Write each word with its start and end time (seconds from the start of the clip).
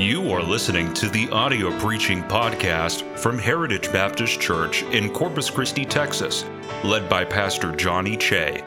You 0.00 0.32
are 0.32 0.42
listening 0.42 0.94
to 0.94 1.10
the 1.10 1.28
audio 1.28 1.78
preaching 1.78 2.22
podcast 2.22 3.02
from 3.18 3.38
Heritage 3.38 3.92
Baptist 3.92 4.40
Church 4.40 4.82
in 4.84 5.12
Corpus 5.12 5.50
Christi, 5.50 5.84
Texas, 5.84 6.46
led 6.82 7.06
by 7.06 7.22
Pastor 7.22 7.76
Johnny 7.76 8.16
Chae. 8.16 8.62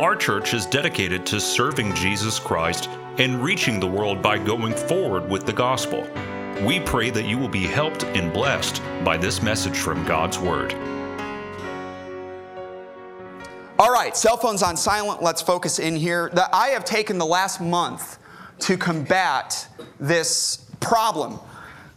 Our 0.00 0.16
church 0.16 0.54
is 0.54 0.64
dedicated 0.64 1.26
to 1.26 1.42
serving 1.42 1.94
Jesus 1.94 2.38
Christ 2.38 2.88
and 3.18 3.44
reaching 3.44 3.78
the 3.78 3.86
world 3.86 4.22
by 4.22 4.38
going 4.38 4.72
forward 4.72 5.28
with 5.28 5.44
the 5.44 5.52
gospel. 5.52 6.08
We 6.62 6.80
pray 6.80 7.10
that 7.10 7.26
you 7.26 7.36
will 7.36 7.50
be 7.50 7.66
helped 7.66 8.04
and 8.04 8.32
blessed 8.32 8.80
by 9.04 9.18
this 9.18 9.42
message 9.42 9.76
from 9.76 10.06
God's 10.06 10.38
Word. 10.38 10.72
All 13.78 13.92
right, 13.92 14.16
cell 14.16 14.38
phones 14.38 14.62
on 14.62 14.74
silent. 14.74 15.22
Let's 15.22 15.42
focus 15.42 15.80
in 15.80 15.96
here. 15.96 16.30
The, 16.32 16.48
I 16.56 16.68
have 16.68 16.86
taken 16.86 17.18
the 17.18 17.26
last 17.26 17.60
month 17.60 18.18
to 18.60 18.78
combat 18.78 19.68
this 20.00 20.64
problem 20.80 21.38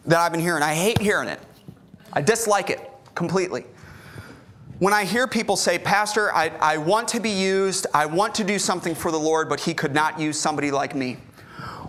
that 0.06 0.20
I've 0.20 0.32
been 0.32 0.42
hearing. 0.42 0.64
I 0.64 0.74
hate 0.74 1.00
hearing 1.00 1.30
it, 1.30 1.40
I 2.14 2.22
dislike 2.22 2.70
it 2.70 2.80
completely. 3.16 3.66
When 4.80 4.94
I 4.94 5.06
hear 5.06 5.28
people 5.28 5.56
say, 5.56 5.78
Pastor, 5.78 6.34
I, 6.34 6.48
I 6.60 6.78
want 6.78 7.08
to 7.10 7.20
be 7.20 7.30
used, 7.30 7.86
I 7.94 8.08
want 8.08 8.34
to 8.36 8.44
do 8.44 8.58
something 8.58 8.96
for 8.96 9.12
the 9.12 9.20
Lord, 9.20 9.48
but 9.48 9.60
He 9.60 9.76
could 9.76 9.94
not 9.94 10.20
use 10.20 10.40
somebody 10.40 10.72
like 10.72 10.96
me. 10.96 11.18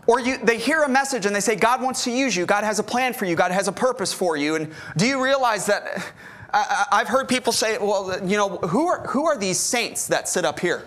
Or 0.07 0.21
you, 0.21 0.37
they 0.39 0.59
hear 0.59 0.83
a 0.83 0.89
message 0.89 1.27
and 1.27 1.35
they 1.35 1.41
say, 1.41 1.57
God 1.57 1.81
wants 1.81 2.05
to 2.05 2.11
use 2.11 2.37
you, 2.37 2.45
God 2.45 2.65
has 2.65 2.79
a 2.79 2.83
plan 2.83 3.15
for 3.15 3.25
you, 3.25 3.35
God 3.35 3.51
has 3.51 3.67
a 3.67 3.73
purpose 3.73 4.13
for 4.13 4.37
you. 4.37 4.57
And 4.57 4.73
do 4.97 5.07
you 5.07 5.23
realize 5.25 5.65
that? 5.67 6.13
I, 6.53 6.85
I've 6.93 7.09
heard 7.09 7.29
people 7.29 7.53
say, 7.53 7.79
well, 7.79 8.19
you 8.29 8.37
know, 8.37 8.59
who 8.59 8.89
are, 8.89 9.07
who 9.07 9.27
are 9.27 9.39
these 9.39 9.59
saints 9.59 10.07
that 10.09 10.29
sit 10.29 10.45
up 10.45 10.61
here? 10.61 10.85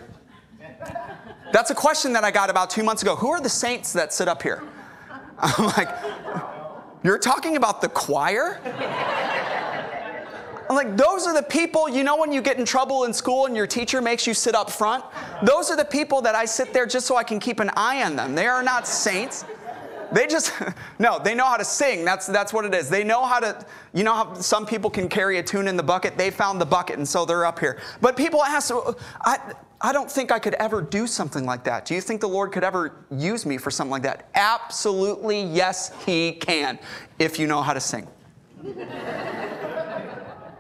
That's 1.52 1.72
a 1.72 1.76
question 1.76 2.14
that 2.14 2.24
I 2.24 2.32
got 2.32 2.50
about 2.50 2.70
two 2.70 2.84
months 2.84 3.02
ago. 3.02 3.16
Who 3.16 3.30
are 3.30 3.40
the 3.42 3.50
saints 3.50 3.94
that 3.94 4.14
sit 4.14 4.28
up 4.28 4.44
here? 4.44 4.62
I'm 5.40 5.66
like, 5.66 5.90
you're 7.04 7.20
talking 7.20 7.56
about 7.56 7.82
the 7.82 7.90
choir? 7.90 8.60
I'm 10.68 10.76
like, 10.76 10.98
those 10.98 11.28
are 11.28 11.34
the 11.34 11.44
people, 11.44 11.88
you 11.88 12.04
know, 12.04 12.18
when 12.18 12.32
you 12.32 12.42
get 12.42 12.58
in 12.58 12.66
trouble 12.66 13.04
in 13.04 13.14
school 13.14 13.46
and 13.46 13.56
your 13.56 13.68
teacher 13.68 14.02
makes 14.02 14.26
you 14.26 14.34
sit 14.34 14.56
up 14.56 14.72
front? 14.72 15.04
Those 15.44 15.70
are 15.70 15.78
the 15.78 15.86
people 15.86 16.22
that 16.22 16.34
I 16.34 16.46
sit 16.46 16.74
there 16.74 16.88
just 16.88 17.06
so 17.06 17.16
I 17.16 17.24
can 17.24 17.40
keep 17.40 17.60
an 17.60 17.70
eye 17.76 18.04
on 18.04 18.16
them. 18.16 18.34
They 18.34 18.48
are 18.48 18.64
not 18.64 18.88
saints. 18.88 19.46
They 20.12 20.28
just, 20.28 20.54
no, 21.00 21.20
they 21.20 21.36
know 21.36 21.46
how 21.46 21.58
to 21.58 21.66
sing. 21.66 22.06
That's, 22.06 22.28
that's 22.28 22.54
what 22.54 22.66
it 22.66 22.74
is. 22.74 22.90
They 22.90 23.04
know 23.04 23.26
how 23.26 23.40
to, 23.40 23.66
you 23.94 24.04
know 24.04 24.14
how 24.14 24.34
some 24.36 24.66
people 24.66 24.90
can 24.90 25.10
carry 25.10 25.40
a 25.40 25.44
tune 25.44 25.68
in 25.68 25.78
the 25.78 25.84
bucket? 25.84 26.18
They 26.18 26.32
found 26.32 26.60
the 26.60 26.66
bucket 26.66 26.98
and 26.98 27.08
so 27.08 27.26
they're 27.26 27.46
up 27.46 27.60
here. 27.60 27.80
But 28.02 28.18
people 28.18 28.44
ask, 28.44 28.72
oh, 28.74 28.96
I, 29.22 29.54
I 29.82 29.92
don't 29.92 30.10
think 30.10 30.32
I 30.32 30.40
could 30.40 30.54
ever 30.56 30.82
do 30.82 31.06
something 31.08 31.46
like 31.46 31.64
that. 31.66 31.86
Do 31.86 31.96
you 31.96 32.02
think 32.02 32.22
the 32.22 32.30
Lord 32.30 32.52
could 32.52 32.64
ever 32.64 33.06
use 33.12 33.46
me 33.46 33.58
for 33.58 33.70
something 33.70 33.92
like 33.92 34.04
that? 34.04 34.30
Absolutely, 34.36 35.44
yes, 35.44 35.92
He 36.06 36.34
can, 36.34 36.80
if 37.20 37.38
you 37.38 37.48
know 37.48 37.62
how 37.62 37.74
to 37.74 37.80
sing. 37.80 38.08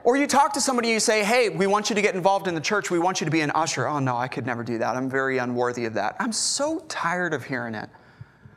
or 0.04 0.18
you 0.18 0.28
talk 0.28 0.54
to 0.54 0.62
somebody, 0.62 0.90
you 0.90 1.00
say, 1.00 1.24
hey, 1.24 1.50
we 1.50 1.66
want 1.66 1.90
you 1.90 1.96
to 1.96 2.02
get 2.02 2.14
involved 2.14 2.48
in 2.48 2.56
the 2.56 2.62
church. 2.62 2.92
We 2.92 3.00
want 3.00 3.22
you 3.22 3.26
to 3.26 3.32
be 3.32 3.42
an 3.42 3.52
usher. 3.56 3.88
Oh, 3.88 4.00
no, 4.00 4.18
I 4.18 4.28
could 4.28 4.46
never 4.46 4.64
do 4.64 4.78
that. 4.78 4.96
I'm 4.96 5.10
very 5.10 5.40
unworthy 5.40 5.86
of 5.86 5.96
that. 5.96 6.16
I'm 6.20 6.32
so 6.32 6.80
tired 6.88 7.34
of 7.34 7.44
hearing 7.44 7.74
it 7.74 7.90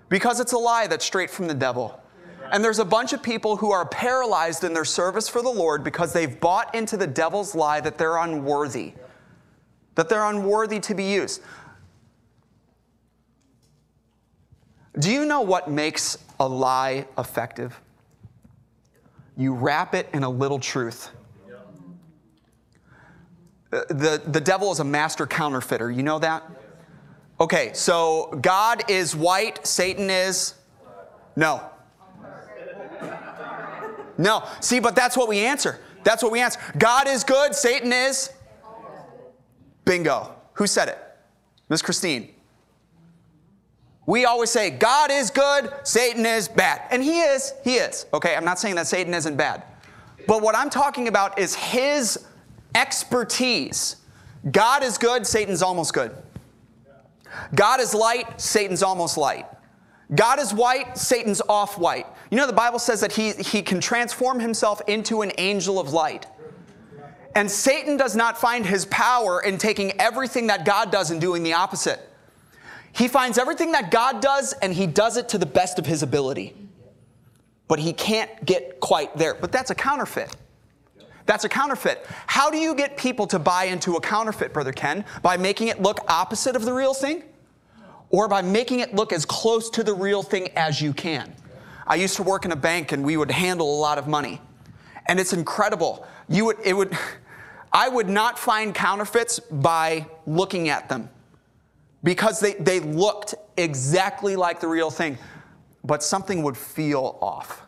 because 0.09 0.41
it's 0.41 0.53
a 0.53 0.59
lie 0.59 0.87
that's 0.87 1.05
straight 1.05 1.31
from 1.31 1.47
the 1.47 1.55
devil. 1.55 2.01
And 2.51 2.65
there's 2.65 2.79
a 2.79 2.85
bunch 2.85 3.13
of 3.13 3.23
people 3.23 3.57
who 3.57 3.73
are 3.73 3.85
paralyzed 3.85 4.65
in 4.65 4.73
their 4.73 4.85
service 4.85 5.29
for 5.29 5.43
the 5.43 5.51
Lord 5.51 5.85
because 5.85 6.13
they've 6.13 6.41
bought 6.41 6.75
into 6.75 6.97
the 6.97 7.07
devil's 7.07 7.55
lie 7.55 7.81
that 7.81 7.99
they're 7.99 8.17
unworthy 8.17 8.95
that 9.99 10.09
they're 10.09 10.27
unworthy 10.27 10.79
to 10.79 10.95
be 10.95 11.03
used. 11.03 11.43
Do 14.97 15.11
you 15.11 15.25
know 15.25 15.41
what 15.41 15.69
makes 15.69 16.19
a 16.39 16.47
lie 16.47 17.05
effective? 17.19 17.81
You 19.37 19.55
wrap 19.55 19.97
it 19.97 20.09
in 20.13 20.23
a 20.23 20.31
little 20.31 20.61
truth. 20.61 21.11
The, 23.71 24.23
the 24.25 24.41
devil 24.41 24.71
is 24.71 24.79
a 24.79 24.85
master 24.85 25.27
counterfeiter. 25.27 25.91
You 25.91 26.05
know 26.05 26.21
that? 26.21 26.49
Okay, 27.41 27.71
so 27.73 28.37
God 28.41 28.91
is 28.91 29.15
white, 29.15 29.65
Satan 29.67 30.11
is? 30.11 30.55
No. 31.37 31.63
No. 34.17 34.45
See, 34.61 34.81
but 34.81 34.97
that's 34.97 35.17
what 35.17 35.29
we 35.29 35.39
answer. 35.39 35.79
That's 36.03 36.23
what 36.23 36.33
we 36.33 36.41
answer. 36.41 36.59
God 36.79 37.07
is 37.07 37.23
good, 37.23 37.55
Satan 37.55 37.93
is? 37.93 38.31
Bingo. 39.85 40.35
Who 40.55 40.67
said 40.67 40.89
it? 40.89 40.99
Miss 41.69 41.81
Christine. 41.83 42.35
We 44.07 44.25
always 44.25 44.51
say, 44.51 44.71
God 44.71 45.11
is 45.11 45.31
good, 45.31 45.71
Satan 45.85 46.25
is 46.25 46.49
bad. 46.49 46.81
And 46.91 47.03
he 47.03 47.21
is, 47.21 47.53
he 47.63 47.75
is. 47.75 48.07
Okay, 48.15 48.35
I'm 48.35 48.45
not 48.45 48.59
saying 48.59 48.75
that 48.77 48.87
Satan 48.87 49.13
isn't 49.13 49.37
bad. 49.37 49.63
But 50.27 50.43
what 50.43 50.57
I'm 50.57 50.71
talking 50.71 51.09
about 51.09 51.39
is 51.39 51.55
his 51.55 52.25
expertise. 52.75 53.97
God 54.51 54.83
is 54.83 54.97
good, 54.97 55.27
Satan's 55.27 55.63
almost 55.63 55.93
good. 55.93 56.17
God 57.55 57.81
is 57.81 57.95
light, 57.95 58.41
Satan's 58.41 58.83
almost 58.83 59.17
light. 59.17 59.47
God 60.15 60.39
is 60.39 60.55
white, 60.55 60.97
Satan's 60.97 61.43
off 61.49 61.79
white. 61.79 62.07
You 62.31 62.37
know, 62.37 62.47
the 62.47 62.53
Bible 62.53 62.79
says 62.79 63.01
that 63.01 63.13
he, 63.13 63.33
he 63.33 63.63
can 63.63 63.81
transform 63.81 64.41
himself 64.41 64.81
into 64.87 65.23
an 65.23 65.33
angel 65.39 65.79
of 65.79 65.93
light. 65.93 66.27
And 67.35 67.51
Satan 67.51 67.97
does 67.97 68.17
not 68.17 68.39
find 68.39 68.65
his 68.65 68.87
power 68.87 69.43
in 69.43 69.59
taking 69.59 69.93
everything 70.01 70.47
that 70.49 70.65
God 70.65 70.91
does 70.91 71.11
and 71.11 71.21
doing 71.21 71.43
the 71.43 71.53
opposite. 71.53 72.01
He 72.93 73.07
finds 73.07 73.39
everything 73.39 73.73
that 73.73 73.91
God 73.91 74.21
does 74.21 74.55
and 74.55 74.73
he 74.73 74.87
does 74.87 75.17
it 75.17 75.29
to 75.31 75.39
the 75.39 75.47
best 75.47 75.79
of 75.79 75.87
his 75.87 76.03
ability. 76.03 76.55
But 77.69 77.79
he 77.79 77.93
can't 77.93 78.45
get 78.45 78.81
quite 78.81 79.17
there. 79.17 79.35
But 79.35 79.53
that's 79.53 79.71
a 79.71 79.75
counterfeit. 79.75 80.35
That's 81.29 81.45
a 81.45 81.49
counterfeit. 81.49 82.07
How 82.27 82.51
do 82.51 82.57
you 82.57 82.75
get 82.75 82.97
people 82.97 83.27
to 83.27 83.39
buy 83.39 83.65
into 83.65 83.97
a 83.97 84.01
counterfeit, 84.01 84.55
Brother 84.55 84.73
Ken? 84.73 85.05
By 85.21 85.37
making 85.37 85.69
it 85.69 85.83
look 85.83 86.01
opposite 86.09 86.57
of 86.57 86.65
the 86.65 86.73
real 86.73 86.95
thing? 86.95 87.23
Or 88.09 88.29
by 88.29 88.41
making 88.41 88.81
it 88.81 88.95
look 88.95 89.13
as 89.13 89.27
close 89.27 89.69
to 89.71 89.85
the 89.85 89.93
real 89.93 90.23
thing 90.23 90.49
as 90.57 90.81
you 90.81 90.95
can? 90.95 91.35
I 91.87 91.97
used 91.97 92.17
to 92.17 92.23
work 92.23 92.47
in 92.47 92.53
a 92.53 92.57
bank 92.57 92.93
and 92.93 93.05
we 93.05 93.19
would 93.19 93.31
handle 93.31 93.71
a 93.71 93.79
lot 93.79 93.99
of 93.99 94.09
money. 94.09 94.41
And 95.05 95.21
it's 95.21 95.35
incredible. 95.35 96.07
You 96.31 96.47
would, 96.47 96.57
it 96.65 96.73
would, 96.73 96.97
I 97.75 97.91
would 97.91 98.09
not 98.09 98.39
find 98.39 98.75
counterfeits 98.75 99.39
by 99.39 100.07
looking 100.27 100.71
at 100.71 100.89
them 100.89 101.11
because 102.03 102.41
they, 102.41 102.55
they 102.55 102.81
looked 102.81 103.35
exactly 103.59 104.35
like 104.35 104.61
the 104.61 104.69
real 104.69 104.91
thing, 104.91 105.19
but 105.85 106.03
something 106.03 106.43
would 106.43 106.57
feel 106.57 107.19
off. 107.21 107.68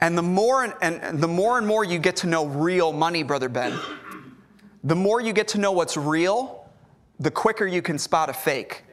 And 0.00 0.16
the 0.16 0.22
more 0.22 0.64
and, 0.64 0.74
and 0.80 1.20
the 1.20 1.28
more 1.28 1.58
and 1.58 1.66
more 1.66 1.84
you 1.84 1.98
get 1.98 2.16
to 2.16 2.26
know 2.26 2.46
real 2.46 2.92
money, 2.92 3.22
Brother 3.22 3.48
Ben, 3.48 3.78
the 4.84 4.96
more 4.96 5.20
you 5.20 5.32
get 5.32 5.48
to 5.48 5.58
know 5.58 5.72
what's 5.72 5.96
real, 5.96 6.68
the 7.18 7.30
quicker 7.30 7.66
you 7.66 7.82
can 7.82 7.98
spot 7.98 8.30
a 8.30 8.32
fake. 8.32 8.84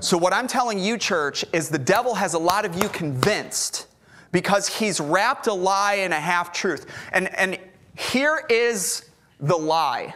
So, 0.00 0.16
what 0.16 0.32
I'm 0.32 0.46
telling 0.46 0.78
you, 0.78 0.96
church, 0.96 1.44
is 1.52 1.68
the 1.68 1.78
devil 1.78 2.14
has 2.14 2.34
a 2.34 2.38
lot 2.38 2.64
of 2.64 2.82
you 2.82 2.88
convinced 2.88 3.86
because 4.32 4.66
he's 4.66 5.00
wrapped 5.00 5.46
a 5.46 5.52
lie 5.52 5.94
in 5.94 6.12
a 6.12 6.20
half 6.20 6.52
truth. 6.52 6.86
And, 7.12 7.32
and 7.36 7.58
here 7.94 8.42
is 8.48 9.04
the 9.40 9.56
lie 9.56 10.14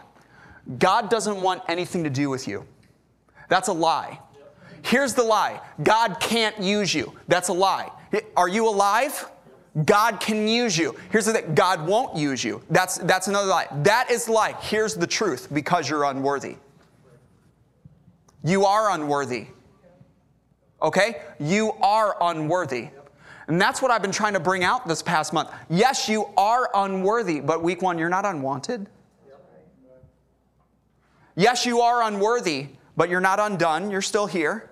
God 0.78 1.08
doesn't 1.08 1.40
want 1.40 1.62
anything 1.68 2.04
to 2.04 2.10
do 2.10 2.28
with 2.28 2.46
you. 2.46 2.66
That's 3.48 3.68
a 3.68 3.72
lie. 3.72 4.18
Here's 4.82 5.14
the 5.14 5.22
lie 5.22 5.60
God 5.82 6.20
can't 6.20 6.58
use 6.60 6.94
you. 6.94 7.14
That's 7.26 7.48
a 7.48 7.52
lie. 7.52 7.90
Are 8.36 8.48
you 8.48 8.68
alive? 8.68 9.30
God 9.84 10.18
can 10.20 10.48
use 10.48 10.76
you. 10.76 10.96
Here's 11.10 11.26
the 11.26 11.34
thing 11.34 11.54
God 11.54 11.86
won't 11.86 12.16
use 12.16 12.42
you. 12.42 12.62
That's, 12.70 12.98
that's 12.98 13.28
another 13.28 13.48
lie. 13.48 13.66
That 13.82 14.10
is 14.10 14.28
lie. 14.28 14.54
Here's 14.60 14.94
the 14.94 15.06
truth 15.06 15.48
because 15.52 15.88
you're 15.88 16.04
unworthy. 16.04 16.56
You 18.42 18.64
are 18.64 18.90
unworthy. 18.90 19.46
Okay? 20.80 21.22
You 21.38 21.72
are 21.82 22.16
unworthy. 22.20 22.88
And 23.46 23.60
that's 23.60 23.80
what 23.80 23.90
I've 23.90 24.02
been 24.02 24.12
trying 24.12 24.34
to 24.34 24.40
bring 24.40 24.62
out 24.62 24.86
this 24.86 25.02
past 25.02 25.32
month. 25.32 25.50
Yes, 25.70 26.08
you 26.08 26.26
are 26.36 26.70
unworthy, 26.74 27.40
but 27.40 27.62
week 27.62 27.82
one, 27.82 27.98
you're 27.98 28.08
not 28.08 28.26
unwanted. 28.26 28.88
Yes, 31.34 31.64
you 31.64 31.80
are 31.80 32.02
unworthy, 32.02 32.68
but 32.96 33.08
you're 33.08 33.20
not 33.20 33.38
undone. 33.38 33.90
You're 33.90 34.02
still 34.02 34.26
here. 34.26 34.70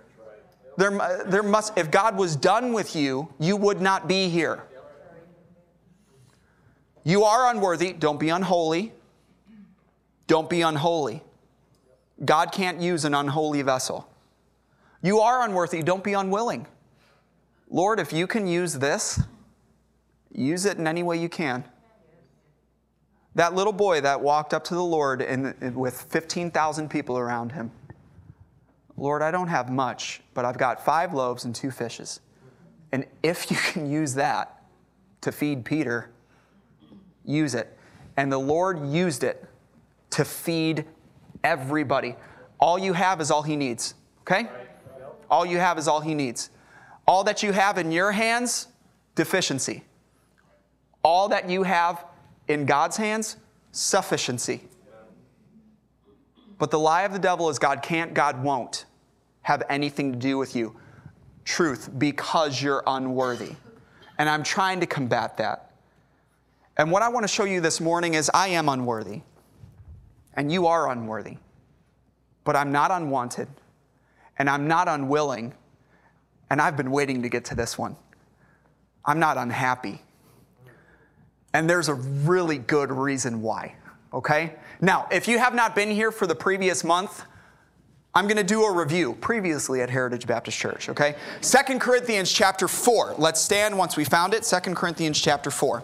There, 0.76 1.24
there 1.26 1.42
must, 1.42 1.78
if 1.78 1.90
God 1.90 2.16
was 2.16 2.36
done 2.36 2.72
with 2.72 2.94
you, 2.94 3.28
you 3.38 3.56
would 3.56 3.80
not 3.80 4.08
be 4.08 4.28
here. 4.28 4.62
You 7.06 7.22
are 7.22 7.48
unworthy. 7.52 7.92
Don't 7.92 8.18
be 8.18 8.30
unholy. 8.30 8.92
Don't 10.26 10.50
be 10.50 10.62
unholy. 10.62 11.22
God 12.24 12.50
can't 12.50 12.80
use 12.80 13.04
an 13.04 13.14
unholy 13.14 13.62
vessel. 13.62 14.10
You 15.02 15.20
are 15.20 15.44
unworthy. 15.44 15.84
Don't 15.84 16.02
be 16.02 16.14
unwilling. 16.14 16.66
Lord, 17.70 18.00
if 18.00 18.12
you 18.12 18.26
can 18.26 18.48
use 18.48 18.74
this, 18.74 19.20
use 20.32 20.64
it 20.64 20.78
in 20.78 20.88
any 20.88 21.04
way 21.04 21.16
you 21.16 21.28
can. 21.28 21.62
That 23.36 23.54
little 23.54 23.72
boy 23.72 24.00
that 24.00 24.20
walked 24.20 24.52
up 24.52 24.64
to 24.64 24.74
the 24.74 24.82
Lord 24.82 25.22
in, 25.22 25.76
with 25.76 26.02
15,000 26.10 26.90
people 26.90 27.18
around 27.18 27.52
him. 27.52 27.70
Lord, 28.96 29.22
I 29.22 29.30
don't 29.30 29.46
have 29.46 29.70
much, 29.70 30.22
but 30.34 30.44
I've 30.44 30.58
got 30.58 30.84
five 30.84 31.14
loaves 31.14 31.44
and 31.44 31.54
two 31.54 31.70
fishes. 31.70 32.18
And 32.90 33.06
if 33.22 33.48
you 33.48 33.56
can 33.58 33.88
use 33.88 34.14
that 34.14 34.64
to 35.20 35.30
feed 35.30 35.64
Peter, 35.64 36.10
use 37.26 37.54
it. 37.54 37.76
And 38.16 38.32
the 38.32 38.38
Lord 38.38 38.86
used 38.86 39.24
it 39.24 39.44
to 40.10 40.24
feed 40.24 40.86
everybody. 41.44 42.16
All 42.58 42.78
you 42.78 42.94
have 42.94 43.20
is 43.20 43.30
all 43.30 43.42
He 43.42 43.56
needs, 43.56 43.94
okay? 44.22 44.48
All 45.30 45.44
you 45.44 45.58
have 45.58 45.78
is 45.78 45.88
all 45.88 46.00
He 46.00 46.14
needs. 46.14 46.50
All 47.06 47.24
that 47.24 47.42
you 47.42 47.52
have 47.52 47.78
in 47.78 47.92
your 47.92 48.12
hands, 48.12 48.68
deficiency. 49.14 49.84
All 51.02 51.28
that 51.28 51.50
you 51.50 51.62
have 51.62 52.04
in 52.48 52.64
God's 52.64 52.96
hands, 52.96 53.36
sufficiency. 53.72 54.62
But 56.58 56.70
the 56.70 56.78
lie 56.78 57.02
of 57.02 57.12
the 57.12 57.18
devil 57.18 57.50
is 57.50 57.58
God 57.58 57.82
can't, 57.82 58.14
God 58.14 58.42
won't 58.42 58.86
have 59.42 59.62
anything 59.68 60.12
to 60.12 60.18
do 60.18 60.38
with 60.38 60.56
you. 60.56 60.74
Truth, 61.44 61.90
because 61.98 62.60
you're 62.60 62.82
unworthy. 62.86 63.52
And 64.18 64.28
I'm 64.28 64.42
trying 64.42 64.80
to 64.80 64.86
combat 64.86 65.36
that. 65.36 65.65
And 66.76 66.90
what 66.90 67.02
I 67.02 67.08
want 67.08 67.24
to 67.24 67.28
show 67.28 67.44
you 67.44 67.60
this 67.60 67.80
morning 67.80 68.14
is 68.14 68.30
I 68.34 68.48
am 68.48 68.68
unworthy. 68.68 69.22
And 70.34 70.52
you 70.52 70.66
are 70.66 70.90
unworthy. 70.90 71.38
But 72.44 72.56
I'm 72.56 72.70
not 72.70 72.90
unwanted. 72.90 73.48
And 74.38 74.50
I'm 74.50 74.68
not 74.68 74.88
unwilling. 74.88 75.54
And 76.50 76.60
I've 76.60 76.76
been 76.76 76.90
waiting 76.90 77.22
to 77.22 77.28
get 77.28 77.46
to 77.46 77.54
this 77.54 77.78
one. 77.78 77.96
I'm 79.04 79.18
not 79.18 79.38
unhappy. 79.38 80.02
And 81.54 81.70
there's 81.70 81.88
a 81.88 81.94
really 81.94 82.58
good 82.58 82.92
reason 82.92 83.40
why, 83.40 83.76
okay? 84.12 84.54
Now, 84.82 85.06
if 85.10 85.26
you 85.26 85.38
have 85.38 85.54
not 85.54 85.74
been 85.74 85.90
here 85.90 86.12
for 86.12 86.26
the 86.26 86.34
previous 86.34 86.84
month, 86.84 87.24
I'm 88.14 88.26
going 88.26 88.36
to 88.36 88.44
do 88.44 88.64
a 88.64 88.72
review 88.72 89.14
previously 89.20 89.80
at 89.80 89.88
Heritage 89.88 90.26
Baptist 90.26 90.58
Church, 90.58 90.90
okay? 90.90 91.14
Second 91.40 91.80
Corinthians 91.80 92.30
chapter 92.30 92.68
4. 92.68 93.14
Let's 93.16 93.40
stand 93.40 93.78
once 93.78 93.96
we 93.96 94.04
found 94.04 94.34
it. 94.34 94.44
Second 94.44 94.74
Corinthians 94.74 95.18
chapter 95.18 95.50
4. 95.50 95.82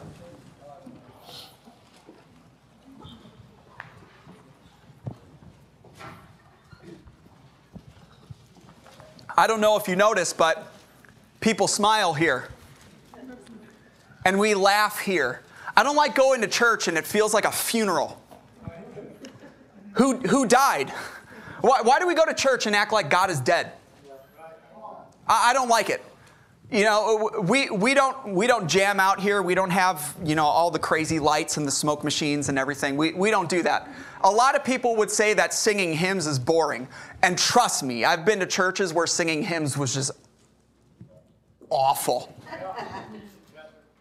I 9.43 9.49
don't 9.49 9.61
know 9.61 9.77
if 9.77 9.89
you 9.89 9.97
noticed, 9.97 10.39
but 10.39 10.73
people 11.41 11.67
smile 11.67 12.15
here. 12.15 12.47
And 14.25 14.39
we 14.39 14.55
laugh 14.55 15.01
here. 15.01 15.41
I 15.77 15.83
don't 15.83 15.97
like 15.97 16.15
going 16.15 16.43
to 16.43 16.47
church 16.47 16.87
and 16.87 16.97
it 16.97 17.05
feels 17.05 17.35
like 17.35 17.45
a 17.45 17.51
funeral. 17.51 18.23
Who, 19.95 20.19
who 20.19 20.47
died? 20.47 20.91
Why, 21.61 21.81
why 21.83 21.99
do 21.99 22.07
we 22.07 22.15
go 22.15 22.25
to 22.25 22.35
church 22.35 22.67
and 22.67 22.77
act 22.77 22.93
like 22.93 23.11
God 23.11 23.31
is 23.31 23.41
dead? 23.41 23.73
I, 25.27 25.51
I 25.51 25.53
don't 25.53 25.69
like 25.69 25.91
it. 25.91 26.05
You 26.71 26.85
know, 26.85 27.43
we, 27.43 27.69
we, 27.69 27.95
don't, 27.95 28.29
we 28.29 28.47
don't 28.47 28.69
jam 28.69 29.01
out 29.01 29.19
here. 29.19 29.43
We 29.43 29.57
don't 29.57 29.71
have, 29.71 30.15
you 30.25 30.37
know, 30.37 30.47
all 30.47 30.71
the 30.71 30.79
crazy 30.79 31.19
lights 31.19 31.57
and 31.57 31.67
the 31.67 31.73
smoke 31.73 32.05
machines 32.05 32.49
and 32.49 32.61
everything. 32.61 32.97
We, 32.97 33.13
we 33.13 33.33
don't 33.33 33.49
do 33.49 33.65
that. 33.65 33.89
A 34.25 34.31
lot 34.31 34.55
of 34.55 34.65
people 34.65 34.97
would 34.97 35.11
say 35.11 35.35
that 35.35 35.53
singing 35.53 35.95
hymns 35.95 36.27
is 36.27 36.39
boring. 36.39 36.89
And 37.23 37.39
trust 37.39 37.83
me, 37.83 38.05
I've 38.05 38.25
been 38.25 38.41
to 38.41 38.47
churches 38.47 38.93
where 38.93 39.07
singing 39.07 39.43
hymns 39.43 39.77
was 39.77 39.95
just 39.95 40.13
awful. 41.71 42.35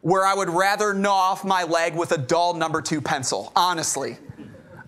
where 0.02 0.26
I 0.26 0.34
would 0.34 0.50
rather 0.50 0.94
gnaw 0.94 1.12
off 1.12 1.46
my 1.46 1.64
leg 1.64 1.96
with 1.96 2.12
a 2.12 2.18
dull 2.18 2.54
number 2.54 2.82
two 2.82 3.02
pencil, 3.02 3.52
honestly. 3.56 4.18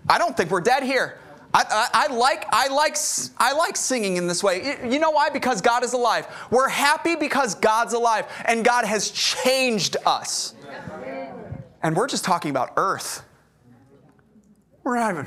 I 0.08 0.18
don't 0.18 0.36
think 0.36 0.50
we're 0.50 0.60
dead 0.60 0.82
here. 0.82 1.18
I, 1.54 1.64
I, 1.70 1.88
I, 1.92 2.14
like, 2.14 2.46
I, 2.50 2.66
like, 2.68 2.96
I 3.38 3.52
like 3.52 3.76
singing 3.76 4.16
in 4.16 4.26
this 4.26 4.42
way. 4.42 4.76
You 4.84 4.98
know 4.98 5.12
why? 5.12 5.30
Because 5.30 5.60
God 5.60 5.84
is 5.84 5.92
alive. 5.92 6.26
We're 6.50 6.68
happy 6.68 7.14
because 7.14 7.54
God's 7.54 7.94
alive, 7.94 8.26
and 8.44 8.64
God 8.64 8.84
has 8.84 9.10
changed 9.10 9.96
us. 10.04 10.54
And 11.82 11.94
we're 11.94 12.08
just 12.08 12.24
talking 12.24 12.50
about 12.50 12.72
earth. 12.76 13.22
We're 14.84 14.98
even. 15.10 15.26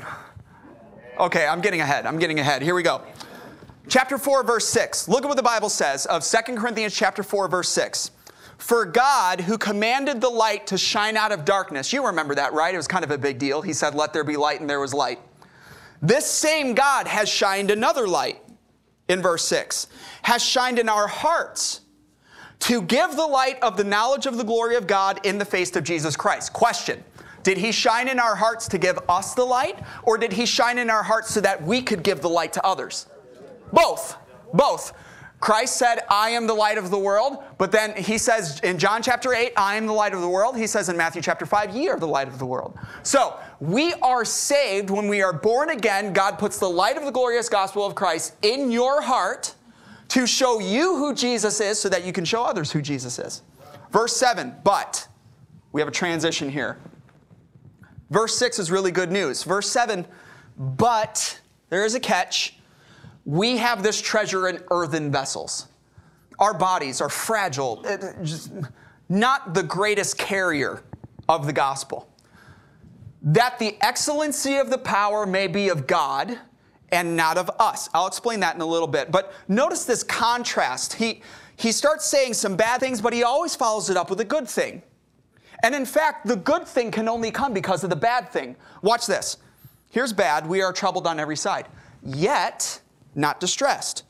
Okay, 1.18 1.46
I'm 1.46 1.60
getting 1.60 1.80
ahead. 1.80 2.06
I'm 2.06 2.18
getting 2.18 2.38
ahead. 2.38 2.62
Here 2.62 2.76
we 2.76 2.84
go. 2.84 3.02
Chapter 3.88 4.16
4, 4.16 4.44
verse 4.44 4.68
6. 4.68 5.08
Look 5.08 5.24
at 5.24 5.28
what 5.28 5.36
the 5.36 5.42
Bible 5.42 5.68
says 5.68 6.06
of 6.06 6.24
2 6.24 6.54
Corinthians 6.54 6.94
chapter 6.94 7.24
4, 7.24 7.48
verse 7.48 7.68
6. 7.70 8.12
For 8.58 8.84
God, 8.84 9.40
who 9.40 9.58
commanded 9.58 10.20
the 10.20 10.28
light 10.28 10.68
to 10.68 10.78
shine 10.78 11.16
out 11.16 11.32
of 11.32 11.44
darkness, 11.44 11.92
you 11.92 12.06
remember 12.06 12.36
that, 12.36 12.52
right? 12.52 12.72
It 12.72 12.76
was 12.76 12.86
kind 12.86 13.04
of 13.04 13.10
a 13.10 13.18
big 13.18 13.38
deal. 13.38 13.60
He 13.60 13.72
said, 13.72 13.96
Let 13.96 14.12
there 14.12 14.24
be 14.24 14.36
light, 14.36 14.60
and 14.60 14.70
there 14.70 14.80
was 14.80 14.94
light. 14.94 15.18
This 16.00 16.26
same 16.26 16.74
God 16.74 17.08
has 17.08 17.28
shined 17.28 17.72
another 17.72 18.06
light 18.06 18.40
in 19.08 19.20
verse 19.20 19.44
6, 19.46 19.88
has 20.22 20.44
shined 20.44 20.78
in 20.78 20.88
our 20.88 21.08
hearts 21.08 21.80
to 22.60 22.82
give 22.82 23.16
the 23.16 23.26
light 23.26 23.60
of 23.62 23.76
the 23.76 23.84
knowledge 23.84 24.26
of 24.26 24.36
the 24.36 24.44
glory 24.44 24.76
of 24.76 24.86
God 24.86 25.24
in 25.24 25.38
the 25.38 25.44
face 25.44 25.74
of 25.74 25.82
Jesus 25.82 26.14
Christ. 26.16 26.52
Question 26.52 27.02
Did 27.42 27.58
he 27.58 27.72
shine 27.72 28.08
in 28.08 28.18
our 28.18 28.34
hearts 28.34 28.68
to 28.68 28.78
give 28.78 28.98
us 29.08 29.34
the 29.34 29.44
light, 29.44 29.78
or 30.02 30.18
did 30.18 30.32
he 30.32 30.46
shine 30.46 30.78
in 30.78 30.90
our 30.90 31.02
hearts 31.02 31.32
so 31.32 31.40
that 31.40 31.62
we 31.62 31.80
could 31.82 32.02
give 32.02 32.20
the 32.20 32.28
light 32.28 32.52
to 32.54 32.66
others? 32.66 33.06
Both. 33.72 34.16
Both. 34.52 34.92
Christ 35.40 35.76
said, 35.76 36.00
I 36.10 36.30
am 36.30 36.48
the 36.48 36.54
light 36.54 36.78
of 36.78 36.90
the 36.90 36.98
world. 36.98 37.44
But 37.58 37.70
then 37.70 37.94
he 37.96 38.18
says 38.18 38.58
in 38.60 38.78
John 38.78 39.02
chapter 39.02 39.32
8, 39.32 39.52
I 39.56 39.76
am 39.76 39.86
the 39.86 39.92
light 39.92 40.12
of 40.12 40.20
the 40.20 40.28
world. 40.28 40.56
He 40.56 40.66
says 40.66 40.88
in 40.88 40.96
Matthew 40.96 41.22
chapter 41.22 41.46
5, 41.46 41.76
ye 41.76 41.88
are 41.88 41.98
the 41.98 42.08
light 42.08 42.26
of 42.26 42.40
the 42.40 42.46
world. 42.46 42.76
So 43.04 43.38
we 43.60 43.94
are 43.94 44.24
saved 44.24 44.90
when 44.90 45.06
we 45.06 45.22
are 45.22 45.32
born 45.32 45.70
again. 45.70 46.12
God 46.12 46.38
puts 46.38 46.58
the 46.58 46.68
light 46.68 46.96
of 46.96 47.04
the 47.04 47.12
glorious 47.12 47.48
gospel 47.48 47.86
of 47.86 47.94
Christ 47.94 48.34
in 48.42 48.72
your 48.72 49.00
heart 49.00 49.54
to 50.08 50.26
show 50.26 50.58
you 50.58 50.96
who 50.96 51.14
Jesus 51.14 51.60
is 51.60 51.78
so 51.78 51.88
that 51.88 52.04
you 52.04 52.12
can 52.12 52.24
show 52.24 52.42
others 52.42 52.72
who 52.72 52.82
Jesus 52.82 53.18
is. 53.18 53.42
Verse 53.92 54.16
7, 54.16 54.56
but 54.64 55.06
we 55.70 55.80
have 55.80 55.88
a 55.88 55.92
transition 55.92 56.50
here. 56.50 56.78
Verse 58.10 58.36
6 58.38 58.58
is 58.58 58.70
really 58.70 58.90
good 58.90 59.12
news. 59.12 59.42
Verse 59.42 59.70
7, 59.70 60.06
but 60.56 61.40
there 61.68 61.84
is 61.84 61.94
a 61.94 62.00
catch 62.00 62.58
we 63.28 63.58
have 63.58 63.82
this 63.82 64.00
treasure 64.00 64.48
in 64.48 64.62
earthen 64.70 65.12
vessels. 65.12 65.66
Our 66.38 66.54
bodies 66.54 67.02
are 67.02 67.10
fragile, 67.10 67.82
eh, 67.84 67.98
eh, 68.00 68.62
not 69.10 69.52
the 69.52 69.62
greatest 69.62 70.16
carrier 70.16 70.82
of 71.28 71.44
the 71.44 71.52
gospel. 71.52 72.08
That 73.20 73.58
the 73.58 73.76
excellency 73.82 74.56
of 74.56 74.70
the 74.70 74.78
power 74.78 75.26
may 75.26 75.46
be 75.46 75.68
of 75.68 75.86
God 75.86 76.38
and 76.90 77.18
not 77.18 77.36
of 77.36 77.50
us. 77.58 77.90
I'll 77.92 78.06
explain 78.06 78.40
that 78.40 78.54
in 78.54 78.62
a 78.62 78.66
little 78.66 78.88
bit. 78.88 79.10
But 79.10 79.34
notice 79.46 79.84
this 79.84 80.02
contrast. 80.02 80.94
He, 80.94 81.20
he 81.56 81.70
starts 81.70 82.06
saying 82.06 82.32
some 82.32 82.56
bad 82.56 82.80
things, 82.80 83.02
but 83.02 83.12
he 83.12 83.24
always 83.24 83.54
follows 83.54 83.90
it 83.90 83.98
up 83.98 84.08
with 84.08 84.20
a 84.20 84.24
good 84.24 84.48
thing. 84.48 84.82
And 85.62 85.74
in 85.74 85.84
fact, 85.84 86.26
the 86.26 86.36
good 86.36 86.66
thing 86.66 86.90
can 86.90 87.08
only 87.08 87.30
come 87.30 87.52
because 87.52 87.82
of 87.84 87.90
the 87.90 87.96
bad 87.96 88.30
thing. 88.30 88.56
Watch 88.82 89.06
this. 89.06 89.38
Here's 89.90 90.12
bad. 90.12 90.46
We 90.46 90.62
are 90.62 90.72
troubled 90.72 91.06
on 91.06 91.18
every 91.18 91.36
side. 91.36 91.66
Yet, 92.02 92.80
not 93.14 93.40
distressed. 93.40 94.04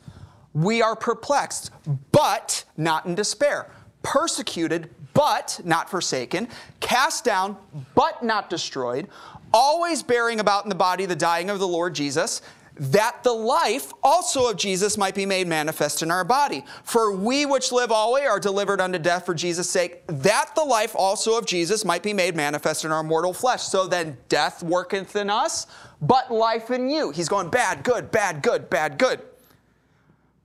We 0.53 0.83
are 0.83 0.97
perplexed, 0.97 1.71
but 2.13 2.65
not 2.77 3.07
in 3.07 3.15
despair. 3.15 3.71
Persecuted, 4.03 4.91
but 5.15 5.61
not 5.65 5.89
forsaken. 5.89 6.49
Cast 6.81 7.25
down, 7.25 7.57
but 7.95 8.23
not 8.23 8.51
destroyed. 8.51 9.09
Always 9.53 10.03
bearing 10.03 10.41
about 10.41 10.65
in 10.65 10.69
the 10.69 10.75
body 10.75 11.07
the 11.07 11.17
dying 11.17 11.49
of 11.49 11.59
the 11.59 11.69
Lord 11.69 11.95
Jesus, 11.95 12.43
that 12.79 13.25
the 13.25 13.33
life 13.33 13.93
also 14.03 14.49
of 14.51 14.57
Jesus 14.57 14.97
might 14.97 15.15
be 15.15 15.27
made 15.27 15.49
manifest 15.49 16.03
in 16.03 16.11
our 16.11 16.25
body. 16.25 16.65
For 16.85 17.13
we 17.15 17.45
which 17.45 17.73
live 17.73 17.91
always 17.91 18.27
are 18.27 18.39
delivered 18.39 18.81
unto 18.81 18.99
death 18.99 19.27
for 19.27 19.35
Jesus' 19.35 19.69
sake, 19.69 20.07
that 20.07 20.55
the 20.55 20.65
life 20.65 20.95
also 20.95 21.37
of 21.37 21.47
Jesus 21.47 21.85
might 21.85 22.03
be 22.03 22.13
made 22.13 22.37
manifest 22.37 22.85
in 22.85 22.93
our 22.93 23.03
mortal 23.03 23.33
flesh. 23.33 23.63
So 23.63 23.87
then 23.87 24.17
death 24.29 24.63
worketh 24.63 25.17
in 25.17 25.29
us, 25.29 25.67
but 26.01 26.33
life 26.33 26.71
in 26.71 26.89
you. 26.89 27.11
He's 27.11 27.29
going 27.29 27.51
bad, 27.51 27.83
good, 27.83 28.11
bad, 28.11 28.43
good, 28.43 28.71
bad, 28.71 28.99
good. 28.99 29.23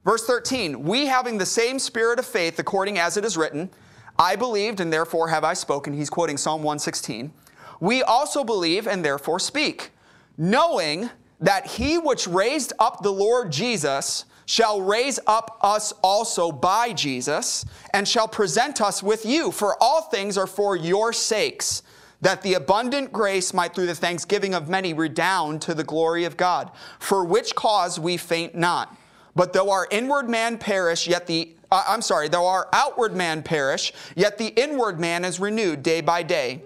Verse 0.03 0.25
13, 0.25 0.83
we 0.83 1.05
having 1.05 1.37
the 1.37 1.45
same 1.45 1.79
spirit 1.79 2.19
of 2.19 2.25
faith, 2.25 2.59
according 2.59 2.97
as 2.97 3.15
it 3.15 3.23
is 3.23 3.37
written, 3.37 3.69
I 4.17 4.35
believed 4.35 4.79
and 4.79 4.91
therefore 4.91 5.29
have 5.29 5.43
I 5.43 5.53
spoken. 5.53 5.93
He's 5.93 6.09
quoting 6.09 6.37
Psalm 6.37 6.61
116. 6.61 7.31
We 7.79 8.03
also 8.03 8.43
believe 8.43 8.87
and 8.87 9.03
therefore 9.03 9.39
speak, 9.39 9.91
knowing 10.37 11.09
that 11.39 11.65
he 11.65 11.97
which 11.97 12.27
raised 12.27 12.73
up 12.79 13.01
the 13.01 13.11
Lord 13.11 13.51
Jesus 13.51 14.25
shall 14.45 14.81
raise 14.81 15.19
up 15.25 15.57
us 15.61 15.93
also 16.03 16.51
by 16.51 16.93
Jesus 16.93 17.65
and 17.93 18.07
shall 18.07 18.27
present 18.27 18.81
us 18.81 19.01
with 19.01 19.25
you. 19.25 19.51
For 19.51 19.81
all 19.81 20.01
things 20.03 20.37
are 20.37 20.47
for 20.47 20.75
your 20.75 21.13
sakes 21.13 21.83
that 22.21 22.41
the 22.41 22.53
abundant 22.53 23.11
grace 23.11 23.53
might 23.53 23.75
through 23.75 23.85
the 23.85 23.95
thanksgiving 23.95 24.53
of 24.53 24.69
many 24.69 24.93
redound 24.93 25.61
to 25.61 25.73
the 25.73 25.83
glory 25.83 26.23
of 26.23 26.37
God, 26.37 26.71
for 26.99 27.25
which 27.25 27.53
cause 27.53 27.99
we 27.99 28.15
faint 28.15 28.55
not. 28.55 28.95
But 29.35 29.51
though 29.51 29.71
our 29.71 29.87
inward 29.91 30.29
man 30.29 30.57
perish, 30.57 31.07
yet 31.07 31.27
the 31.27 31.55
uh, 31.73 31.83
I'm 31.87 32.03
sorry, 32.03 32.27
though 32.27 32.45
our 32.45 32.69
outward 32.71 33.15
man 33.15 33.41
perish, 33.41 33.93
yet 34.15 34.37
the 34.37 34.49
inward 34.49 34.99
man 34.99 35.25
is 35.25 35.39
renewed 35.39 35.81
day 35.81 36.01
by 36.01 36.21
day. 36.21 36.61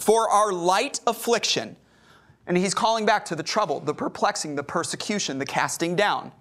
For 0.00 0.30
our 0.30 0.52
light 0.52 1.00
affliction, 1.06 1.76
and 2.48 2.56
he's 2.56 2.74
calling 2.74 3.04
back 3.04 3.26
to 3.26 3.36
the 3.36 3.42
trouble, 3.42 3.78
the 3.78 3.94
perplexing, 3.94 4.56
the 4.56 4.62
persecution, 4.62 5.38
the 5.38 5.46
casting 5.46 5.94
down. 5.94 6.32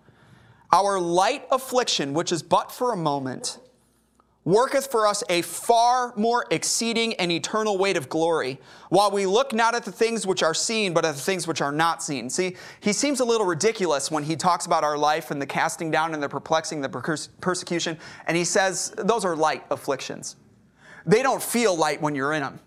Our 0.71 0.99
light 0.99 1.45
affliction, 1.51 2.13
which 2.13 2.31
is 2.31 2.41
but 2.41 2.71
for 2.71 2.93
a 2.93 2.97
moment, 2.97 3.59
worketh 4.45 4.89
for 4.89 5.05
us 5.05 5.21
a 5.29 5.41
far 5.41 6.13
more 6.15 6.45
exceeding 6.49 7.13
and 7.15 7.29
eternal 7.29 7.77
weight 7.77 7.97
of 7.97 8.07
glory, 8.07 8.57
while 8.89 9.11
we 9.11 9.25
look 9.25 9.51
not 9.53 9.75
at 9.75 9.83
the 9.83 9.91
things 9.91 10.25
which 10.25 10.43
are 10.43 10.53
seen, 10.53 10.93
but 10.93 11.03
at 11.03 11.13
the 11.15 11.21
things 11.21 11.45
which 11.45 11.59
are 11.59 11.73
not 11.73 12.01
seen. 12.01 12.29
See, 12.29 12.55
he 12.79 12.93
seems 12.93 13.19
a 13.19 13.25
little 13.25 13.45
ridiculous 13.45 14.09
when 14.09 14.23
he 14.23 14.37
talks 14.37 14.65
about 14.65 14.85
our 14.85 14.97
life 14.97 15.29
and 15.29 15.41
the 15.41 15.45
casting 15.45 15.91
down 15.91 16.13
and 16.13 16.23
the 16.23 16.29
perplexing, 16.29 16.79
the 16.79 17.27
persecution, 17.41 17.97
and 18.27 18.37
he 18.37 18.45
says 18.45 18.93
those 18.97 19.25
are 19.25 19.35
light 19.35 19.65
afflictions. 19.71 20.37
They 21.05 21.21
don't 21.21 21.43
feel 21.43 21.75
light 21.75 22.01
when 22.01 22.15
you're 22.15 22.31
in 22.31 22.43
them. 22.43 22.61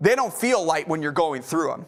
They 0.00 0.16
don't 0.16 0.34
feel 0.34 0.64
light 0.64 0.88
when 0.88 1.00
you're 1.00 1.12
going 1.12 1.40
through 1.40 1.68
them 1.68 1.86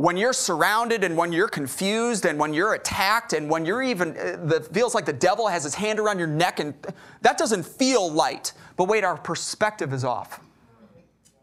when 0.00 0.16
you're 0.16 0.32
surrounded 0.32 1.04
and 1.04 1.14
when 1.14 1.30
you're 1.30 1.46
confused 1.46 2.24
and 2.24 2.38
when 2.38 2.54
you're 2.54 2.72
attacked 2.72 3.34
and 3.34 3.50
when 3.50 3.66
you're 3.66 3.82
even 3.82 4.16
uh, 4.16 4.38
the 4.44 4.66
feels 4.72 4.94
like 4.94 5.04
the 5.04 5.12
devil 5.12 5.46
has 5.46 5.62
his 5.62 5.74
hand 5.74 5.98
around 5.98 6.18
your 6.18 6.26
neck 6.26 6.58
and 6.58 6.72
that 7.20 7.36
doesn't 7.36 7.66
feel 7.66 8.10
light. 8.10 8.54
But 8.78 8.84
wait 8.84 9.04
our 9.04 9.18
perspective 9.18 9.92
is 9.92 10.02
off. 10.02 10.40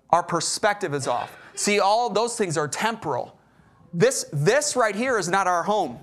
Our 0.10 0.24
perspective 0.24 0.96
is 0.96 1.08
off. 1.08 1.38
See 1.54 1.80
all 1.80 2.10
those 2.10 2.36
things 2.36 2.58
are 2.58 2.68
temporal. 2.68 3.38
This 3.94 4.26
this 4.34 4.76
right 4.76 4.96
here 4.96 5.20
is 5.20 5.30
not 5.30 5.46
our 5.46 5.62
home. 5.62 6.00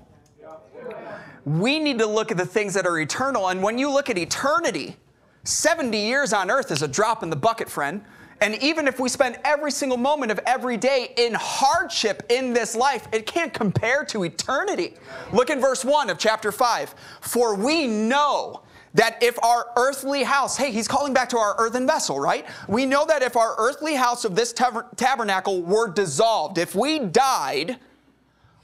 We 1.43 1.77
need 1.77 1.99
to 1.99 2.07
look 2.07 2.31
at 2.31 2.37
the 2.37 2.45
things 2.45 2.73
that 2.75 2.87
are 2.87 2.97
eternal. 2.97 3.49
And 3.49 3.61
when 3.61 3.77
you 3.77 3.91
look 3.91 4.09
at 4.09 4.17
eternity 4.17 4.95
70 5.43 5.97
years 5.97 6.31
on 6.31 6.49
earth 6.49 6.71
is 6.71 6.83
a 6.83 6.87
drop 6.87 7.21
in 7.21 7.29
the 7.29 7.35
bucket 7.35 7.69
friend 7.69 8.01
and 8.41 8.55
even 8.61 8.87
if 8.87 8.99
we 8.99 9.09
spend 9.09 9.37
every 9.43 9.71
single 9.71 9.97
moment 9.97 10.31
of 10.31 10.39
every 10.45 10.77
day 10.77 11.13
in 11.17 11.33
hardship 11.33 12.23
in 12.29 12.53
this 12.53 12.75
life, 12.75 13.07
it 13.11 13.25
can't 13.25 13.53
compare 13.53 14.03
to 14.05 14.23
eternity. 14.23 14.95
Look 15.31 15.49
in 15.49 15.61
verse 15.61 15.85
1 15.85 16.09
of 16.09 16.17
chapter 16.17 16.51
5. 16.51 16.95
For 17.21 17.55
we 17.55 17.87
know 17.87 18.61
that 18.93 19.21
if 19.21 19.41
our 19.43 19.67
earthly 19.77 20.23
house, 20.23 20.57
hey, 20.57 20.71
he's 20.71 20.87
calling 20.87 21.13
back 21.13 21.29
to 21.29 21.37
our 21.37 21.55
earthen 21.57 21.87
vessel, 21.87 22.19
right? 22.19 22.45
We 22.67 22.85
know 22.85 23.05
that 23.05 23.21
if 23.21 23.35
our 23.35 23.55
earthly 23.57 23.95
house 23.95 24.25
of 24.25 24.35
this 24.35 24.53
tab- 24.53 24.95
tabernacle 24.95 25.61
were 25.61 25.89
dissolved, 25.89 26.57
if 26.57 26.75
we 26.75 26.99
died, 26.99 27.77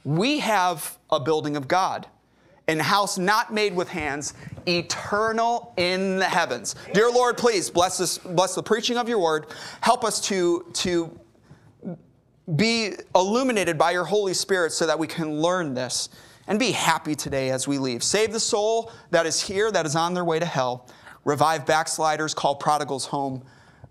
we 0.03 0.39
have 0.39 0.97
a 1.09 1.19
building 1.19 1.55
of 1.55 1.67
God 1.67 2.07
in 2.67 2.79
house 2.79 3.17
not 3.17 3.53
made 3.53 3.75
with 3.75 3.89
hands, 3.89 4.33
eternal 4.67 5.73
in 5.77 6.17
the 6.17 6.25
heavens. 6.25 6.75
Dear 6.93 7.11
Lord, 7.11 7.37
please 7.37 7.69
bless 7.69 7.97
this, 7.97 8.17
bless 8.17 8.55
the 8.55 8.63
preaching 8.63 8.97
of 8.97 9.09
your 9.09 9.19
word. 9.19 9.47
Help 9.81 10.03
us 10.03 10.21
to, 10.21 10.65
to 10.73 11.19
be 12.55 12.93
illuminated 13.15 13.77
by 13.77 13.91
your 13.91 14.05
Holy 14.05 14.33
Spirit 14.33 14.71
so 14.71 14.85
that 14.85 14.97
we 14.97 15.07
can 15.07 15.41
learn 15.41 15.73
this 15.73 16.09
and 16.47 16.59
be 16.59 16.71
happy 16.71 17.15
today 17.15 17.49
as 17.49 17.67
we 17.67 17.77
leave. 17.77 18.03
Save 18.03 18.31
the 18.31 18.39
soul 18.39 18.91
that 19.11 19.25
is 19.25 19.41
here, 19.41 19.71
that 19.71 19.85
is 19.85 19.95
on 19.95 20.13
their 20.13 20.25
way 20.25 20.39
to 20.39 20.45
hell. 20.45 20.87
Revive 21.23 21.65
backsliders, 21.65 22.33
call 22.33 22.55
prodigals 22.55 23.05
home. 23.05 23.43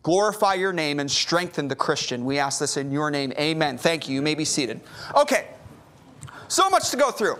Glorify 0.02 0.54
your 0.54 0.72
name 0.72 0.98
and 0.98 1.10
strengthen 1.10 1.68
the 1.68 1.76
Christian. 1.76 2.24
We 2.24 2.38
ask 2.38 2.58
this 2.58 2.76
in 2.76 2.90
your 2.90 3.10
name. 3.10 3.32
Amen. 3.38 3.78
Thank 3.78 4.08
you. 4.08 4.14
You 4.14 4.22
may 4.22 4.34
be 4.34 4.44
seated. 4.44 4.80
Okay, 5.14 5.48
so 6.48 6.70
much 6.70 6.90
to 6.90 6.96
go 6.96 7.10
through. 7.10 7.38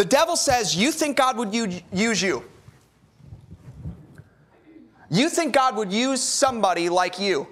The 0.00 0.06
devil 0.06 0.34
says, 0.34 0.74
You 0.74 0.92
think 0.92 1.18
God 1.18 1.36
would 1.36 1.52
use 1.52 2.22
you. 2.22 2.42
You 5.10 5.28
think 5.28 5.52
God 5.52 5.76
would 5.76 5.92
use 5.92 6.22
somebody 6.22 6.88
like 6.88 7.18
you. 7.18 7.46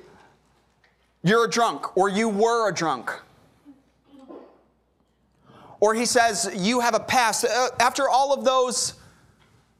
You're 1.22 1.44
a 1.44 1.50
drunk, 1.50 1.94
or 1.94 2.08
you 2.08 2.30
were 2.30 2.70
a 2.70 2.74
drunk. 2.74 3.12
Or 5.78 5.92
he 5.92 6.06
says, 6.06 6.50
You 6.54 6.80
have 6.80 6.94
a 6.94 7.00
past. 7.00 7.44
Uh, 7.44 7.68
after 7.80 8.08
all 8.08 8.32
of 8.32 8.46
those 8.46 8.94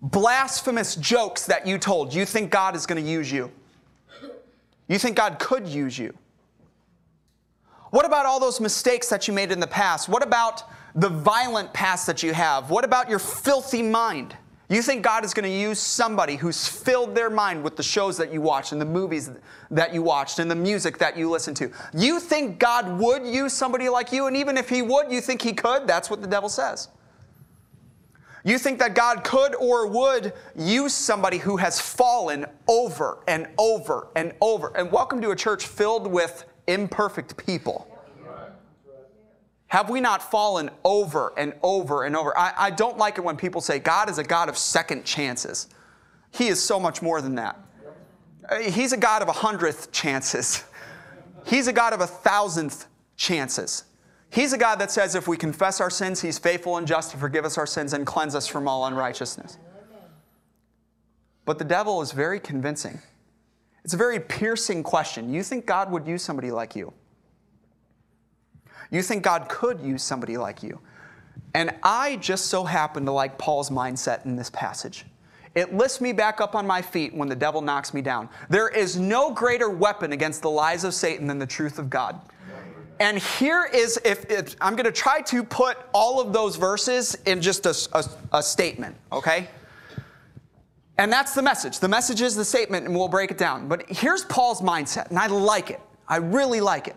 blasphemous 0.03 0.95
jokes 0.97 1.47
that 1.47 1.67
you 1.67 1.79
told, 1.79 2.13
you 2.13 2.27
think 2.27 2.51
God 2.51 2.77
is 2.77 2.85
going 2.85 3.03
to 3.03 3.11
use 3.11 3.33
you. 3.33 3.51
You 4.89 4.99
think 4.99 5.17
God 5.17 5.39
could 5.39 5.67
use 5.67 5.99
you. 5.99 6.13
What 7.93 8.05
about 8.05 8.27
all 8.27 8.39
those 8.39 8.61
mistakes 8.61 9.09
that 9.09 9.27
you 9.27 9.33
made 9.33 9.53
in 9.53 9.59
the 9.59 9.67
past? 9.67 10.07
What 10.07 10.23
about 10.23 10.65
the 10.95 11.09
violent 11.09 11.73
past 11.73 12.07
that 12.07 12.23
you 12.23 12.33
have? 12.33 12.71
What 12.71 12.85
about 12.85 13.09
your 13.09 13.19
filthy 13.19 13.83
mind? 13.83 14.37
You 14.71 14.83
think 14.83 15.03
God 15.03 15.25
is 15.25 15.33
going 15.33 15.49
to 15.49 15.57
use 15.57 15.79
somebody 15.79 16.37
who's 16.37 16.69
filled 16.69 17.15
their 17.15 17.31
mind 17.31 17.65
with 17.65 17.77
the 17.77 17.83
shows 17.83 18.19
that 18.19 18.31
you 18.31 18.43
watched 18.43 18.73
and 18.73 18.81
the 18.81 18.85
movies 18.87 19.31
that 19.71 19.95
you 19.95 20.03
watched 20.03 20.41
and 20.41 20.51
the 20.51 20.55
music 20.55 20.99
that 20.99 21.17
you 21.17 21.31
listen 21.31 21.55
to? 21.55 21.71
You 21.95 22.21
think 22.21 22.59
God 22.59 22.99
would 22.99 23.27
use 23.27 23.55
somebody 23.55 23.89
like 23.89 24.13
you? 24.13 24.27
And 24.27 24.37
even 24.37 24.59
if 24.59 24.69
He 24.69 24.83
would, 24.83 25.11
you 25.11 25.23
think 25.23 25.41
He 25.41 25.55
could? 25.55 25.87
That's 25.87 26.11
what 26.11 26.21
the 26.21 26.29
devil 26.29 26.51
says. 26.51 26.89
You 28.45 28.59
think 28.59 28.79
that 28.79 28.95
God 28.95 29.25
could 29.25 29.55
or 29.55 29.87
would 29.87 30.35
use 30.55 30.95
somebody 30.95 31.39
who 31.39 31.57
has 31.57 31.81
fallen 31.81 32.45
over 32.69 33.19
and 33.27 33.49
over 33.59 34.09
and 34.17 34.35
over. 34.41 34.77
And 34.77 34.93
welcome 34.93 35.21
to 35.23 35.31
a 35.31 35.37
church 35.37 35.67
filled 35.67 36.07
with 36.07 36.45
imperfect 36.67 37.37
people. 37.39 37.98
Have 39.69 39.91
we 39.91 40.01
not 40.01 40.31
fallen 40.31 40.71
over 40.83 41.33
and 41.37 41.53
over 41.63 42.05
and 42.05 42.17
over? 42.17 42.37
I, 42.37 42.53
I, 42.57 42.71
don't 42.71 42.97
like 42.97 43.19
it 43.19 43.21
when 43.21 43.37
people 43.37 43.61
say 43.61 43.79
God 43.79 44.09
is 44.09 44.17
a 44.19 44.25
God 44.25 44.49
of 44.49 44.57
second 44.57 45.05
chances. 45.05 45.69
He 46.33 46.49
is 46.49 46.63
so 46.63 46.81
much 46.81 47.03
more 47.03 47.21
than 47.21 47.35
that. 47.35 47.59
Uh, 48.49 48.61
he's 48.61 48.93
a 48.93 48.97
God 48.97 49.21
of 49.21 49.29
a 49.29 49.33
hundredth 49.33 49.93
chances. 49.93 50.65
He's 51.47 51.67
a 51.67 51.73
God 51.73 51.95
of 51.95 52.03
a 52.03 52.07
thousandth 52.07 52.89
chances. 53.17 53.85
He's 54.31 54.53
a 54.53 54.59
God 54.59 54.77
that 54.81 54.91
says 54.91 55.15
if 55.15 55.27
we 55.27 55.39
confess 55.39 55.81
our 55.81 55.89
sins, 55.89 56.21
He's 56.21 56.39
faithful 56.39 56.77
and 56.77 56.87
just 56.87 57.11
to 57.13 57.17
forgive 57.17 57.47
us 57.47 57.57
our 57.57 57.67
sins 57.67 57.95
and 57.95 58.07
cleanse 58.07 58.35
us 58.35 58.47
from 58.47 58.69
all 58.69 58.85
unrighteousness. 58.85 59.57
But 61.47 61.59
the 61.59 61.65
devil 61.65 62.03
is 62.03 62.13
very 62.13 62.39
convincing. 62.39 63.01
It's 63.83 63.95
a 63.95 63.97
very 63.97 64.21
piercing 64.21 64.83
question. 64.83 65.33
You 65.33 65.43
think 65.43 65.65
God 65.65 65.91
would 65.91 66.07
use 66.07 66.23
somebody 66.23 66.51
like 66.51 66.77
you? 66.77 66.93
You 68.91 69.03
think 69.03 69.23
God 69.23 69.49
could 69.49 69.81
use 69.81 70.03
somebody 70.03 70.37
like 70.37 70.63
you. 70.63 70.81
And 71.55 71.75
I 71.83 72.17
just 72.17 72.47
so 72.47 72.65
happen 72.65 73.05
to 73.07 73.13
like 73.13 73.39
Paul's 73.39 73.71
mindset 73.71 74.25
in 74.25 74.37
this 74.37 74.51
passage. 74.51 75.05
It 75.55 75.75
lifts 75.75 76.01
me 76.01 76.13
back 76.13 76.41
up 76.41 76.55
on 76.55 76.67
my 76.67 76.83
feet 76.83 77.15
when 77.15 77.29
the 77.29 77.35
devil 77.35 77.61
knocks 77.61 77.93
me 77.95 78.03
down. 78.03 78.29
There 78.49 78.69
is 78.69 78.97
no 78.97 79.33
greater 79.33 79.71
weapon 79.71 80.13
against 80.13 80.43
the 80.43 80.51
lies 80.51 80.85
of 80.85 80.95
Satan 80.95 81.27
than 81.27 81.39
the 81.39 81.47
truth 81.47 81.79
of 81.79 81.91
God. 81.91 82.21
And 83.01 83.19
here 83.19 83.69
is, 83.73 83.99
if, 84.05 84.29
if 84.31 84.57
I'm 84.61 84.75
going 84.75 84.85
to 84.85 84.93
try 84.93 85.21
to 85.23 85.45
put 85.45 85.79
all 85.93 86.21
of 86.21 86.33
those 86.33 86.57
verses 86.57 87.15
in 87.27 87.41
just 87.41 87.65
a, 87.67 87.75
a, 87.93 88.39
a 88.39 88.43
statement, 88.43 88.97
okay? 89.13 89.49
And 90.99 91.13
that's 91.13 91.33
the 91.33 91.43
message. 91.43 91.79
The 91.79 91.89
message 91.89 92.21
is 92.21 92.35
the 92.35 92.45
statement, 92.45 92.87
and 92.87 92.95
we'll 92.95 93.09
break 93.09 93.31
it 93.31 93.39
down. 93.39 93.69
But 93.69 93.89
here's 93.89 94.25
Paul's 94.25 94.61
mindset, 94.61 95.11
and 95.11 95.19
I 95.19 95.29
like 95.29 95.71
it. 95.71 95.81
I 96.09 96.17
really 96.17 96.61
like 96.61 96.89
it. 96.89 96.97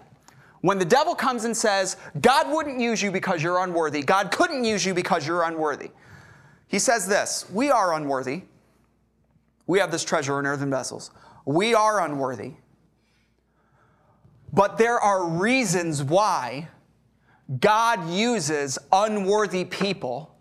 When 0.61 0.77
the 0.77 0.85
devil 0.85 1.15
comes 1.15 1.43
and 1.45 1.57
says, 1.57 1.97
God 2.21 2.51
wouldn't 2.51 2.79
use 2.79 3.01
you 3.01 3.11
because 3.11 3.41
you're 3.41 3.63
unworthy, 3.63 4.03
God 4.03 4.31
couldn't 4.31 4.63
use 4.63 4.85
you 4.85 4.93
because 4.93 5.25
you're 5.25 5.43
unworthy, 5.43 5.91
he 6.67 6.79
says 6.79 7.07
this 7.07 7.47
We 7.51 7.71
are 7.71 7.95
unworthy. 7.95 8.43
We 9.67 9.79
have 9.79 9.91
this 9.91 10.03
treasure 10.03 10.39
in 10.39 10.45
earthen 10.45 10.69
vessels. 10.69 11.11
We 11.45 11.73
are 11.73 12.05
unworthy. 12.05 12.53
But 14.53 14.77
there 14.77 14.99
are 14.99 15.25
reasons 15.25 16.03
why 16.03 16.67
God 17.59 18.09
uses 18.09 18.77
unworthy 18.91 19.63
people 19.65 20.35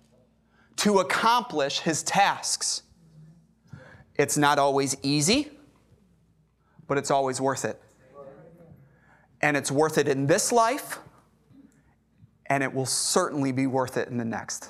to 0.76 0.98
accomplish 0.98 1.80
his 1.80 2.02
tasks. 2.02 2.82
It's 4.16 4.36
not 4.36 4.58
always 4.58 4.96
easy, 5.02 5.50
but 6.88 6.98
it's 6.98 7.10
always 7.10 7.40
worth 7.40 7.64
it 7.64 7.80
and 9.42 9.56
it's 9.56 9.70
worth 9.70 9.98
it 9.98 10.08
in 10.08 10.26
this 10.26 10.52
life, 10.52 10.98
and 12.46 12.62
it 12.62 12.72
will 12.72 12.86
certainly 12.86 13.52
be 13.52 13.66
worth 13.66 13.96
it 13.96 14.08
in 14.08 14.16
the 14.16 14.24
next. 14.24 14.68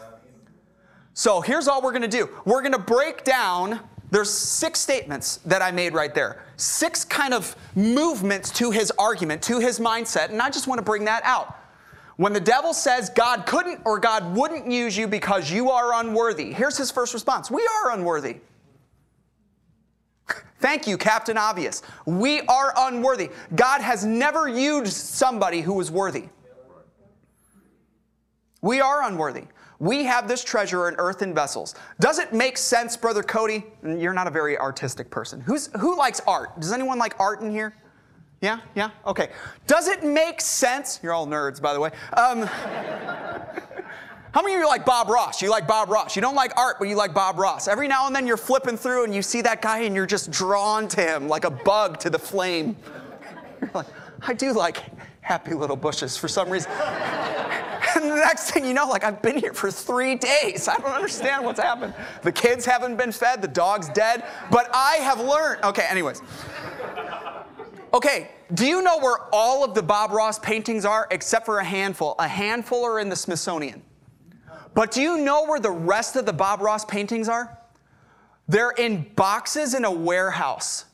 So 1.15 1.41
here's 1.41 1.69
all 1.69 1.83
we're 1.83 1.93
going 1.93 2.03
to 2.03 2.09
do 2.09 2.29
we're 2.45 2.62
going 2.62 2.73
to 2.73 2.79
break 2.79 3.25
down. 3.25 3.81
There's 4.11 4.31
six 4.31 4.81
statements 4.81 5.37
that 5.47 5.62
I 5.62 5.71
made 5.71 5.95
right 5.95 6.12
there. 6.12 6.45
Six 6.57 7.05
kind 7.05 7.33
of 7.33 7.55
movements 7.77 8.50
to 8.53 8.73
his 8.73 8.91
argument, 8.99 9.41
to 9.43 9.61
his 9.61 9.79
mindset, 9.79 10.31
and 10.31 10.43
I 10.43 10.50
just 10.50 10.67
want 10.67 10.79
to 10.81 10.85
bring 10.85 11.05
that 11.05 11.23
out. 11.25 11.57
When 12.17 12.33
the 12.33 12.41
devil 12.41 12.75
says 12.75 13.09
God 13.09 13.47
couldn't 13.47 13.81
or 13.87 13.99
God 13.99 14.37
wouldn't 14.37 14.71
use 14.71 14.97
you 14.97 15.07
because 15.07 15.50
you 15.50 15.71
are 15.71 16.00
unworthy, 16.00 16.53
here's 16.53 16.77
his 16.77 16.91
first 16.91 17.15
response 17.15 17.50
We 17.50 17.67
are 17.83 17.93
unworthy. 17.93 18.41
Thank 20.61 20.87
you, 20.87 20.99
Captain 20.99 21.38
Obvious. 21.38 21.83
We 22.05 22.43
are 22.43 22.75
unworthy. 22.76 23.31
God 23.55 23.81
has 23.81 24.05
never 24.05 24.47
used 24.47 24.93
somebody 24.93 25.62
who 25.62 25.75
was 25.75 25.90
worthy. 25.90 26.25
We 28.61 28.81
are 28.81 29.05
unworthy. 29.05 29.45
We 29.79 30.05
have 30.05 30.29
this 30.29 30.45
treasure 30.45 30.88
in 30.88 30.97
earthen 30.97 31.35
vessels. 31.35 31.75
Does 31.99 32.19
it 32.19 32.35
make 32.35 32.59
sense, 32.59 32.95
Brother 32.99 33.23
Cody? 33.23 33.64
You're 33.83 34.12
not 34.12 34.26
a 34.26 34.31
very 34.31 34.59
artistic 34.59 35.11
person. 35.11 35.40
Who's, 35.40 35.71
who 35.79 35.97
likes 35.97 36.21
art? 36.26 36.61
Does 36.61 36.73
anyone 36.73 36.99
like 36.99 37.19
art 37.19 37.40
in 37.40 37.50
here? 37.50 37.75
Yeah? 38.43 38.61
Yeah? 38.75 38.90
Okay. 39.07 39.31
Does 39.67 39.88
it 39.88 40.05
make 40.05 40.43
sense? 40.43 41.00
You're 41.02 41.14
all 41.14 41.26
nerds, 41.26 41.62
by 41.62 41.73
the 41.73 41.81
way. 41.81 41.90
Um, 42.12 42.43
How 44.33 44.43
many 44.43 44.55
of 44.55 44.61
you 44.61 44.69
like 44.69 44.85
Bob 44.85 45.09
Ross? 45.09 45.43
You 45.43 45.51
like 45.51 45.67
Bob 45.67 45.89
Ross. 45.89 46.15
You 46.15 46.23
don't 46.23 46.37
like 46.37 46.57
art, 46.57 46.77
but 46.79 46.87
you 46.89 46.95
like 46.95 47.13
Bob 47.13 47.39
Ross. 47.39 47.67
Every 47.67 47.89
now 47.89 48.07
and 48.07 48.15
then 48.15 48.27
you're 48.29 48.37
flipping 48.37 48.77
through 48.77 49.05
and 49.05 49.15
you 49.15 49.23
see 49.23 49.41
that 49.43 49.61
guy 49.61 49.81
and 49.81 49.95
you're 49.95 50.07
just 50.07 50.31
drawn 50.31 50.87
to 50.89 51.01
him 51.01 51.27
like 51.27 51.45
a 51.45 51.51
bug 51.51 51.99
to 52.01 52.11
the 52.11 52.19
flame. 52.19 52.77
You're 53.61 53.71
like, 53.75 53.87
I 54.23 54.35
do 54.35 54.53
like 54.53 54.85
happy 55.21 55.55
little 55.55 55.77
bushes 55.77 56.17
for 56.17 56.29
some 56.29 56.49
reason. 56.49 56.71
And 57.97 58.05
the 58.05 58.15
next 58.15 58.53
thing 58.53 58.65
you 58.65 58.73
know, 58.73 58.87
like 58.87 59.03
I've 59.03 59.21
been 59.21 59.37
here 59.37 59.53
for 59.53 59.69
three 59.69 60.15
days. 60.15 60.69
I 60.69 60.77
don't 60.77 60.93
understand 60.93 61.45
what's 61.45 61.59
happened. 61.59 61.93
The 62.23 62.31
kids 62.31 62.65
haven't 62.65 62.97
been 62.97 63.11
fed, 63.11 63.43
the 63.43 63.49
dog's 63.49 63.89
dead, 63.89 64.25
but 64.49 64.71
I 64.73 64.97
have 64.97 65.19
learned. 65.19 65.65
Okay, 65.65 65.85
anyways. 65.89 66.23
Okay, 67.93 68.31
do 68.55 68.65
you 68.65 68.81
know 68.83 68.99
where 68.99 69.17
all 69.33 69.65
of 69.65 69.75
the 69.75 69.83
Bob 69.83 70.13
Ross 70.13 70.39
paintings 70.39 70.85
are 70.85 71.09
except 71.11 71.45
for 71.45 71.59
a 71.59 71.65
handful? 71.65 72.15
A 72.21 72.29
handful 72.29 72.85
are 72.85 73.01
in 73.01 73.09
the 73.09 73.17
Smithsonian. 73.17 73.83
But 74.75 74.91
do 74.93 75.00
you 75.00 75.19
know 75.19 75.45
where 75.47 75.61
the 75.61 75.71
rest 75.71 76.17
of 76.17 76.27
the 76.27 76.33
Bob 76.33 76.61
Ross 76.61 76.85
paintings 76.85 77.29
are? 77.29 77.59
They're 78.49 78.73
in 78.73 79.03
boxes 79.15 79.75
in 79.75 79.85
a 79.85 79.91
warehouse 79.91 80.87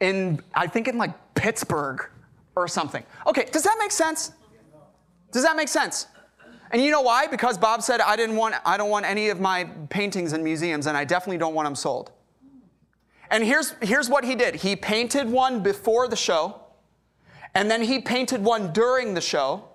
in, 0.00 0.40
I 0.54 0.66
think, 0.66 0.88
in 0.88 0.98
like 0.98 1.12
Pittsburgh 1.34 2.08
or 2.56 2.66
something. 2.68 3.04
Okay, 3.26 3.46
does 3.52 3.62
that 3.62 3.76
make 3.78 3.92
sense? 3.92 4.32
Does 5.30 5.42
that 5.42 5.56
make 5.56 5.68
sense? 5.68 6.06
And 6.72 6.82
you 6.82 6.90
know 6.90 7.02
why? 7.02 7.26
Because 7.26 7.58
Bob 7.58 7.82
said 7.82 8.00
I 8.00 8.16
didn't 8.16 8.36
want 8.36 8.54
I 8.64 8.76
don't 8.76 8.90
want 8.90 9.04
any 9.04 9.28
of 9.28 9.40
my 9.40 9.64
paintings 9.90 10.32
in 10.32 10.42
museums 10.42 10.86
and 10.86 10.96
I 10.96 11.04
definitely 11.04 11.38
don't 11.38 11.54
want 11.54 11.66
them 11.66 11.74
sold. 11.74 12.10
And 13.30 13.44
here's 13.44 13.74
here's 13.82 14.08
what 14.08 14.24
he 14.24 14.34
did. 14.34 14.56
He 14.56 14.74
painted 14.74 15.28
one 15.28 15.62
before 15.62 16.08
the 16.08 16.16
show, 16.16 16.60
and 17.54 17.70
then 17.70 17.82
he 17.82 17.98
painted 18.00 18.42
one 18.42 18.72
during 18.72 19.14
the 19.14 19.20
show, 19.20 19.68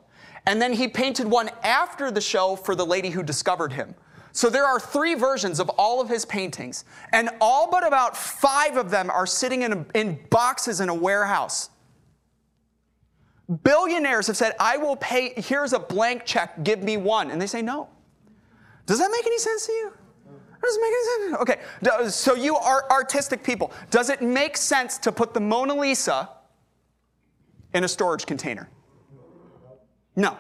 and 0.48 0.62
then 0.62 0.72
he 0.72 0.88
painted 0.88 1.28
one 1.28 1.52
after 1.62 2.10
the 2.10 2.22
show 2.22 2.56
for 2.56 2.74
the 2.74 2.86
lady 2.86 3.10
who 3.10 3.22
discovered 3.22 3.74
him. 3.74 3.94
So 4.32 4.50
there 4.50 4.66
are 4.66 4.80
three 4.80 5.14
versions 5.14 5.60
of 5.60 5.68
all 5.78 6.00
of 6.00 6.08
his 6.08 6.24
paintings, 6.24 6.86
and 7.12 7.30
all 7.42 7.70
but 7.70 7.86
about 7.86 8.16
five 8.16 8.78
of 8.78 8.90
them 8.90 9.10
are 9.10 9.28
sitting 9.28 9.64
in, 9.64 9.86
in 9.94 10.20
boxes 10.30 10.80
in 10.80 10.88
a 10.88 10.94
warehouse. 10.94 11.70
Billionaires 13.64 14.28
have 14.28 14.38
said, 14.38 14.54
I 14.58 14.78
will 14.78 14.96
pay, 14.96 15.34
here's 15.36 15.74
a 15.74 15.80
blank 15.80 16.24
check, 16.24 16.64
give 16.64 16.82
me 16.82 16.96
one. 16.96 17.30
And 17.30 17.42
they 17.42 17.48
say 17.48 17.62
no. 17.62 17.90
Does 18.86 19.00
that 19.00 19.12
make 19.12 19.26
any 19.26 19.40
sense 19.40 19.66
to 19.66 19.72
you? 19.74 19.94
Does 20.62 20.76
it 20.76 20.82
make 20.82 20.92
any 20.92 21.30
sense? 21.30 21.42
Okay, 21.42 22.10
so 22.10 22.36
you 22.36 22.56
are 22.56 22.90
artistic 22.90 23.44
people. 23.44 23.72
Does 23.90 24.10
it 24.10 24.22
make 24.22 24.56
sense 24.56 24.98
to 25.00 25.12
put 25.12 25.34
the 25.34 25.42
Mona 25.42 25.76
Lisa 25.76 26.30
in 27.74 27.84
a 27.84 27.88
storage 27.88 28.26
container? 28.26 28.70
No. 30.18 30.38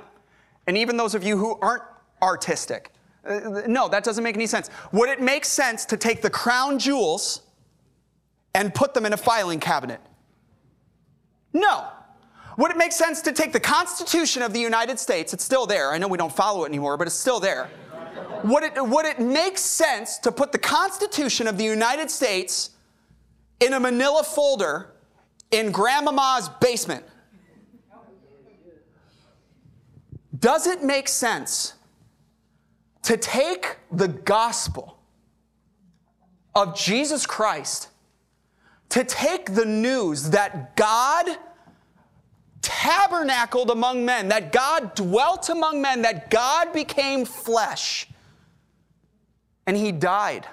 And 0.65 0.77
even 0.77 0.97
those 0.97 1.15
of 1.15 1.23
you 1.23 1.37
who 1.37 1.57
aren't 1.61 1.83
artistic, 2.21 2.91
uh, 3.25 3.61
no, 3.67 3.87
that 3.87 4.03
doesn't 4.03 4.23
make 4.23 4.35
any 4.35 4.47
sense. 4.47 4.69
Would 4.91 5.09
it 5.09 5.21
make 5.21 5.45
sense 5.45 5.85
to 5.85 5.95
take 5.95 6.21
the 6.21 6.29
crown 6.29 6.79
jewels 6.79 7.43
and 8.53 8.73
put 8.73 8.93
them 8.93 9.05
in 9.05 9.13
a 9.13 9.17
filing 9.17 9.59
cabinet? 9.59 10.01
No. 11.53 11.87
Would 12.57 12.71
it 12.71 12.77
make 12.77 12.91
sense 12.91 13.21
to 13.21 13.31
take 13.31 13.53
the 13.53 13.59
Constitution 13.59 14.41
of 14.41 14.51
the 14.51 14.59
United 14.59 14.99
States? 14.99 15.31
It's 15.31 15.43
still 15.43 15.67
there. 15.67 15.91
I 15.91 15.99
know 15.99 16.07
we 16.07 16.17
don't 16.17 16.35
follow 16.35 16.63
it 16.63 16.67
anymore, 16.67 16.97
but 16.97 17.05
it's 17.05 17.15
still 17.15 17.39
there. 17.39 17.69
Would 18.43 18.63
it, 18.63 18.83
would 18.83 19.05
it 19.05 19.19
make 19.19 19.59
sense 19.59 20.17
to 20.19 20.31
put 20.31 20.51
the 20.51 20.57
Constitution 20.57 21.47
of 21.47 21.57
the 21.57 21.63
United 21.63 22.09
States 22.09 22.71
in 23.59 23.73
a 23.73 23.79
manila 23.79 24.23
folder 24.23 24.95
in 25.51 25.71
grandmama's 25.71 26.49
basement? 26.59 27.05
Does 30.37 30.67
it 30.67 30.83
make 30.83 31.07
sense 31.07 31.73
to 33.03 33.17
take 33.17 33.77
the 33.91 34.07
gospel 34.07 34.97
of 36.53 36.75
Jesus 36.75 37.25
Christ, 37.25 37.89
to 38.89 39.03
take 39.03 39.53
the 39.53 39.65
news 39.65 40.31
that 40.31 40.75
God 40.75 41.37
tabernacled 42.61 43.69
among 43.69 44.03
men, 44.03 44.27
that 44.27 44.51
God 44.51 44.93
dwelt 44.95 45.49
among 45.49 45.81
men, 45.81 46.01
that 46.01 46.29
God 46.29 46.73
became 46.73 47.25
flesh. 47.25 48.07
And 49.65 49.77
he 49.77 49.91
died. 49.91 50.45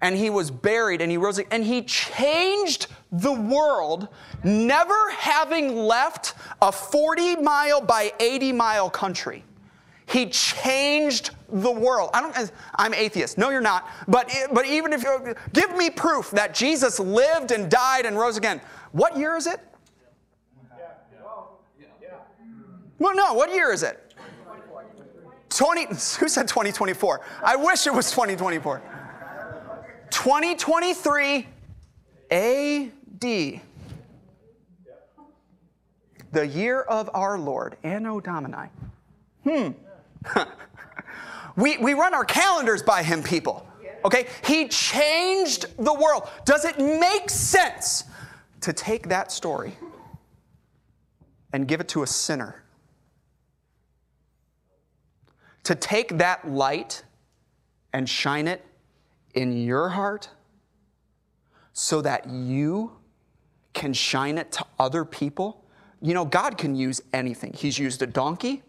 And 0.00 0.16
he 0.16 0.30
was 0.30 0.50
buried 0.50 1.00
and 1.00 1.10
he 1.10 1.16
rose 1.16 1.38
and 1.38 1.64
he 1.64 1.82
changed 1.82 2.86
the 3.20 3.32
world, 3.32 4.08
never 4.42 5.10
having 5.10 5.76
left 5.76 6.34
a 6.60 6.72
40 6.72 7.36
mile 7.36 7.80
by 7.80 8.12
80 8.18 8.52
mile 8.52 8.90
country. 8.90 9.44
He 10.06 10.26
changed 10.26 11.30
the 11.48 11.70
world. 11.70 12.10
I 12.12 12.20
don't, 12.20 12.52
I'm 12.76 12.92
atheist. 12.92 13.38
No, 13.38 13.50
you're 13.50 13.60
not. 13.60 13.88
But, 14.06 14.30
but 14.52 14.66
even 14.66 14.92
if 14.92 15.02
you 15.02 15.34
give 15.52 15.74
me 15.76 15.90
proof 15.90 16.30
that 16.32 16.54
Jesus 16.54 17.00
lived 17.00 17.52
and 17.52 17.70
died 17.70 18.04
and 18.04 18.18
rose 18.18 18.36
again. 18.36 18.60
What 18.92 19.16
year 19.16 19.36
is 19.36 19.46
it? 19.46 19.60
Well, 22.98 23.14
no, 23.14 23.34
what 23.34 23.52
year 23.52 23.72
is 23.72 23.82
it? 23.82 24.14
20, 25.50 25.86
who 25.88 25.94
said 25.94 26.48
2024? 26.48 27.20
I 27.42 27.56
wish 27.56 27.86
it 27.86 27.92
was 27.92 28.10
2024. 28.10 28.82
2023 30.10 31.46
AD. 33.14 33.60
The 36.32 36.46
year 36.46 36.80
of 36.82 37.10
our 37.14 37.38
Lord, 37.38 37.76
Anno 37.84 38.20
Domini. 38.20 38.68
Hmm. 39.44 39.70
we, 41.56 41.78
we 41.78 41.94
run 41.94 42.14
our 42.14 42.24
calendars 42.24 42.82
by 42.82 43.02
him, 43.02 43.22
people. 43.22 43.66
Okay? 44.04 44.26
He 44.44 44.68
changed 44.68 45.66
the 45.78 45.94
world. 45.94 46.28
Does 46.44 46.64
it 46.64 46.78
make 46.78 47.30
sense 47.30 48.04
to 48.60 48.72
take 48.72 49.08
that 49.08 49.30
story 49.30 49.76
and 51.52 51.68
give 51.68 51.80
it 51.80 51.88
to 51.88 52.02
a 52.02 52.06
sinner? 52.06 52.64
to 55.64 55.74
take 55.74 56.18
that 56.18 56.48
light 56.48 57.02
and 57.92 58.08
shine 58.08 58.46
it 58.46 58.64
in 59.34 59.64
your 59.64 59.88
heart 59.88 60.28
so 61.72 62.00
that 62.02 62.28
you 62.28 62.92
can 63.74 63.92
shine 63.92 64.38
it 64.38 64.52
to 64.52 64.64
other 64.78 65.04
people. 65.04 65.64
You 66.00 66.14
know, 66.14 66.24
God 66.24 66.56
can 66.56 66.74
use 66.74 67.02
anything. 67.12 67.52
He's 67.52 67.78
used 67.78 68.00
a 68.02 68.06
donkey, 68.06 68.62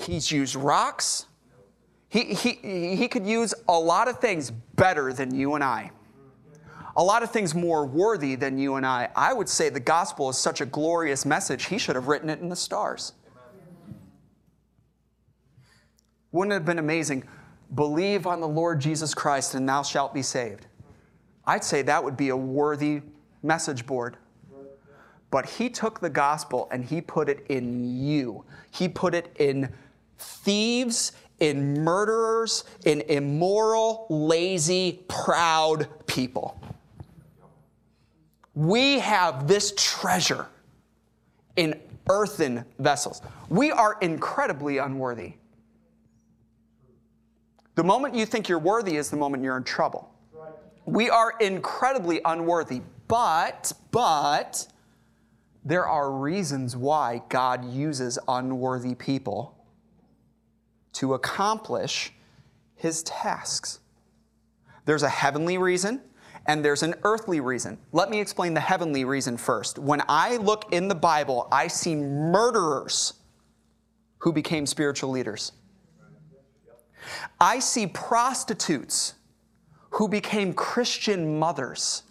He's 0.00 0.30
used 0.30 0.56
rocks. 0.56 1.26
He, 2.08 2.34
he, 2.34 2.96
he 2.96 3.08
could 3.08 3.26
use 3.26 3.54
a 3.68 3.78
lot 3.78 4.06
of 4.06 4.18
things 4.18 4.50
better 4.50 5.12
than 5.12 5.34
you 5.34 5.54
and 5.54 5.64
I. 5.64 5.90
A 6.96 7.02
lot 7.02 7.22
of 7.22 7.30
things 7.30 7.54
more 7.54 7.86
worthy 7.86 8.34
than 8.34 8.58
you 8.58 8.74
and 8.74 8.84
I. 8.84 9.08
I 9.16 9.32
would 9.32 9.48
say 9.48 9.70
the 9.70 9.80
gospel 9.80 10.28
is 10.28 10.36
such 10.36 10.60
a 10.60 10.66
glorious 10.66 11.24
message, 11.24 11.66
he 11.66 11.78
should 11.78 11.96
have 11.96 12.08
written 12.08 12.28
it 12.28 12.40
in 12.40 12.50
the 12.50 12.56
stars. 12.56 13.14
Wouldn't 16.32 16.52
it 16.52 16.56
have 16.56 16.64
been 16.66 16.78
amazing? 16.78 17.24
Believe 17.74 18.26
on 18.26 18.40
the 18.40 18.48
Lord 18.48 18.80
Jesus 18.80 19.14
Christ 19.14 19.54
and 19.54 19.66
thou 19.66 19.82
shalt 19.82 20.12
be 20.12 20.22
saved. 20.22 20.66
I'd 21.46 21.64
say 21.64 21.80
that 21.82 22.02
would 22.04 22.16
be 22.16 22.28
a 22.28 22.36
worthy 22.36 23.00
message 23.42 23.86
board. 23.86 24.16
But 25.30 25.46
he 25.46 25.70
took 25.70 26.00
the 26.00 26.10
gospel 26.10 26.68
and 26.70 26.84
he 26.84 27.00
put 27.00 27.28
it 27.28 27.46
in 27.48 28.04
you. 28.04 28.44
He 28.70 28.88
put 28.88 29.14
it 29.14 29.34
in 29.38 29.72
thieves, 30.18 31.12
in 31.40 31.82
murderers, 31.82 32.64
in 32.84 33.00
immoral, 33.02 34.06
lazy, 34.10 35.04
proud 35.08 35.88
people. 36.06 36.60
We 38.54 38.98
have 38.98 39.48
this 39.48 39.72
treasure 39.76 40.46
in 41.56 41.80
earthen 42.08 42.64
vessels. 42.78 43.22
We 43.48 43.70
are 43.72 43.96
incredibly 44.02 44.78
unworthy. 44.78 45.34
The 47.74 47.84
moment 47.84 48.14
you 48.14 48.26
think 48.26 48.48
you're 48.48 48.58
worthy 48.58 48.96
is 48.96 49.08
the 49.08 49.16
moment 49.16 49.42
you're 49.42 49.56
in 49.56 49.64
trouble. 49.64 50.12
We 50.84 51.08
are 51.08 51.34
incredibly 51.40 52.20
unworthy, 52.24 52.82
but, 53.12 53.74
but, 53.90 54.66
there 55.66 55.86
are 55.86 56.10
reasons 56.10 56.74
why 56.74 57.20
God 57.28 57.62
uses 57.70 58.18
unworthy 58.26 58.94
people 58.94 59.54
to 60.94 61.12
accomplish 61.12 62.14
his 62.74 63.02
tasks. 63.02 63.80
There's 64.86 65.02
a 65.02 65.10
heavenly 65.10 65.58
reason 65.58 66.00
and 66.46 66.64
there's 66.64 66.82
an 66.82 66.94
earthly 67.04 67.40
reason. 67.40 67.76
Let 67.92 68.08
me 68.08 68.18
explain 68.18 68.54
the 68.54 68.60
heavenly 68.60 69.04
reason 69.04 69.36
first. 69.36 69.78
When 69.78 70.00
I 70.08 70.38
look 70.38 70.72
in 70.72 70.88
the 70.88 70.94
Bible, 70.94 71.48
I 71.52 71.66
see 71.66 71.94
murderers 71.94 73.12
who 74.20 74.32
became 74.32 74.64
spiritual 74.64 75.10
leaders. 75.10 75.52
I 77.38 77.58
see 77.58 77.88
prostitutes 77.88 79.16
who 79.90 80.08
became 80.08 80.54
Christian 80.54 81.38
mothers, 81.38 82.04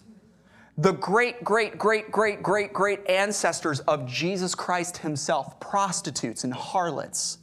the 0.78 0.94
great, 0.94 1.44
great, 1.44 1.78
great, 1.78 2.12
great, 2.12 2.42
great, 2.42 2.74
great 2.74 3.10
ancestors 3.10 3.82
of 3.82 4.08
Jesus 4.08 4.56
Christ 4.56 4.98
himself, 4.98 5.60
prostitutes 5.60 6.44
and 6.44 6.54
harlots. 6.54 7.38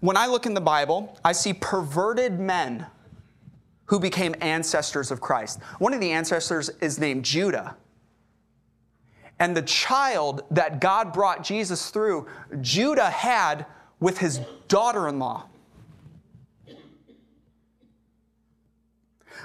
when 0.00 0.16
I 0.16 0.26
look 0.26 0.46
in 0.46 0.54
the 0.54 0.60
Bible, 0.60 1.18
I 1.24 1.32
see 1.32 1.54
perverted 1.54 2.38
men 2.38 2.86
who 3.86 3.98
became 3.98 4.34
ancestors 4.40 5.10
of 5.10 5.20
Christ. 5.20 5.60
One 5.78 5.92
of 5.94 6.00
the 6.00 6.10
ancestors 6.10 6.70
is 6.80 6.98
named 6.98 7.24
Judah. 7.24 7.76
And 9.38 9.56
the 9.56 9.62
child 9.62 10.42
that 10.50 10.80
God 10.80 11.12
brought 11.12 11.42
Jesus 11.42 11.90
through, 11.90 12.26
Judah 12.60 13.10
had 13.10 13.66
with 14.00 14.18
his 14.18 14.40
daughter 14.68 15.08
in 15.08 15.18
law. 15.18 15.46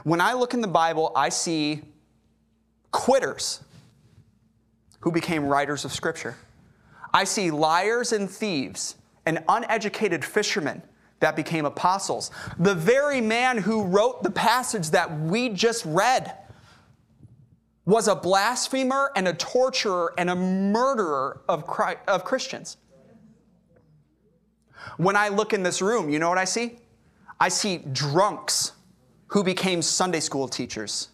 When 0.04 0.22
I 0.22 0.34
look 0.34 0.54
in 0.54 0.62
the 0.62 0.68
Bible, 0.68 1.12
I 1.15 1.30
see 1.30 1.82
quitters 2.91 3.62
who 5.02 5.12
became 5.12 5.45
writers 5.45 5.86
of 5.86 5.93
Scripture. 5.93 6.36
I 7.13 7.23
see 7.23 7.52
liars 7.52 8.12
and 8.12 8.30
thieves 8.30 8.95
and 9.25 9.43
uneducated 9.47 10.23
fishermen 10.23 10.82
that 11.19 11.36
became 11.36 11.65
apostles. 11.65 12.32
The 12.60 12.75
very 12.75 13.21
man 13.21 13.58
who 13.58 13.84
wrote 13.84 14.23
the 14.23 14.32
passage 14.32 14.91
that 14.91 15.19
we 15.19 15.49
just 15.49 15.86
read 15.86 16.36
was 17.86 18.08
a 18.08 18.15
blasphemer 18.15 19.12
and 19.15 19.28
a 19.28 19.34
torturer 19.34 20.13
and 20.17 20.30
a 20.30 20.36
murderer 20.36 21.41
of, 21.49 21.65
Christ, 21.65 21.99
of 22.08 22.23
Christians. 22.23 22.78
When 24.97 25.15
I 25.15 25.30
look 25.30 25.54
in 25.54 25.63
this 25.63 25.82
room, 25.82 26.10
you 26.10 26.19
know 26.19 26.30
what 26.30 26.38
I 26.38 26.45
see? 26.45 26.78
I 27.39 27.49
see 27.49 27.78
drunks 27.91 28.73
who 29.28 29.43
became 29.43 29.82
Sunday 29.82 30.19
school 30.19 30.47
teachers. 30.47 31.10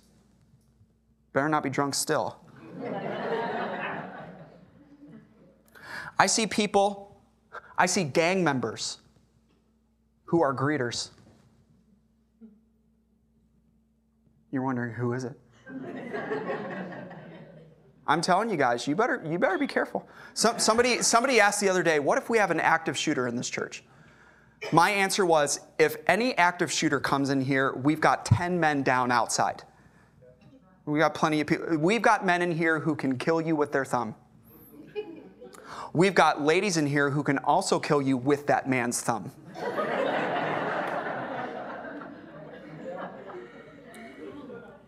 Better 1.36 1.50
not 1.50 1.64
be 1.64 1.70
drunk 1.70 1.94
still. 1.94 2.40
I 6.18 6.28
see 6.28 6.48
people, 6.48 7.22
I 7.78 7.88
see 7.88 8.06
gang 8.06 8.42
members 8.42 9.00
who 10.24 10.42
are 10.42 10.56
greeters. 10.56 11.10
You're 14.50 14.64
wondering 14.64 14.94
who 14.94 15.12
is 15.12 15.26
it? 15.26 15.38
I'm 18.08 18.22
telling 18.22 18.50
you 18.50 18.56
guys, 18.56 18.88
you 18.88 18.96
better, 18.96 19.22
you 19.30 19.38
better 19.38 19.58
be 19.58 19.68
careful. 19.68 20.08
Some, 20.36 20.58
somebody, 20.58 21.02
somebody 21.02 21.42
asked 21.42 21.60
the 21.60 21.68
other 21.68 21.84
day, 21.84 22.00
what 22.00 22.18
if 22.18 22.30
we 22.30 22.38
have 22.38 22.50
an 22.50 22.62
active 22.62 22.98
shooter 22.98 23.28
in 23.28 23.36
this 23.36 23.50
church? 23.50 23.84
My 24.72 24.90
answer 24.90 25.26
was 25.26 25.60
if 25.80 25.98
any 26.08 26.34
active 26.38 26.72
shooter 26.72 27.02
comes 27.02 27.30
in 27.30 27.42
here, 27.42 27.74
we've 27.74 28.00
got 28.00 28.26
10 28.26 28.58
men 28.58 28.84
down 28.84 29.12
outside. 29.12 29.64
We 30.86 31.00
got 31.00 31.16
plenty 31.16 31.42
of 31.42 31.48
people. 31.48 31.78
We've 31.78 32.02
got 32.02 32.26
men 32.26 32.42
in 32.42 32.52
here 32.52 32.80
who 32.80 32.96
can 32.96 33.18
kill 33.18 33.42
you 33.42 33.56
with 33.56 33.72
their 33.72 33.86
thumb. 33.86 34.16
We've 35.94 36.14
got 36.14 36.42
ladies 36.42 36.78
in 36.78 36.86
here 36.86 37.10
who 37.10 37.24
can 37.24 37.38
also 37.40 37.80
kill 37.80 38.02
you 38.02 38.18
with 38.18 38.48
that 38.48 38.70
man's 38.70 39.02
thumb. 39.02 39.32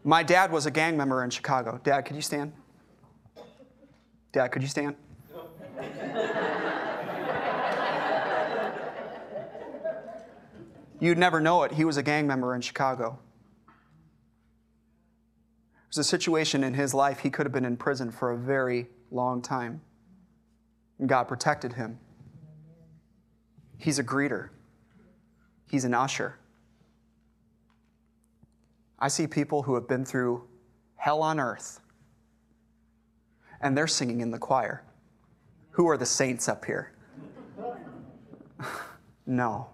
My 0.03 0.23
dad 0.23 0.51
was 0.51 0.65
a 0.65 0.71
gang 0.71 0.95
member 0.95 1.23
in 1.23 1.29
Chicago. 1.29 1.81
Dad, 1.83 2.01
could 2.01 2.15
you 2.15 2.21
stand? 2.21 2.53
Dad, 4.31 4.49
could 4.49 4.61
you 4.61 4.67
stand? 4.67 4.95
You'd 10.99 11.17
never 11.17 11.41
know 11.41 11.63
it. 11.63 11.71
He 11.71 11.85
was 11.85 11.97
a 11.97 12.03
gang 12.03 12.25
member 12.27 12.55
in 12.55 12.61
Chicago. 12.61 13.19
There's 15.87 16.05
a 16.05 16.09
situation 16.09 16.63
in 16.63 16.73
his 16.73 16.93
life, 16.93 17.19
he 17.19 17.29
could 17.29 17.45
have 17.45 17.53
been 17.53 17.65
in 17.65 17.77
prison 17.77 18.11
for 18.11 18.31
a 18.31 18.37
very 18.37 18.87
long 19.09 19.41
time. 19.41 19.81
And 20.99 21.07
God 21.07 21.25
protected 21.25 21.73
him. 21.73 21.99
He's 23.77 23.99
a 23.99 24.03
greeter, 24.03 24.49
he's 25.69 25.85
an 25.85 25.93
usher. 25.93 26.37
I 28.99 29.07
see 29.07 29.27
people 29.27 29.61
who 29.61 29.75
have 29.75 29.87
been 29.87 30.03
through 30.03 30.43
hell 30.95 31.21
on 31.21 31.39
earth, 31.39 31.79
and 33.61 33.77
they're 33.77 33.87
singing 33.87 34.21
in 34.21 34.31
the 34.31 34.39
choir. 34.39 34.83
Who 35.71 35.87
are 35.87 35.97
the 35.97 36.05
saints 36.05 36.49
up 36.49 36.65
here? 36.65 36.91
no. 39.27 39.67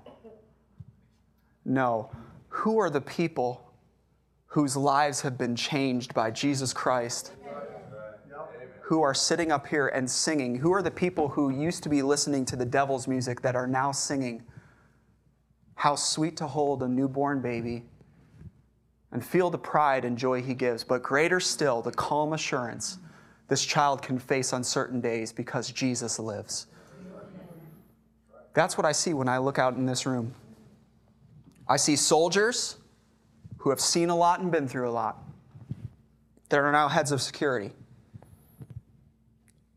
No. 1.64 2.12
Who 2.50 2.78
are 2.78 2.90
the 2.90 3.02
people 3.02 3.63
whose 4.54 4.78
lives 4.78 5.22
have 5.22 5.36
been 5.36 5.56
changed 5.56 6.14
by 6.14 6.30
Jesus 6.30 6.74
Christ? 6.74 7.32
Who 8.82 9.02
are 9.02 9.16
sitting 9.16 9.52
up 9.52 9.66
here 9.66 9.88
and 9.88 10.08
singing? 10.08 10.56
Who 10.56 10.72
are 10.74 10.84
the 10.84 10.92
people 10.92 11.28
who 11.28 11.50
used 11.50 11.82
to 11.82 11.90
be 11.90 12.04
listening 12.04 12.46
to 12.46 12.56
the 12.56 12.66
devil's 12.66 13.08
music 13.08 13.42
that 13.42 13.56
are 13.56 13.66
now 13.66 13.92
singing? 13.92 14.44
How 15.74 15.96
sweet 15.96 16.38
to 16.38 16.46
hold 16.46 16.84
a 16.84 16.88
newborn 16.88 17.42
baby 17.42 17.86
and 19.12 19.26
feel 19.26 19.50
the 19.50 19.58
pride 19.58 20.06
and 20.06 20.16
joy 20.16 20.44
he 20.44 20.54
gives, 20.54 20.84
but 20.84 21.02
greater 21.02 21.40
still, 21.40 21.82
the 21.82 21.92
calm 21.92 22.34
assurance 22.34 23.00
this 23.48 23.66
child 23.66 24.04
can 24.04 24.20
face 24.20 24.54
uncertain 24.54 25.02
days 25.02 25.34
because 25.34 25.72
Jesus 25.72 26.20
lives. 26.20 26.68
That's 28.54 28.78
what 28.78 28.86
I 28.86 28.92
see 28.92 29.16
when 29.16 29.28
I 29.28 29.40
look 29.40 29.58
out 29.58 29.78
in 29.78 29.88
this 29.88 30.06
room. 30.06 30.36
I 31.68 31.78
see 31.78 31.96
soldiers 31.96 32.78
who 33.64 33.70
have 33.70 33.80
seen 33.80 34.10
a 34.10 34.16
lot 34.16 34.42
and 34.42 34.52
been 34.52 34.68
through 34.68 34.90
a 34.90 34.92
lot 34.92 35.24
that 36.50 36.60
are 36.60 36.74
now 36.74 36.90
heads 36.90 37.14
of 37.14 37.22
security. 37.22 37.72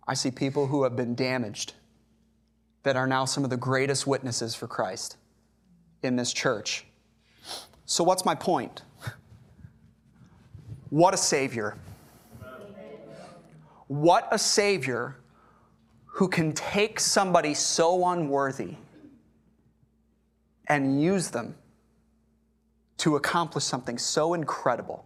I 0.09 0.14
see 0.14 0.33
people 0.33 0.66
who 0.66 0.83
have 0.83 0.96
been 0.96 1.14
damaged 1.14 1.75
that 2.83 2.96
are 2.96 3.07
now 3.07 3.25
some 3.25 3.44
of 3.44 3.51
the 3.51 3.57
greatest 3.57 4.05
witnesses 4.05 4.57
for 4.57 4.66
Christ 4.66 5.18
in 6.03 6.16
this 6.16 6.33
church. 6.33 6.85
So, 7.85 8.03
what's 8.03 8.25
my 8.25 8.35
point? 8.35 8.83
What 10.90 11.14
a 11.14 11.16
Savior. 11.16 11.79
What 13.87 14.27
a 14.33 14.38
Savior 14.38 15.14
who 16.07 16.27
can 16.27 16.53
take 16.55 16.99
somebody 16.99 17.55
so 17.55 18.09
unworthy 18.09 18.75
and 20.66 21.01
use 21.01 21.31
them 21.31 21.55
to 22.99 23.17
accomplish 23.17 23.65
something 23.65 23.99
so 23.99 24.35
incredible 24.35 25.05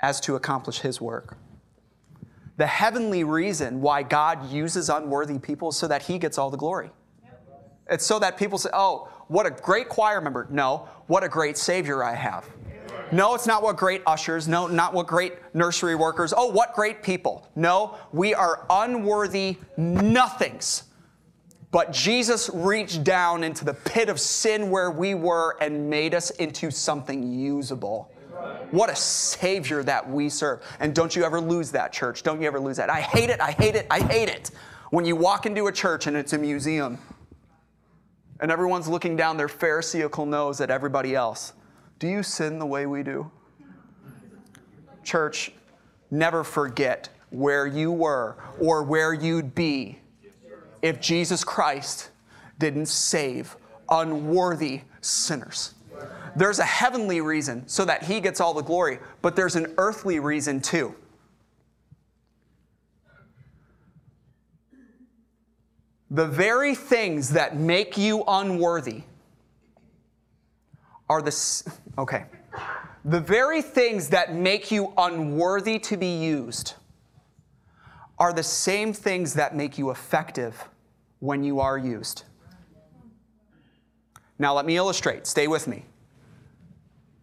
as 0.00 0.20
to 0.20 0.36
accomplish 0.36 0.80
His 0.80 1.00
work. 1.00 1.36
The 2.56 2.66
heavenly 2.66 3.24
reason 3.24 3.80
why 3.80 4.02
God 4.02 4.50
uses 4.50 4.88
unworthy 4.88 5.38
people 5.38 5.72
so 5.72 5.88
that 5.88 6.02
He 6.02 6.18
gets 6.18 6.38
all 6.38 6.50
the 6.50 6.56
glory. 6.56 6.90
It's 7.88 8.06
so 8.06 8.18
that 8.20 8.36
people 8.36 8.58
say, 8.58 8.70
oh, 8.72 9.08
what 9.28 9.46
a 9.46 9.50
great 9.50 9.88
choir 9.88 10.20
member. 10.20 10.46
No, 10.50 10.88
what 11.06 11.24
a 11.24 11.28
great 11.28 11.56
Savior 11.56 12.04
I 12.04 12.14
have. 12.14 12.48
No, 13.12 13.34
it's 13.34 13.46
not 13.46 13.62
what 13.62 13.76
great 13.76 14.02
ushers. 14.06 14.46
No, 14.46 14.68
not 14.68 14.94
what 14.94 15.06
great 15.06 15.34
nursery 15.54 15.96
workers. 15.96 16.32
Oh, 16.36 16.50
what 16.50 16.74
great 16.74 17.02
people. 17.02 17.48
No, 17.56 17.98
we 18.12 18.34
are 18.34 18.66
unworthy 18.70 19.56
nothings 19.76 20.84
but 21.70 21.92
Jesus 21.92 22.50
reached 22.52 23.04
down 23.04 23.44
into 23.44 23.64
the 23.64 23.74
pit 23.74 24.08
of 24.08 24.18
sin 24.18 24.70
where 24.70 24.90
we 24.90 25.14
were 25.14 25.56
and 25.60 25.88
made 25.88 26.14
us 26.14 26.30
into 26.30 26.70
something 26.70 27.32
usable. 27.32 28.12
What 28.70 28.90
a 28.90 28.96
Savior 28.96 29.82
that 29.84 30.08
we 30.08 30.28
serve. 30.28 30.62
And 30.80 30.94
don't 30.94 31.14
you 31.14 31.24
ever 31.24 31.40
lose 31.40 31.70
that, 31.72 31.92
church. 31.92 32.22
Don't 32.22 32.40
you 32.40 32.46
ever 32.46 32.58
lose 32.58 32.76
that. 32.78 32.90
I 32.90 33.00
hate 33.00 33.30
it, 33.30 33.40
I 33.40 33.52
hate 33.52 33.76
it, 33.76 33.86
I 33.90 34.00
hate 34.00 34.28
it. 34.28 34.50
When 34.90 35.04
you 35.04 35.14
walk 35.14 35.46
into 35.46 35.66
a 35.68 35.72
church 35.72 36.06
and 36.06 36.16
it's 36.16 36.32
a 36.32 36.38
museum 36.38 36.98
and 38.40 38.50
everyone's 38.50 38.88
looking 38.88 39.14
down 39.14 39.36
their 39.36 39.48
Pharisaical 39.48 40.26
nose 40.26 40.60
at 40.60 40.70
everybody 40.70 41.14
else. 41.14 41.52
Do 41.98 42.08
you 42.08 42.22
sin 42.22 42.58
the 42.58 42.66
way 42.66 42.86
we 42.86 43.02
do? 43.02 43.30
Church, 45.04 45.52
never 46.10 46.42
forget 46.42 47.10
where 47.30 47.66
you 47.66 47.92
were 47.92 48.36
or 48.58 48.82
where 48.82 49.12
you'd 49.12 49.54
be 49.54 49.99
if 50.82 51.00
Jesus 51.00 51.44
Christ 51.44 52.10
didn't 52.58 52.86
save 52.86 53.56
unworthy 53.88 54.82
sinners. 55.00 55.74
There's 56.36 56.58
a 56.58 56.64
heavenly 56.64 57.20
reason 57.20 57.66
so 57.66 57.84
that 57.84 58.04
he 58.04 58.20
gets 58.20 58.40
all 58.40 58.54
the 58.54 58.62
glory, 58.62 58.98
but 59.22 59.34
there's 59.34 59.56
an 59.56 59.74
earthly 59.78 60.20
reason 60.20 60.60
too. 60.60 60.94
The 66.12 66.26
very 66.26 66.74
things 66.74 67.30
that 67.30 67.56
make 67.56 67.96
you 67.96 68.24
unworthy 68.26 69.02
are 71.08 71.22
the 71.22 71.72
okay. 71.98 72.24
The 73.04 73.20
very 73.20 73.62
things 73.62 74.08
that 74.10 74.34
make 74.34 74.70
you 74.70 74.92
unworthy 74.96 75.78
to 75.80 75.96
be 75.96 76.18
used 76.18 76.74
are 78.20 78.32
the 78.32 78.42
same 78.42 78.92
things 78.92 79.34
that 79.34 79.56
make 79.56 79.78
you 79.78 79.90
effective 79.90 80.68
when 81.18 81.42
you 81.42 81.58
are 81.58 81.78
used. 81.78 82.24
Now, 84.38 84.54
let 84.54 84.66
me 84.66 84.76
illustrate. 84.76 85.26
Stay 85.26 85.48
with 85.48 85.66
me. 85.66 85.84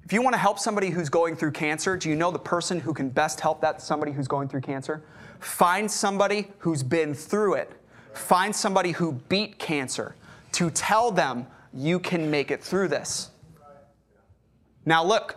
If 0.03 0.11
you 0.11 0.21
want 0.21 0.33
to 0.33 0.39
help 0.39 0.57
somebody 0.57 0.89
who's 0.89 1.09
going 1.09 1.35
through 1.35 1.51
cancer, 1.51 1.97
do 1.97 2.09
you 2.09 2.15
know 2.15 2.31
the 2.31 2.39
person 2.39 2.79
who 2.79 2.93
can 2.93 3.09
best 3.09 3.39
help 3.39 3.61
that 3.61 3.81
somebody 3.81 4.11
who's 4.11 4.27
going 4.27 4.49
through 4.49 4.61
cancer? 4.61 5.03
Find 5.39 5.89
somebody 5.89 6.51
who's 6.59 6.81
been 6.81 7.13
through 7.13 7.55
it. 7.55 7.71
find 8.13 8.55
somebody 8.55 8.91
who 8.91 9.13
beat 9.29 9.59
cancer 9.59 10.15
to 10.51 10.71
tell 10.71 11.11
them 11.11 11.45
you 11.73 11.99
can 11.99 12.31
make 12.31 12.49
it 12.49 12.63
through 12.63 12.87
this. 12.87 13.29
Now, 14.85 15.03
look, 15.03 15.35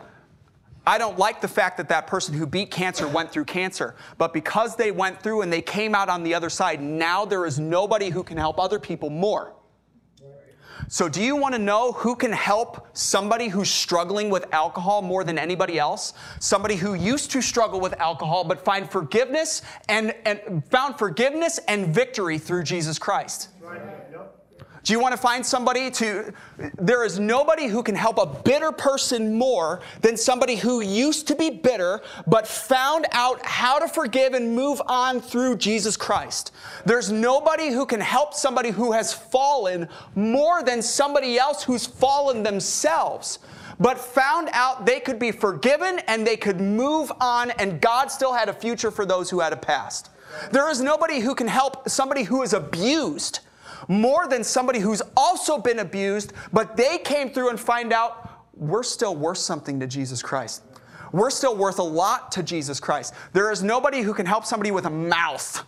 I 0.90 0.98
don't 0.98 1.16
like 1.16 1.40
the 1.40 1.46
fact 1.46 1.76
that 1.76 1.88
that 1.90 2.08
person 2.08 2.34
who 2.34 2.48
beat 2.48 2.72
cancer 2.72 3.06
went 3.06 3.30
through 3.30 3.44
cancer, 3.44 3.94
but 4.18 4.32
because 4.32 4.74
they 4.74 4.90
went 4.90 5.22
through 5.22 5.42
and 5.42 5.52
they 5.52 5.62
came 5.62 5.94
out 5.94 6.08
on 6.08 6.24
the 6.24 6.34
other 6.34 6.50
side, 6.50 6.82
now 6.82 7.24
there 7.24 7.46
is 7.46 7.60
nobody 7.60 8.08
who 8.10 8.24
can 8.24 8.36
help 8.36 8.58
other 8.58 8.80
people 8.80 9.08
more. 9.08 9.54
So, 10.88 11.08
do 11.08 11.22
you 11.22 11.36
want 11.36 11.54
to 11.54 11.60
know 11.60 11.92
who 11.92 12.16
can 12.16 12.32
help 12.32 12.88
somebody 12.92 13.46
who's 13.46 13.70
struggling 13.70 14.30
with 14.30 14.52
alcohol 14.52 15.00
more 15.00 15.22
than 15.22 15.38
anybody 15.38 15.78
else? 15.78 16.12
Somebody 16.40 16.74
who 16.74 16.94
used 16.94 17.30
to 17.30 17.40
struggle 17.40 17.78
with 17.78 17.94
alcohol 18.00 18.42
but 18.42 18.64
find 18.64 18.90
forgiveness 18.90 19.62
and, 19.88 20.12
and 20.24 20.64
found 20.70 20.98
forgiveness 20.98 21.60
and 21.68 21.94
victory 21.94 22.36
through 22.36 22.64
Jesus 22.64 22.98
Christ. 22.98 23.50
Right. 23.60 23.99
Do 24.90 24.94
you 24.94 25.00
want 25.00 25.12
to 25.12 25.22
find 25.22 25.46
somebody 25.46 25.88
to? 25.92 26.32
There 26.76 27.04
is 27.04 27.20
nobody 27.20 27.68
who 27.68 27.80
can 27.80 27.94
help 27.94 28.18
a 28.18 28.26
bitter 28.26 28.72
person 28.72 29.38
more 29.38 29.82
than 30.00 30.16
somebody 30.16 30.56
who 30.56 30.80
used 30.80 31.28
to 31.28 31.36
be 31.36 31.48
bitter 31.48 32.02
but 32.26 32.44
found 32.44 33.06
out 33.12 33.46
how 33.46 33.78
to 33.78 33.86
forgive 33.86 34.34
and 34.34 34.52
move 34.52 34.82
on 34.88 35.20
through 35.20 35.58
Jesus 35.58 35.96
Christ. 35.96 36.50
There's 36.86 37.12
nobody 37.12 37.68
who 37.68 37.86
can 37.86 38.00
help 38.00 38.34
somebody 38.34 38.70
who 38.70 38.90
has 38.90 39.14
fallen 39.14 39.88
more 40.16 40.64
than 40.64 40.82
somebody 40.82 41.38
else 41.38 41.62
who's 41.62 41.86
fallen 41.86 42.42
themselves 42.42 43.38
but 43.78 43.96
found 43.96 44.48
out 44.52 44.86
they 44.86 44.98
could 44.98 45.20
be 45.20 45.30
forgiven 45.30 46.00
and 46.08 46.26
they 46.26 46.36
could 46.36 46.60
move 46.60 47.12
on, 47.20 47.52
and 47.52 47.80
God 47.80 48.10
still 48.10 48.32
had 48.32 48.48
a 48.48 48.52
future 48.52 48.90
for 48.90 49.06
those 49.06 49.30
who 49.30 49.38
had 49.38 49.52
a 49.52 49.56
past. 49.56 50.10
There 50.50 50.68
is 50.68 50.80
nobody 50.80 51.20
who 51.20 51.36
can 51.36 51.46
help 51.46 51.88
somebody 51.88 52.24
who 52.24 52.42
is 52.42 52.52
abused 52.52 53.38
more 53.88 54.28
than 54.28 54.44
somebody 54.44 54.78
who's 54.78 55.02
also 55.16 55.58
been 55.58 55.80
abused, 55.80 56.32
but 56.52 56.76
they 56.76 56.98
came 56.98 57.30
through 57.30 57.50
and 57.50 57.58
find 57.58 57.92
out 57.92 58.46
we're 58.54 58.82
still 58.82 59.16
worth 59.16 59.38
something 59.38 59.80
to 59.80 59.86
Jesus 59.86 60.22
Christ. 60.22 60.62
We're 61.12 61.30
still 61.30 61.56
worth 61.56 61.78
a 61.78 61.84
lot 61.84 62.30
to 62.32 62.42
Jesus 62.42 62.78
Christ. 62.78 63.14
There 63.32 63.50
is 63.50 63.62
nobody 63.62 64.02
who 64.02 64.14
can 64.14 64.26
help 64.26 64.44
somebody 64.44 64.70
with 64.70 64.86
a 64.86 64.90
mouth 64.90 65.64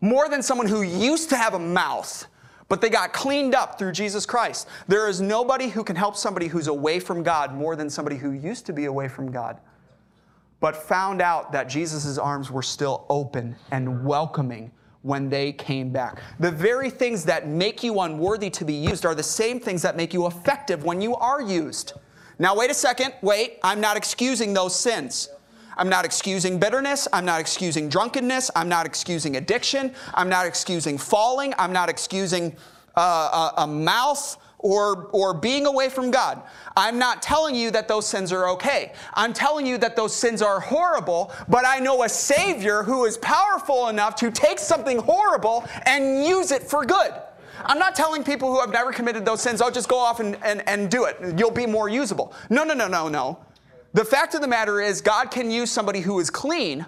more 0.00 0.28
than 0.28 0.42
someone 0.42 0.68
who 0.68 0.82
used 0.82 1.30
to 1.30 1.36
have 1.36 1.54
a 1.54 1.58
mouth, 1.58 2.26
but 2.68 2.80
they 2.80 2.90
got 2.90 3.12
cleaned 3.12 3.54
up 3.54 3.78
through 3.78 3.92
Jesus 3.92 4.26
Christ. 4.26 4.68
There 4.86 5.08
is 5.08 5.20
nobody 5.20 5.68
who 5.68 5.82
can 5.82 5.96
help 5.96 6.14
somebody 6.14 6.46
who's 6.46 6.68
away 6.68 7.00
from 7.00 7.22
God 7.22 7.54
more 7.54 7.74
than 7.74 7.88
somebody 7.88 8.16
who 8.16 8.32
used 8.32 8.66
to 8.66 8.72
be 8.72 8.84
away 8.84 9.08
from 9.08 9.32
God, 9.32 9.60
but 10.60 10.76
found 10.76 11.22
out 11.22 11.52
that 11.52 11.70
Jesus' 11.70 12.18
arms 12.18 12.50
were 12.50 12.62
still 12.62 13.06
open 13.08 13.56
and 13.70 14.04
welcoming 14.04 14.70
when 15.04 15.28
they 15.28 15.52
came 15.52 15.90
back. 15.90 16.22
The 16.40 16.50
very 16.50 16.88
things 16.88 17.24
that 17.26 17.46
make 17.46 17.84
you 17.84 18.00
unworthy 18.00 18.48
to 18.50 18.64
be 18.64 18.72
used 18.72 19.04
are 19.04 19.14
the 19.14 19.22
same 19.22 19.60
things 19.60 19.82
that 19.82 19.96
make 19.96 20.14
you 20.14 20.26
effective 20.26 20.82
when 20.82 21.02
you 21.02 21.14
are 21.16 21.42
used. 21.42 21.92
Now, 22.38 22.56
wait 22.56 22.70
a 22.70 22.74
second, 22.74 23.12
wait, 23.20 23.58
I'm 23.62 23.82
not 23.82 23.98
excusing 23.98 24.54
those 24.54 24.74
sins. 24.74 25.28
I'm 25.76 25.90
not 25.90 26.06
excusing 26.06 26.58
bitterness. 26.58 27.06
I'm 27.12 27.26
not 27.26 27.38
excusing 27.38 27.90
drunkenness. 27.90 28.50
I'm 28.56 28.68
not 28.68 28.86
excusing 28.86 29.36
addiction. 29.36 29.92
I'm 30.14 30.30
not 30.30 30.46
excusing 30.46 30.96
falling. 30.96 31.52
I'm 31.58 31.72
not 31.72 31.90
excusing 31.90 32.56
uh, 32.96 33.52
a, 33.58 33.62
a 33.62 33.66
mouth 33.66 34.38
or, 34.64 35.10
or 35.12 35.34
being 35.34 35.66
away 35.66 35.90
from 35.90 36.10
God. 36.10 36.42
I'm 36.74 36.98
not 36.98 37.20
telling 37.20 37.54
you 37.54 37.70
that 37.72 37.86
those 37.86 38.08
sins 38.08 38.32
are 38.32 38.48
okay. 38.48 38.92
I'm 39.12 39.34
telling 39.34 39.66
you 39.66 39.76
that 39.78 39.94
those 39.94 40.16
sins 40.16 40.40
are 40.40 40.58
horrible, 40.58 41.32
but 41.48 41.66
I 41.66 41.78
know 41.78 42.02
a 42.02 42.08
Savior 42.08 42.82
who 42.82 43.04
is 43.04 43.18
powerful 43.18 43.88
enough 43.88 44.16
to 44.16 44.30
take 44.30 44.58
something 44.58 44.98
horrible 44.98 45.68
and 45.84 46.24
use 46.24 46.50
it 46.50 46.62
for 46.62 46.86
good. 46.86 47.12
I'm 47.66 47.78
not 47.78 47.94
telling 47.94 48.24
people 48.24 48.50
who 48.50 48.58
have 48.60 48.70
never 48.70 48.90
committed 48.90 49.26
those 49.26 49.42
sins, 49.42 49.60
oh, 49.60 49.70
just 49.70 49.88
go 49.88 49.98
off 49.98 50.18
and, 50.18 50.38
and, 50.42 50.66
and 50.66 50.90
do 50.90 51.04
it. 51.04 51.18
You'll 51.38 51.50
be 51.50 51.66
more 51.66 51.90
usable. 51.90 52.32
No, 52.48 52.64
no, 52.64 52.72
no, 52.72 52.88
no, 52.88 53.08
no. 53.08 53.38
The 53.92 54.04
fact 54.04 54.34
of 54.34 54.40
the 54.40 54.48
matter 54.48 54.80
is, 54.80 55.02
God 55.02 55.30
can 55.30 55.50
use 55.50 55.70
somebody 55.70 56.00
who 56.00 56.18
is 56.20 56.30
clean. 56.30 56.86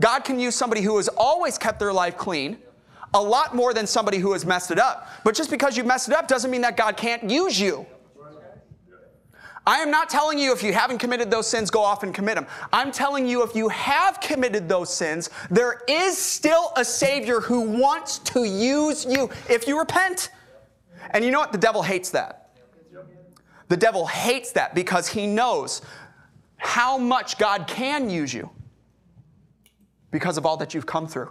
God 0.00 0.20
can 0.20 0.38
use 0.38 0.54
somebody 0.54 0.80
who 0.80 0.96
has 0.96 1.08
always 1.08 1.58
kept 1.58 1.80
their 1.80 1.92
life 1.92 2.16
clean 2.16 2.58
a 3.14 3.22
lot 3.22 3.54
more 3.54 3.72
than 3.72 3.86
somebody 3.86 4.18
who 4.18 4.32
has 4.32 4.44
messed 4.44 4.70
it 4.70 4.78
up. 4.78 5.08
But 5.22 5.34
just 5.34 5.50
because 5.50 5.76
you 5.76 5.84
messed 5.84 6.08
it 6.08 6.14
up 6.14 6.28
doesn't 6.28 6.50
mean 6.50 6.60
that 6.62 6.76
God 6.76 6.96
can't 6.96 7.30
use 7.30 7.58
you. 7.58 7.86
I 9.66 9.78
am 9.78 9.90
not 9.90 10.10
telling 10.10 10.38
you 10.38 10.52
if 10.52 10.62
you 10.62 10.74
haven't 10.74 10.98
committed 10.98 11.30
those 11.30 11.46
sins, 11.46 11.70
go 11.70 11.80
off 11.80 12.02
and 12.02 12.14
commit 12.14 12.34
them. 12.34 12.46
I'm 12.70 12.92
telling 12.92 13.26
you 13.26 13.42
if 13.42 13.56
you 13.56 13.68
have 13.70 14.20
committed 14.20 14.68
those 14.68 14.94
sins, 14.94 15.30
there 15.50 15.80
is 15.88 16.18
still 16.18 16.72
a 16.76 16.84
Savior 16.84 17.40
who 17.40 17.62
wants 17.62 18.18
to 18.18 18.44
use 18.44 19.06
you 19.06 19.30
if 19.48 19.66
you 19.66 19.78
repent. 19.78 20.30
And 21.12 21.24
you 21.24 21.30
know 21.30 21.38
what? 21.38 21.52
The 21.52 21.58
devil 21.58 21.82
hates 21.82 22.10
that. 22.10 22.50
The 23.68 23.76
devil 23.78 24.06
hates 24.06 24.52
that 24.52 24.74
because 24.74 25.08
he 25.08 25.26
knows 25.26 25.80
how 26.58 26.98
much 26.98 27.38
God 27.38 27.66
can 27.66 28.10
use 28.10 28.34
you 28.34 28.50
because 30.10 30.36
of 30.36 30.44
all 30.44 30.58
that 30.58 30.74
you've 30.74 30.86
come 30.86 31.06
through. 31.06 31.30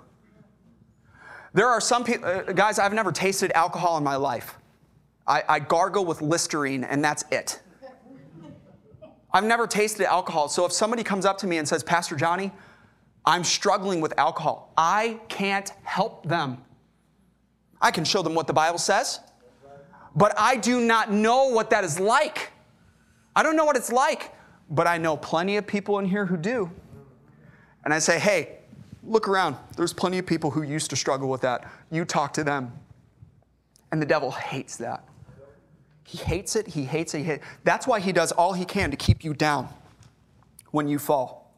There 1.54 1.68
are 1.68 1.80
some 1.80 2.04
people, 2.04 2.28
uh, 2.28 2.42
guys, 2.54 2.80
I've 2.80 2.94
never 2.94 3.12
tasted 3.12 3.52
alcohol 3.52 3.98
in 3.98 4.04
my 4.04 4.16
life. 4.16 4.58
I, 5.28 5.44
I 5.48 5.60
gargle 5.60 6.04
with 6.04 6.22
Listerine, 6.22 6.84
and 6.84 7.04
that's 7.04 7.24
it. 7.32 7.62
I've 9.32 9.44
never 9.44 9.66
tasted 9.68 10.06
alcohol. 10.06 10.48
So 10.50 10.66
if 10.66 10.72
somebody 10.72 11.04
comes 11.04 11.26
up 11.26 11.38
to 11.39 11.48
me 11.48 11.58
and 11.58 11.68
says, 11.68 11.84
Pastor 11.84 12.16
Johnny, 12.16 12.52
I'm 13.26 13.44
struggling 13.44 14.02
with 14.02 14.18
alcohol, 14.20 14.74
I 14.78 15.20
can't 15.28 15.70
help 15.84 16.28
them. 16.28 16.63
I 17.82 17.92
can 17.92 18.06
show 18.06 18.22
them 18.22 18.36
what 18.36 18.48
the 18.48 18.54
Bible 18.54 18.78
says, 18.78 19.20
but 20.16 20.34
I 20.38 20.56
do 20.58 20.80
not 20.82 21.12
know 21.12 21.50
what 21.50 21.70
that 21.70 21.84
is 21.84 22.00
like. 22.00 22.52
I 23.36 23.44
don't 23.44 23.56
know 23.56 23.66
what 23.66 23.76
it's 23.76 23.92
like, 23.92 24.32
but 24.70 24.88
I 24.88 24.98
know 24.98 25.18
plenty 25.18 25.58
of 25.58 25.66
people 25.66 26.00
in 26.00 26.06
here 26.06 26.26
who 26.26 26.38
do. 26.38 26.70
And 27.84 27.94
I 27.94 28.00
say, 28.00 28.20
hey, 28.20 28.60
Look 29.06 29.28
around. 29.28 29.58
There's 29.76 29.94
plenty 29.94 30.18
of 30.18 30.26
people 30.26 30.52
who 30.52 30.63
used 30.63 30.89
to 30.92 30.96
struggle 30.96 31.30
with 31.30 31.42
that. 31.42 31.70
You 31.92 32.06
talk 32.06 32.34
to 32.34 32.44
them. 32.44 32.72
And 33.92 34.02
the 34.02 34.06
devil 34.06 34.32
hates 34.32 34.78
that. 34.78 35.04
He 36.06 36.18
hates 36.18 36.56
it. 36.56 36.68
He 36.68 36.84
hates 36.84 37.13
it. 37.13 37.26
He. 37.26 37.38
That's 37.63 37.86
why 37.86 38.00
he 38.00 38.12
does 38.12 38.32
all 38.32 38.54
he 38.54 38.66
can 38.66 38.92
to 38.92 38.98
keep 38.98 39.24
you 39.24 39.34
down 39.34 39.70
when 40.72 40.88
you 40.88 41.00
fall. 41.00 41.54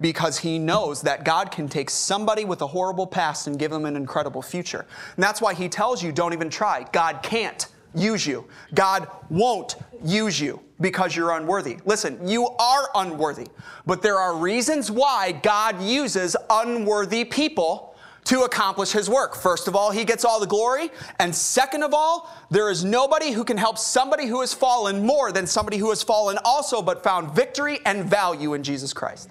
Because 0.00 0.38
he 0.38 0.58
knows 0.58 1.02
that 1.02 1.24
God 1.24 1.50
can 1.50 1.68
take 1.68 1.90
somebody 1.90 2.44
with 2.44 2.62
a 2.62 2.66
horrible 2.66 3.06
past 3.06 3.46
and 3.46 3.58
give 3.58 3.70
them 3.70 3.84
an 3.84 3.96
incredible 3.96 4.40
future. 4.40 4.86
And 5.16 5.22
that's 5.22 5.40
why 5.40 5.54
he 5.54 5.68
tells 5.68 6.02
you 6.02 6.12
don't 6.12 6.32
even 6.32 6.48
try. 6.48 6.86
God 6.92 7.22
can't 7.22 7.66
use 7.94 8.26
you. 8.26 8.46
God 8.74 9.08
won't 9.28 9.76
use 10.02 10.40
you 10.40 10.62
because 10.80 11.16
you're 11.16 11.32
unworthy. 11.32 11.78
Listen, 11.84 12.26
you 12.26 12.48
are 12.48 12.90
unworthy, 12.94 13.46
but 13.86 14.02
there 14.02 14.18
are 14.18 14.36
reasons 14.36 14.90
why 14.90 15.32
God 15.32 15.82
uses 15.82 16.36
unworthy 16.50 17.24
people 17.24 17.96
to 18.24 18.42
accomplish 18.42 18.90
his 18.90 19.08
work. 19.08 19.36
First 19.36 19.68
of 19.68 19.76
all, 19.76 19.92
he 19.92 20.04
gets 20.04 20.24
all 20.24 20.40
the 20.40 20.46
glory. 20.46 20.90
And 21.20 21.34
second 21.34 21.84
of 21.84 21.94
all, 21.94 22.28
there 22.50 22.70
is 22.70 22.84
nobody 22.84 23.30
who 23.30 23.44
can 23.44 23.56
help 23.56 23.78
somebody 23.78 24.26
who 24.26 24.40
has 24.40 24.52
fallen 24.52 25.06
more 25.06 25.30
than 25.30 25.46
somebody 25.46 25.76
who 25.76 25.90
has 25.90 26.02
fallen 26.02 26.36
also 26.44 26.82
but 26.82 27.04
found 27.04 27.30
victory 27.36 27.78
and 27.86 28.04
value 28.04 28.54
in 28.54 28.64
Jesus 28.64 28.92
Christ. 28.92 29.30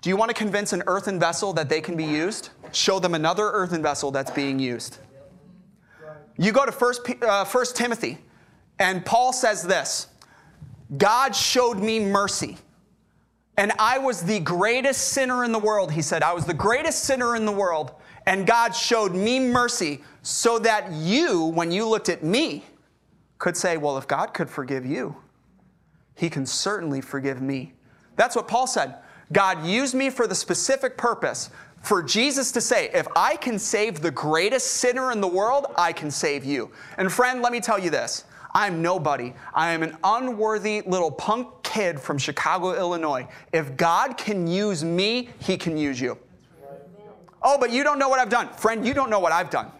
Do 0.00 0.08
you 0.08 0.16
want 0.16 0.30
to 0.30 0.34
convince 0.34 0.72
an 0.72 0.84
earthen 0.86 1.18
vessel 1.18 1.52
that 1.54 1.68
they 1.68 1.80
can 1.80 1.96
be 1.96 2.04
used? 2.04 2.50
Show 2.70 3.00
them 3.00 3.14
another 3.14 3.50
earthen 3.50 3.82
vessel 3.82 4.12
that's 4.12 4.30
being 4.30 4.60
used. 4.60 4.98
You 6.36 6.52
go 6.52 6.64
to 6.64 6.70
First, 6.70 7.00
uh, 7.22 7.44
First 7.44 7.74
Timothy, 7.74 8.18
and 8.78 9.04
Paul 9.04 9.32
says 9.32 9.62
this 9.62 10.08
God 10.96 11.34
showed 11.34 11.78
me 11.78 12.00
mercy. 12.00 12.56
And 13.56 13.72
I 13.78 13.98
was 13.98 14.22
the 14.22 14.38
greatest 14.38 15.08
sinner 15.08 15.42
in 15.44 15.50
the 15.50 15.58
world, 15.58 15.90
he 15.90 16.00
said. 16.00 16.22
I 16.22 16.32
was 16.32 16.44
the 16.44 16.54
greatest 16.54 17.02
sinner 17.04 17.34
in 17.34 17.44
the 17.44 17.52
world. 17.52 17.92
And 18.24 18.46
God 18.46 18.70
showed 18.70 19.14
me 19.14 19.40
mercy 19.40 20.00
so 20.22 20.60
that 20.60 20.92
you, 20.92 21.46
when 21.46 21.72
you 21.72 21.88
looked 21.88 22.08
at 22.08 22.22
me, 22.22 22.64
could 23.38 23.56
say, 23.56 23.76
Well, 23.76 23.98
if 23.98 24.06
God 24.06 24.32
could 24.32 24.48
forgive 24.48 24.86
you, 24.86 25.16
he 26.14 26.30
can 26.30 26.46
certainly 26.46 27.00
forgive 27.00 27.42
me. 27.42 27.72
That's 28.16 28.36
what 28.36 28.46
Paul 28.46 28.66
said. 28.66 28.96
God 29.32 29.64
used 29.66 29.94
me 29.94 30.08
for 30.10 30.26
the 30.26 30.34
specific 30.34 30.96
purpose 30.96 31.50
for 31.82 32.02
Jesus 32.02 32.50
to 32.52 32.60
say, 32.60 32.90
if 32.92 33.06
I 33.14 33.36
can 33.36 33.58
save 33.58 34.00
the 34.00 34.10
greatest 34.10 34.66
sinner 34.72 35.12
in 35.12 35.20
the 35.20 35.28
world, 35.28 35.66
I 35.76 35.92
can 35.92 36.10
save 36.10 36.44
you. 36.44 36.70
And 36.96 37.10
friend, 37.10 37.40
let 37.40 37.52
me 37.52 37.60
tell 37.60 37.78
you 37.78 37.90
this. 37.90 38.24
I'm 38.58 38.82
nobody. 38.82 39.34
I 39.54 39.70
am 39.70 39.84
an 39.84 39.96
unworthy 40.02 40.82
little 40.84 41.12
punk 41.12 41.62
kid 41.62 42.00
from 42.00 42.18
Chicago, 42.18 42.74
Illinois. 42.76 43.28
If 43.52 43.76
God 43.76 44.18
can 44.18 44.48
use 44.48 44.82
me, 44.82 45.28
He 45.38 45.56
can 45.56 45.76
use 45.76 46.00
you. 46.00 46.18
Oh, 47.40 47.56
but 47.56 47.70
you 47.70 47.84
don't 47.84 48.00
know 48.00 48.08
what 48.08 48.18
I've 48.18 48.28
done. 48.28 48.48
Friend, 48.54 48.84
you 48.84 48.94
don't 48.94 49.10
know 49.10 49.20
what 49.20 49.30
I've 49.30 49.48
done. 49.48 49.70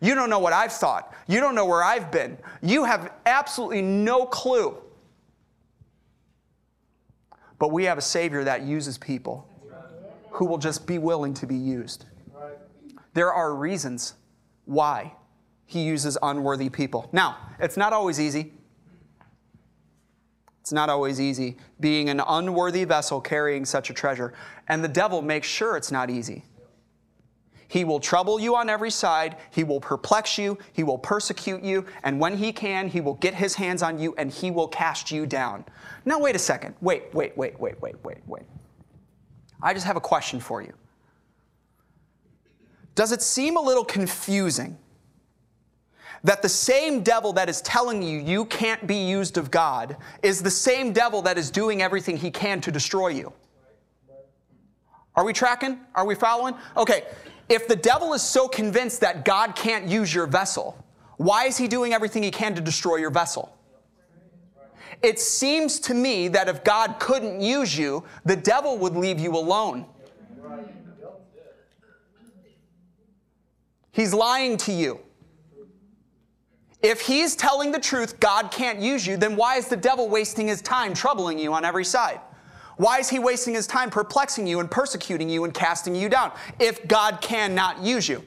You 0.00 0.16
don't 0.16 0.28
know 0.28 0.40
what 0.40 0.52
I've 0.52 0.72
thought. 0.72 1.14
You 1.28 1.38
don't 1.38 1.54
know 1.54 1.64
where 1.64 1.84
I've 1.84 2.10
been. 2.10 2.38
You 2.60 2.82
have 2.82 3.12
absolutely 3.24 3.82
no 3.82 4.26
clue. 4.26 4.76
But 7.60 7.70
we 7.70 7.84
have 7.84 7.98
a 7.98 8.02
Savior 8.02 8.42
that 8.42 8.62
uses 8.62 8.98
people 8.98 9.48
who 10.30 10.44
will 10.44 10.58
just 10.58 10.88
be 10.88 10.98
willing 10.98 11.34
to 11.34 11.46
be 11.46 11.56
used. 11.56 12.04
There 13.14 13.32
are 13.32 13.54
reasons 13.54 14.14
why 14.64 15.12
he 15.66 15.82
uses 15.82 16.16
unworthy 16.22 16.70
people. 16.70 17.08
Now, 17.12 17.36
it's 17.58 17.76
not 17.76 17.92
always 17.92 18.20
easy. 18.20 18.52
It's 20.60 20.72
not 20.72 20.88
always 20.88 21.20
easy 21.20 21.56
being 21.78 22.08
an 22.08 22.20
unworthy 22.26 22.84
vessel 22.84 23.20
carrying 23.20 23.64
such 23.64 23.90
a 23.90 23.92
treasure. 23.92 24.32
And 24.68 24.82
the 24.82 24.88
devil 24.88 25.22
makes 25.22 25.46
sure 25.46 25.76
it's 25.76 25.92
not 25.92 26.10
easy. 26.10 26.44
He 27.68 27.84
will 27.84 27.98
trouble 27.98 28.38
you 28.38 28.54
on 28.54 28.68
every 28.68 28.90
side. 28.90 29.36
He 29.50 29.64
will 29.64 29.80
perplex 29.80 30.38
you. 30.38 30.56
He 30.72 30.84
will 30.84 30.98
persecute 30.98 31.62
you. 31.62 31.84
And 32.04 32.20
when 32.20 32.36
he 32.36 32.52
can, 32.52 32.88
he 32.88 33.00
will 33.00 33.14
get 33.14 33.34
his 33.34 33.54
hands 33.54 33.82
on 33.82 33.98
you 33.98 34.14
and 34.16 34.30
he 34.30 34.50
will 34.52 34.68
cast 34.68 35.10
you 35.10 35.26
down. 35.26 35.64
Now, 36.04 36.20
wait 36.20 36.36
a 36.36 36.38
second. 36.38 36.76
Wait, 36.80 37.12
wait, 37.12 37.36
wait, 37.36 37.58
wait, 37.58 37.80
wait, 37.80 37.96
wait, 38.04 38.18
wait. 38.26 38.44
I 39.60 39.74
just 39.74 39.86
have 39.86 39.96
a 39.96 40.00
question 40.00 40.38
for 40.38 40.62
you. 40.62 40.72
Does 42.94 43.10
it 43.10 43.20
seem 43.20 43.56
a 43.56 43.60
little 43.60 43.84
confusing 43.84 44.78
that 46.26 46.42
the 46.42 46.48
same 46.48 47.04
devil 47.04 47.32
that 47.32 47.48
is 47.48 47.60
telling 47.62 48.02
you 48.02 48.18
you 48.18 48.44
can't 48.46 48.84
be 48.84 48.96
used 48.96 49.38
of 49.38 49.48
God 49.48 49.96
is 50.24 50.42
the 50.42 50.50
same 50.50 50.92
devil 50.92 51.22
that 51.22 51.38
is 51.38 51.52
doing 51.52 51.82
everything 51.82 52.16
he 52.16 52.32
can 52.32 52.60
to 52.62 52.72
destroy 52.72 53.08
you? 53.08 53.32
Are 55.14 55.24
we 55.24 55.32
tracking? 55.32 55.78
Are 55.94 56.04
we 56.04 56.16
following? 56.16 56.56
Okay, 56.76 57.04
if 57.48 57.68
the 57.68 57.76
devil 57.76 58.12
is 58.12 58.22
so 58.22 58.48
convinced 58.48 59.00
that 59.02 59.24
God 59.24 59.54
can't 59.54 59.86
use 59.86 60.12
your 60.12 60.26
vessel, 60.26 60.76
why 61.16 61.44
is 61.44 61.56
he 61.56 61.68
doing 61.68 61.92
everything 61.92 62.24
he 62.24 62.32
can 62.32 62.56
to 62.56 62.60
destroy 62.60 62.96
your 62.96 63.10
vessel? 63.10 63.56
It 65.02 65.20
seems 65.20 65.78
to 65.80 65.94
me 65.94 66.26
that 66.28 66.48
if 66.48 66.64
God 66.64 66.96
couldn't 66.98 67.40
use 67.40 67.78
you, 67.78 68.02
the 68.24 68.34
devil 68.34 68.78
would 68.78 68.96
leave 68.96 69.20
you 69.20 69.36
alone. 69.36 69.86
He's 73.92 74.12
lying 74.12 74.56
to 74.58 74.72
you. 74.72 75.05
If 76.82 77.00
he's 77.00 77.34
telling 77.34 77.72
the 77.72 77.80
truth, 77.80 78.20
God 78.20 78.50
can't 78.50 78.78
use 78.78 79.06
you, 79.06 79.16
then 79.16 79.36
why 79.36 79.56
is 79.56 79.68
the 79.68 79.76
devil 79.76 80.08
wasting 80.08 80.46
his 80.46 80.60
time 80.62 80.94
troubling 80.94 81.38
you 81.38 81.52
on 81.52 81.64
every 81.64 81.84
side? 81.84 82.20
Why 82.76 82.98
is 82.98 83.08
he 83.08 83.18
wasting 83.18 83.54
his 83.54 83.66
time 83.66 83.88
perplexing 83.88 84.46
you 84.46 84.60
and 84.60 84.70
persecuting 84.70 85.30
you 85.30 85.44
and 85.44 85.54
casting 85.54 85.94
you 85.94 86.08
down 86.08 86.32
if 86.60 86.86
God 86.86 87.20
cannot 87.20 87.82
use 87.82 88.08
you? 88.08 88.22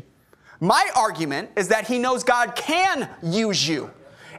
My 0.59 0.89
argument 0.95 1.51
is 1.55 1.67
that 1.69 1.87
he 1.87 1.99
knows 1.99 2.23
God 2.23 2.55
can 2.55 3.09
use 3.21 3.67
you. 3.67 3.91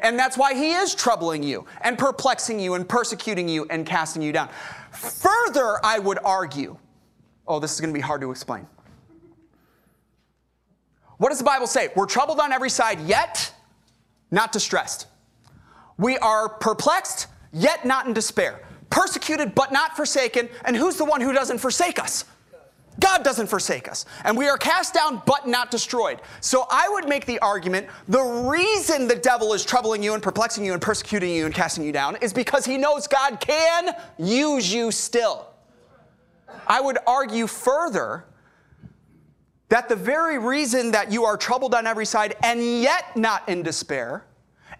And 0.03 0.19
that's 0.19 0.37
why 0.37 0.55
he 0.55 0.73
is 0.73 0.95
troubling 0.95 1.43
you 1.43 1.67
and 1.83 1.97
perplexing 1.97 2.59
you 2.59 2.75
and 2.75 2.89
persecuting 2.89 3.49
you 3.49 3.67
and 3.71 3.87
casting 3.87 4.23
you 4.23 4.33
down. 4.33 4.49
Further, 4.91 5.79
I 5.85 5.99
would 5.99 6.19
argue, 6.25 6.77
oh, 7.47 7.61
this 7.61 7.73
is 7.73 7.81
going 7.81 7.93
to 7.93 7.99
be 7.99 8.03
hard 8.03 8.21
to 8.23 8.31
explain. 8.31 8.67
What 11.19 11.29
does 11.29 11.39
the 11.39 11.45
Bible 11.45 11.67
say? 11.67 11.91
We're 11.95 12.07
troubled 12.07 12.41
on 12.41 12.51
every 12.51 12.71
side, 12.71 13.01
yet 13.03 13.53
not 14.31 14.53
distressed. 14.53 15.07
We 15.99 16.17
are 16.19 16.49
perplexed, 16.49 17.27
yet 17.53 17.85
not 17.85 18.07
in 18.07 18.13
despair 18.13 18.61
persecuted 18.91 19.55
but 19.55 19.73
not 19.73 19.97
forsaken. 19.97 20.49
And 20.65 20.77
who's 20.77 20.97
the 20.97 21.05
one 21.05 21.21
who 21.21 21.33
doesn't 21.33 21.59
forsake 21.59 21.99
us? 21.99 22.25
God 22.99 23.23
doesn't 23.23 23.47
forsake 23.47 23.89
us. 23.89 24.05
And 24.25 24.37
we 24.37 24.49
are 24.49 24.59
cast 24.59 24.93
down 24.93 25.23
but 25.25 25.47
not 25.47 25.71
destroyed. 25.71 26.21
So 26.41 26.67
I 26.69 26.89
would 26.91 27.09
make 27.09 27.25
the 27.25 27.39
argument 27.39 27.87
the 28.09 28.21
reason 28.21 29.09
the 29.09 29.17
devil 29.17 29.55
is 29.55 29.65
troubling 29.65 30.03
you 30.03 30.13
and 30.13 30.23
perplexing 30.23 30.65
you 30.65 30.75
and 30.75 30.83
persecuting 30.83 31.31
you 31.31 31.47
and 31.47 31.55
casting 31.55 31.85
you 31.85 31.93
down 31.93 32.17
is 32.17 32.33
because 32.33 32.67
he 32.67 32.77
knows 32.77 33.07
God 33.07 33.41
can 33.41 33.95
use 34.19 34.71
you 34.71 34.91
still. 34.91 35.47
I 36.67 36.81
would 36.81 36.99
argue 37.07 37.47
further 37.47 38.25
that 39.71 39.89
the 39.89 39.97
very 39.97 40.39
reason 40.39 40.91
that 40.91 41.11
you 41.11 41.25
are 41.25 41.37
troubled 41.37 41.75
on 41.75 41.87
every 41.87 42.05
side 42.05 42.37
and 42.43 42.61
yet 42.61 43.17
not 43.17 43.49
in 43.49 43.63
despair, 43.63 44.25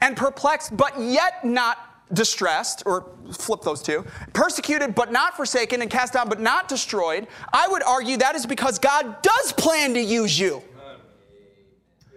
and 0.01 0.17
perplexed 0.17 0.77
but 0.77 1.01
yet 1.01 1.45
not 1.45 1.79
distressed, 2.13 2.83
or 2.87 3.07
flip 3.33 3.63
those 3.63 3.83
two, 3.83 4.05
persecuted 4.33 4.95
but 4.95 5.13
not 5.13 5.37
forsaken, 5.37 5.81
and 5.81 5.91
cast 5.91 6.13
down 6.13 6.29
but 6.29 6.41
not 6.41 6.69
destroyed, 6.69 7.27
I 7.53 7.69
would 7.69 7.85
argue 7.85 8.17
that 8.17 8.35
is 8.35 8.47
because 8.47 8.79
God 8.79 9.23
does 9.23 9.53
plan 9.53 9.95
to 9.95 10.01
use 10.01 10.39
you. 10.39 10.63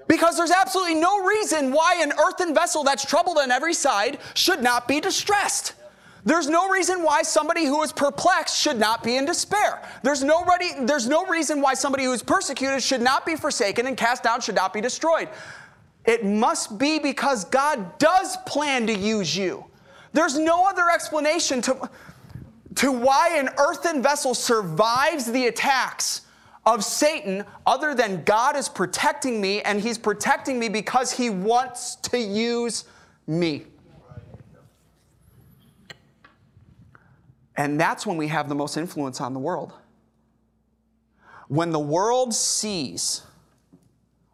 Because 0.08 0.36
there's 0.36 0.52
absolutely 0.52 0.96
no 0.96 1.24
reason 1.24 1.72
why 1.72 2.00
an 2.02 2.12
earthen 2.20 2.54
vessel 2.54 2.84
that's 2.84 3.06
troubled 3.06 3.38
on 3.38 3.52
every 3.52 3.74
side 3.74 4.20
should 4.34 4.62
not 4.62 4.88
be 4.88 5.00
distressed. 5.00 5.74
There's 6.26 6.48
no 6.48 6.70
reason 6.70 7.04
why 7.04 7.22
somebody 7.24 7.66
who 7.66 7.84
is 7.84 7.92
perplexed 7.92 8.58
should 8.58 8.80
not 8.80 9.04
be 9.04 9.18
in 9.18 9.26
despair. 9.26 9.82
There's, 10.04 10.24
nobody, 10.24 10.72
there's 10.82 11.08
no 11.08 11.26
reason 11.26 11.60
why 11.60 11.74
somebody 11.74 12.06
who 12.06 12.14
is 12.14 12.24
persecuted 12.24 12.82
should 12.82 13.02
not 13.02 13.26
be 13.26 13.36
forsaken 13.36 13.88
and 13.88 13.98
cast 13.98 14.24
down 14.24 14.40
should 14.40 14.56
not 14.56 14.74
be 14.74 14.80
destroyed. 14.80 15.28
It 16.06 16.26
must 16.26 16.78
be 16.78 17.00
because 17.00 17.46
God 17.46 17.98
does 17.98 18.38
plan 18.46 18.88
to 18.88 18.94
use 18.94 19.36
you. 19.36 19.66
There's 20.14 20.38
no 20.38 20.66
other 20.66 20.90
explanation 20.90 21.62
to, 21.64 21.90
to 22.76 22.92
why 22.92 23.36
an 23.38 23.50
earthen 23.58 24.02
vessel 24.02 24.34
survives 24.34 25.30
the 25.32 25.48
attacks 25.48 26.22
of 26.66 26.84
Satan 26.84 27.44
other 27.66 27.94
than 27.94 28.24
God 28.24 28.56
is 28.56 28.70
protecting 28.70 29.42
me, 29.42 29.62
and 29.62 29.82
He's 29.82 29.98
protecting 29.98 30.60
me 30.60 30.70
because 30.70 31.12
He 31.12 31.30
wants 31.30 31.96
to 31.98 32.18
use 32.18 32.86
me. 33.28 33.66
And 37.56 37.80
that's 37.80 38.06
when 38.06 38.18
we 38.18 38.28
have 38.30 38.50
the 38.50 38.56
most 38.56 38.78
influence 38.78 39.22
on 39.22 39.34
the 39.34 39.40
world. 39.40 39.74
When 41.48 41.72
the 41.72 41.80
world 41.80 42.34
sees 42.34 43.22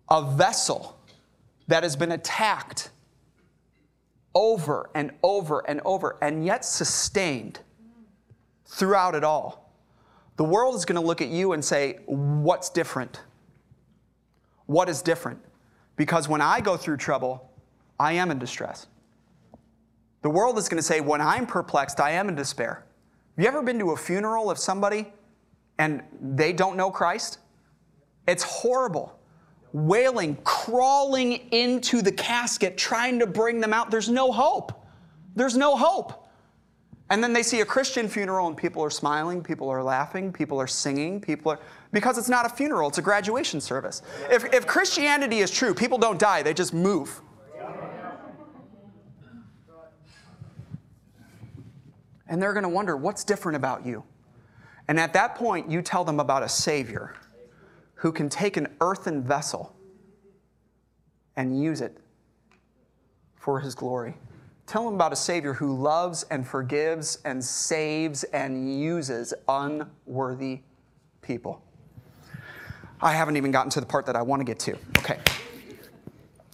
a 0.09 0.21
vessel 0.21 0.97
that 1.67 1.83
has 1.83 1.95
been 1.95 2.11
attacked 2.11 2.89
over 4.35 4.89
and 4.95 5.11
over 5.23 5.67
and 5.67 5.81
over, 5.85 6.17
and 6.21 6.45
yet 6.45 6.63
sustained 6.63 7.59
throughout 8.65 9.15
it 9.15 9.23
all. 9.23 9.73
The 10.37 10.43
world 10.43 10.75
is 10.75 10.85
going 10.85 10.99
to 10.99 11.05
look 11.05 11.21
at 11.21 11.27
you 11.29 11.53
and 11.53 11.63
say, 11.63 11.99
What's 12.05 12.69
different? 12.69 13.21
What 14.67 14.87
is 14.87 15.01
different? 15.01 15.39
Because 15.95 16.29
when 16.29 16.41
I 16.41 16.61
go 16.61 16.77
through 16.77 16.97
trouble, 16.97 17.51
I 17.99 18.13
am 18.13 18.31
in 18.31 18.39
distress. 18.39 18.87
The 20.21 20.29
world 20.29 20.57
is 20.57 20.69
going 20.69 20.77
to 20.77 20.83
say, 20.83 21.01
When 21.01 21.21
I'm 21.21 21.45
perplexed, 21.45 21.99
I 21.99 22.11
am 22.11 22.29
in 22.29 22.35
despair. 22.35 22.85
You 23.39 23.45
ever 23.45 23.61
been 23.61 23.79
to 23.79 23.91
a 23.91 23.95
funeral 23.95 24.51
of 24.51 24.57
somebody 24.57 25.07
and 25.77 26.03
they 26.21 26.51
don't 26.51 26.75
know 26.75 26.91
Christ? 26.91 27.39
It's 28.27 28.43
horrible 28.43 29.17
wailing, 29.71 30.35
crawling 30.43 31.47
into 31.51 32.01
the 32.01 32.11
casket, 32.11 32.77
trying 32.77 33.19
to 33.19 33.25
bring 33.25 33.61
them 33.61 33.71
out. 33.71 33.91
There's 33.91 34.09
no 34.09 34.33
hope. 34.33 34.73
There's 35.35 35.55
no 35.55 35.77
hope. 35.77 36.27
And 37.11 37.23
then 37.23 37.31
they 37.31 37.43
see 37.43 37.61
a 37.61 37.65
Christian 37.65 38.09
funeral 38.09 38.47
and 38.47 38.57
people 38.57 38.83
are 38.83 38.89
smiling, 38.89 39.41
people 39.41 39.69
are 39.69 39.81
laughing, 39.81 40.33
people 40.33 40.59
are 40.59 40.67
singing, 40.67 41.21
people 41.21 41.53
are, 41.53 41.59
because 41.93 42.17
it's 42.17 42.27
not 42.27 42.45
a 42.45 42.49
funeral, 42.49 42.89
it's 42.89 42.97
a 42.97 43.01
graduation 43.01 43.61
service. 43.61 44.01
If, 44.29 44.53
if 44.53 44.67
Christianity 44.67 45.39
is 45.39 45.49
true, 45.49 45.73
people 45.73 45.97
don't 45.97 46.19
die, 46.19 46.43
they 46.43 46.53
just 46.53 46.73
move. 46.73 47.21
And 52.29 52.41
they're 52.41 52.53
going 52.53 52.63
to 52.63 52.69
wonder, 52.69 52.95
what's 52.95 53.25
different 53.25 53.57
about 53.57 53.85
you? 53.85 54.03
And 54.87 54.99
at 54.99 55.13
that 55.13 55.35
point, 55.35 55.69
you 55.69 55.81
tell 55.81 56.05
them 56.05 56.19
about 56.19 56.43
a 56.43 56.49
Savior 56.49 57.15
who 57.95 58.11
can 58.11 58.29
take 58.29 58.55
an 58.55 58.67
earthen 58.79 59.23
vessel 59.23 59.75
and 61.35 61.61
use 61.61 61.81
it 61.81 61.97
for 63.35 63.59
his 63.59 63.75
glory. 63.75 64.15
Tell 64.67 64.85
them 64.85 64.93
about 64.93 65.11
a 65.11 65.15
Savior 65.15 65.53
who 65.53 65.75
loves 65.75 66.23
and 66.29 66.47
forgives 66.47 67.17
and 67.25 67.43
saves 67.43 68.23
and 68.25 68.79
uses 68.79 69.33
unworthy 69.47 70.61
people. 71.21 71.63
I 73.01 73.13
haven't 73.13 73.37
even 73.37 73.51
gotten 73.51 73.71
to 73.71 73.79
the 73.79 73.85
part 73.85 74.05
that 74.05 74.15
I 74.15 74.21
want 74.21 74.41
to 74.41 74.43
get 74.43 74.59
to. 74.59 74.77
Okay. 74.99 75.17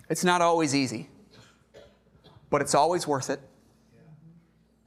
It's 0.09 0.23
not 0.23 0.41
always 0.41 0.73
easy, 0.73 1.09
but 2.49 2.61
it's 2.61 2.75
always 2.75 3.07
worth 3.07 3.29
it. 3.29 3.41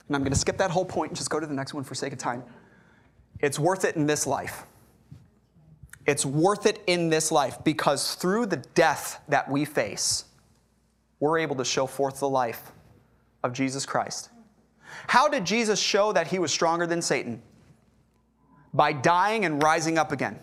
And 0.09 0.17
I'm 0.17 0.23
going 0.23 0.33
to 0.33 0.39
skip 0.39 0.57
that 0.59 0.71
whole 0.71 0.85
point 0.85 1.11
and 1.11 1.17
just 1.17 1.31
go 1.31 1.39
to 1.39 1.47
the 1.47 1.55
next 1.55 1.75
one 1.75 1.85
for 1.85 1.95
sake 1.95 2.13
of 2.13 2.19
time. 2.19 2.43
It's 3.41 3.59
worth 3.59 3.85
it 3.85 3.95
in 3.97 4.07
this 4.07 4.27
life. 4.27 4.65
It's 6.07 6.25
worth 6.25 6.65
it 6.65 6.83
in 6.87 7.11
this 7.11 7.31
life 7.31 7.63
because 7.63 8.15
through 8.15 8.47
the 8.47 8.57
death 8.57 9.21
that 9.29 9.51
we 9.51 9.67
face, 9.67 10.25
we're 11.21 11.39
able 11.39 11.57
to 11.57 11.65
show 11.65 11.87
forth 11.87 12.21
the 12.21 12.29
life 12.29 12.73
of 13.45 13.53
Jesus 13.53 13.85
Christ. 13.85 14.31
How 15.07 15.29
did 15.29 15.45
Jesus 15.45 15.79
show 15.79 16.13
that 16.13 16.27
he 16.27 16.39
was 16.39 16.51
stronger 16.51 16.87
than 16.87 17.03
Satan? 17.03 17.43
By 18.73 18.93
dying 18.93 19.45
and 19.45 19.63
rising 19.63 19.99
up 19.99 20.13
again. 20.13 20.39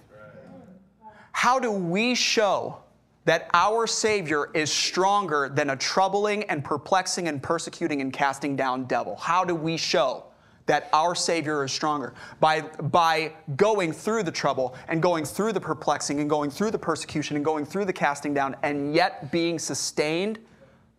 How 1.31 1.59
do 1.59 1.71
we 1.71 2.13
show 2.13 2.77
that 3.25 3.49
our 3.53 3.87
Savior 3.87 4.49
is 4.53 4.71
stronger 4.71 5.49
than 5.53 5.71
a 5.71 5.75
troubling 5.75 6.43
and 6.45 6.63
perplexing 6.63 7.27
and 7.27 7.41
persecuting 7.41 8.01
and 8.01 8.13
casting 8.13 8.55
down 8.55 8.85
devil? 8.85 9.15
How 9.15 9.43
do 9.43 9.55
we 9.55 9.77
show 9.77 10.25
that 10.65 10.89
our 10.93 11.13
Savior 11.13 11.63
is 11.63 11.71
stronger. 11.71 12.13
By, 12.39 12.61
by 12.61 13.33
going 13.55 13.91
through 13.91 14.23
the 14.23 14.31
trouble 14.31 14.75
and 14.87 15.01
going 15.01 15.25
through 15.25 15.53
the 15.53 15.61
perplexing 15.61 16.19
and 16.19 16.29
going 16.29 16.49
through 16.49 16.71
the 16.71 16.79
persecution 16.79 17.35
and 17.35 17.45
going 17.45 17.65
through 17.65 17.85
the 17.85 17.93
casting 17.93 18.33
down 18.33 18.55
and 18.63 18.93
yet 18.93 19.31
being 19.31 19.59
sustained 19.59 20.39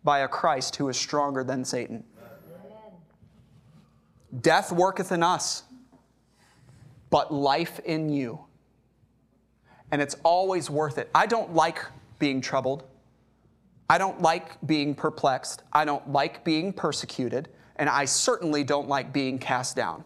by 0.03 0.19
a 0.19 0.27
Christ 0.27 0.75
who 0.77 0.87
is 0.89 0.97
stronger 0.97 1.43
than 1.43 1.65
Satan. 1.65 2.03
Death 4.41 4.71
worketh 4.71 5.11
in 5.11 5.23
us, 5.23 5.63
but 7.09 7.33
life 7.33 7.79
in 7.79 8.09
you. 8.09 8.39
And 9.91 10.01
it's 10.01 10.15
always 10.23 10.69
worth 10.69 10.97
it. 10.97 11.09
I 11.15 11.25
don't 11.25 11.53
like 11.53 11.83
being 12.19 12.41
troubled. 12.41 12.83
I 13.89 13.97
don't 13.97 14.21
like 14.21 14.59
being 14.65 14.93
perplexed. 14.93 15.63
I 15.71 15.85
don't 15.85 16.11
like 16.11 16.43
being 16.43 16.73
persecuted. 16.73 17.49
And 17.77 17.89
I 17.89 18.05
certainly 18.05 18.63
don't 18.63 18.87
like 18.87 19.13
being 19.13 19.39
cast 19.39 19.75
down. 19.75 20.03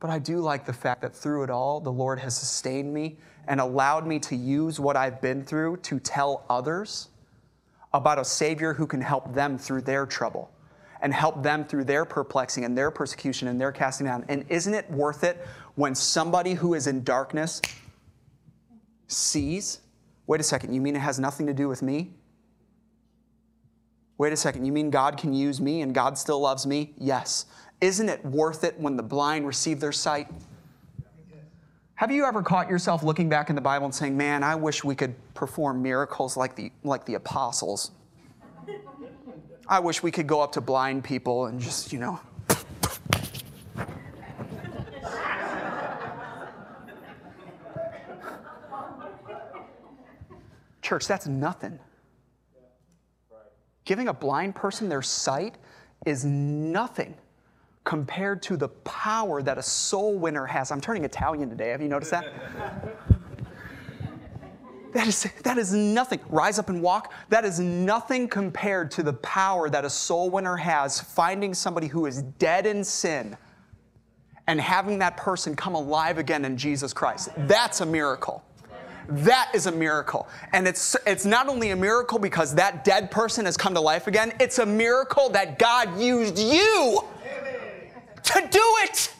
But 0.00 0.10
I 0.10 0.18
do 0.18 0.38
like 0.38 0.64
the 0.64 0.72
fact 0.72 1.02
that 1.02 1.14
through 1.14 1.44
it 1.44 1.50
all, 1.50 1.78
the 1.78 1.92
Lord 1.92 2.18
has 2.18 2.36
sustained 2.36 2.92
me 2.92 3.18
and 3.46 3.60
allowed 3.60 4.06
me 4.06 4.18
to 4.20 4.34
use 4.34 4.80
what 4.80 4.96
I've 4.96 5.20
been 5.20 5.44
through 5.44 5.76
to 5.78 6.00
tell 6.00 6.44
others 6.50 7.08
about 7.94 8.18
a 8.18 8.24
Savior 8.24 8.74
who 8.74 8.86
can 8.86 9.00
help 9.00 9.32
them 9.32 9.58
through 9.58 9.82
their 9.82 10.06
trouble 10.06 10.50
and 11.02 11.12
help 11.12 11.42
them 11.42 11.64
through 11.64 11.84
their 11.84 12.04
perplexing 12.04 12.64
and 12.64 12.78
their 12.78 12.90
persecution 12.90 13.48
and 13.48 13.60
their 13.60 13.72
casting 13.72 14.06
down. 14.06 14.24
And 14.28 14.44
isn't 14.48 14.72
it 14.72 14.90
worth 14.90 15.24
it 15.24 15.46
when 15.74 15.94
somebody 15.94 16.54
who 16.54 16.74
is 16.74 16.86
in 16.86 17.04
darkness 17.04 17.60
sees, 19.12 19.80
wait 20.26 20.40
a 20.40 20.44
second, 20.44 20.72
you 20.74 20.80
mean 20.80 20.96
it 20.96 21.00
has 21.00 21.18
nothing 21.18 21.46
to 21.46 21.54
do 21.54 21.68
with 21.68 21.82
me? 21.82 22.12
Wait 24.18 24.32
a 24.32 24.36
second, 24.36 24.64
you 24.64 24.72
mean 24.72 24.90
God 24.90 25.16
can 25.16 25.32
use 25.32 25.60
me 25.60 25.82
and 25.82 25.94
God 25.94 26.16
still 26.16 26.40
loves 26.40 26.66
me? 26.66 26.94
Yes. 26.98 27.46
Isn't 27.80 28.08
it 28.08 28.24
worth 28.24 28.62
it 28.62 28.78
when 28.78 28.96
the 28.96 29.02
blind 29.02 29.46
receive 29.46 29.80
their 29.80 29.92
sight? 29.92 30.28
Have 31.96 32.10
you 32.10 32.24
ever 32.24 32.42
caught 32.42 32.68
yourself 32.68 33.02
looking 33.02 33.28
back 33.28 33.48
in 33.48 33.54
the 33.54 33.60
Bible 33.60 33.86
and 33.86 33.94
saying, 33.94 34.16
Man, 34.16 34.42
I 34.42 34.54
wish 34.54 34.82
we 34.82 34.94
could 34.94 35.14
perform 35.34 35.82
miracles 35.82 36.36
like 36.36 36.56
the, 36.56 36.72
like 36.82 37.04
the 37.04 37.14
apostles? 37.14 37.92
I 39.68 39.78
wish 39.78 40.02
we 40.02 40.10
could 40.10 40.26
go 40.26 40.40
up 40.40 40.52
to 40.52 40.60
blind 40.60 41.04
people 41.04 41.46
and 41.46 41.60
just, 41.60 41.92
you 41.92 41.98
know. 41.98 42.18
Church, 50.92 51.06
that's 51.06 51.26
nothing. 51.26 51.78
Giving 53.86 54.08
a 54.08 54.12
blind 54.12 54.54
person 54.54 54.90
their 54.90 55.00
sight 55.00 55.56
is 56.04 56.22
nothing 56.22 57.14
compared 57.82 58.42
to 58.42 58.58
the 58.58 58.68
power 58.68 59.40
that 59.40 59.56
a 59.56 59.62
soul 59.62 60.18
winner 60.18 60.44
has. 60.44 60.70
I'm 60.70 60.82
turning 60.82 61.04
Italian 61.04 61.48
today. 61.48 61.70
Have 61.70 61.80
you 61.80 61.88
noticed 61.88 62.10
that? 62.10 62.26
That 64.92 65.06
is, 65.06 65.26
that 65.44 65.56
is 65.56 65.72
nothing. 65.72 66.20
Rise 66.28 66.58
up 66.58 66.68
and 66.68 66.82
walk. 66.82 67.14
That 67.30 67.46
is 67.46 67.58
nothing 67.58 68.28
compared 68.28 68.90
to 68.90 69.02
the 69.02 69.14
power 69.14 69.70
that 69.70 69.86
a 69.86 69.90
soul 69.90 70.28
winner 70.28 70.56
has 70.56 71.00
finding 71.00 71.54
somebody 71.54 71.86
who 71.86 72.04
is 72.04 72.20
dead 72.38 72.66
in 72.66 72.84
sin 72.84 73.38
and 74.46 74.60
having 74.60 74.98
that 74.98 75.16
person 75.16 75.56
come 75.56 75.74
alive 75.74 76.18
again 76.18 76.44
in 76.44 76.58
Jesus 76.58 76.92
Christ. 76.92 77.30
That's 77.38 77.80
a 77.80 77.86
miracle. 77.86 78.44
That 79.08 79.50
is 79.54 79.66
a 79.66 79.72
miracle. 79.72 80.28
And 80.52 80.66
it's, 80.66 80.96
it's 81.06 81.24
not 81.24 81.48
only 81.48 81.70
a 81.70 81.76
miracle 81.76 82.18
because 82.18 82.54
that 82.54 82.84
dead 82.84 83.10
person 83.10 83.44
has 83.46 83.56
come 83.56 83.74
to 83.74 83.80
life 83.80 84.06
again, 84.06 84.32
it's 84.40 84.58
a 84.58 84.66
miracle 84.66 85.28
that 85.30 85.58
God 85.58 86.00
used 86.00 86.38
you 86.38 87.02
to 88.22 88.48
do 88.50 88.62
it. 88.84 89.14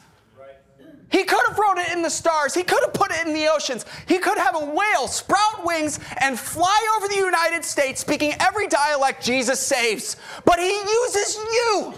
He 1.13 1.23
could 1.25 1.45
have 1.47 1.59
wrote 1.59 1.77
it 1.77 1.93
in 1.93 2.01
the 2.01 2.09
stars. 2.09 2.55
He 2.55 2.63
could 2.63 2.81
have 2.81 2.93
put 2.93 3.11
it 3.11 3.27
in 3.27 3.35
the 3.35 3.47
oceans. 3.47 3.85
He 4.07 4.17
could 4.17 4.39
have 4.39 4.55
a 4.55 4.65
whale 4.65 5.07
sprout 5.07 5.63
wings 5.63 5.99
and 6.17 6.39
fly 6.39 6.95
over 6.97 7.07
the 7.07 7.17
United 7.17 7.63
States 7.63 8.01
speaking 8.01 8.33
every 8.39 8.65
dialect 8.67 9.23
Jesus 9.23 9.59
saves. 9.59 10.17
But 10.43 10.57
he 10.57 10.71
uses 10.71 11.35
you 11.35 11.93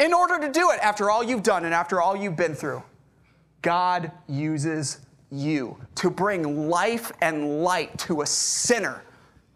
in 0.00 0.12
order 0.12 0.40
to 0.40 0.50
do 0.50 0.72
it 0.72 0.80
after 0.82 1.08
all 1.08 1.22
you've 1.22 1.44
done 1.44 1.64
and 1.64 1.72
after 1.72 2.00
all 2.00 2.16
you've 2.16 2.36
been 2.36 2.56
through. 2.56 2.82
God 3.62 4.10
uses 4.28 5.05
you 5.30 5.76
to 5.96 6.10
bring 6.10 6.68
life 6.68 7.12
and 7.20 7.62
light 7.62 7.96
to 7.98 8.22
a 8.22 8.26
sinner. 8.26 9.02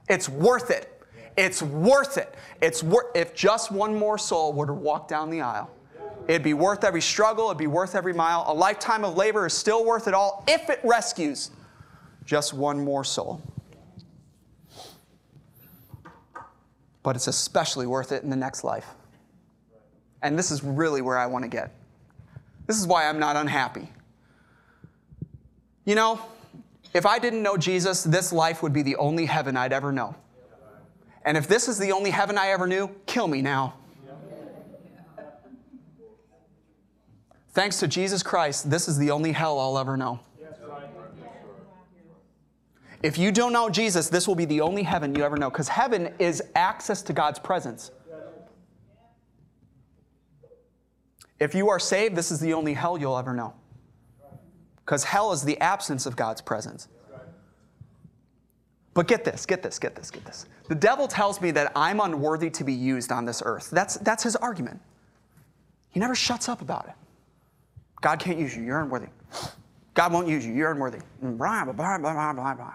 It's 0.08 0.28
worth 0.28 0.70
it. 0.70 1.02
It's 1.36 1.62
worth 1.62 2.18
it. 2.18 2.34
It's 2.60 2.82
wor- 2.82 3.10
if 3.14 3.34
just 3.34 3.70
one 3.70 3.94
more 3.94 4.18
soul 4.18 4.52
were 4.52 4.66
to 4.66 4.72
walk 4.72 5.08
down 5.08 5.30
the 5.30 5.40
aisle 5.40 5.70
It'd 6.30 6.44
be 6.44 6.54
worth 6.54 6.84
every 6.84 7.00
struggle, 7.00 7.46
it'd 7.46 7.58
be 7.58 7.66
worth 7.66 7.96
every 7.96 8.12
mile. 8.12 8.44
A 8.46 8.54
lifetime 8.54 9.04
of 9.04 9.16
labor 9.16 9.46
is 9.46 9.52
still 9.52 9.84
worth 9.84 10.06
it 10.06 10.14
all 10.14 10.44
if 10.46 10.70
it 10.70 10.80
rescues 10.84 11.50
just 12.24 12.54
one 12.54 12.84
more 12.84 13.02
soul. 13.02 13.42
But 17.02 17.16
it's 17.16 17.26
especially 17.26 17.88
worth 17.88 18.12
it 18.12 18.22
in 18.22 18.30
the 18.30 18.36
next 18.36 18.62
life. 18.62 18.86
And 20.22 20.38
this 20.38 20.52
is 20.52 20.62
really 20.62 21.02
where 21.02 21.18
I 21.18 21.26
want 21.26 21.44
to 21.44 21.48
get. 21.48 21.72
This 22.68 22.78
is 22.78 22.86
why 22.86 23.08
I'm 23.08 23.18
not 23.18 23.34
unhappy. 23.34 23.88
You 25.90 25.96
know, 25.96 26.20
if 26.94 27.04
I 27.04 27.18
didn't 27.18 27.42
know 27.42 27.56
Jesus, 27.56 28.04
this 28.04 28.32
life 28.32 28.62
would 28.62 28.72
be 28.72 28.82
the 28.82 28.94
only 28.94 29.26
heaven 29.26 29.56
I'd 29.56 29.72
ever 29.72 29.90
know. 29.90 30.14
And 31.24 31.36
if 31.36 31.48
this 31.48 31.66
is 31.66 31.80
the 31.80 31.90
only 31.90 32.10
heaven 32.10 32.38
I 32.38 32.50
ever 32.50 32.68
knew, 32.68 32.94
kill 33.06 33.26
me 33.26 33.42
now. 33.42 33.74
Thanks 37.54 37.80
to 37.80 37.88
Jesus 37.88 38.22
Christ, 38.22 38.70
this 38.70 38.86
is 38.86 38.98
the 38.98 39.10
only 39.10 39.32
hell 39.32 39.58
I'll 39.58 39.78
ever 39.78 39.96
know. 39.96 40.20
If 43.02 43.18
you 43.18 43.32
don't 43.32 43.52
know 43.52 43.68
Jesus, 43.68 44.08
this 44.08 44.28
will 44.28 44.36
be 44.36 44.44
the 44.44 44.60
only 44.60 44.84
heaven 44.84 45.12
you 45.12 45.24
ever 45.24 45.36
know 45.36 45.50
because 45.50 45.66
heaven 45.66 46.14
is 46.20 46.40
access 46.54 47.02
to 47.02 47.12
God's 47.12 47.40
presence. 47.40 47.90
If 51.40 51.52
you 51.56 51.68
are 51.68 51.80
saved, 51.80 52.14
this 52.14 52.30
is 52.30 52.38
the 52.38 52.54
only 52.54 52.74
hell 52.74 52.96
you'll 52.96 53.18
ever 53.18 53.34
know 53.34 53.54
because 54.90 55.04
hell 55.04 55.30
is 55.30 55.44
the 55.44 55.56
absence 55.60 56.04
of 56.04 56.16
God's 56.16 56.40
presence. 56.40 56.88
But 58.92 59.06
get 59.06 59.24
this, 59.24 59.46
get 59.46 59.62
this, 59.62 59.78
get 59.78 59.94
this, 59.94 60.10
get 60.10 60.24
this. 60.24 60.46
The 60.66 60.74
devil 60.74 61.06
tells 61.06 61.40
me 61.40 61.52
that 61.52 61.70
I'm 61.76 62.00
unworthy 62.00 62.50
to 62.50 62.64
be 62.64 62.72
used 62.72 63.12
on 63.12 63.24
this 63.24 63.40
earth. 63.46 63.70
That's, 63.70 63.98
that's 63.98 64.24
his 64.24 64.34
argument. 64.34 64.80
He 65.90 66.00
never 66.00 66.16
shuts 66.16 66.48
up 66.48 66.60
about 66.60 66.88
it. 66.88 66.94
God 68.00 68.18
can't 68.18 68.36
use 68.36 68.56
you. 68.56 68.64
You're 68.64 68.80
unworthy. 68.80 69.06
God 69.94 70.12
won't 70.12 70.26
use 70.26 70.44
you. 70.44 70.52
You're 70.52 70.72
unworthy. 70.72 70.98
Blah, 71.22 71.66
blah, 71.66 71.72
blah, 71.72 71.98
blah, 71.98 72.32
blah, 72.32 72.54
blah. 72.54 72.74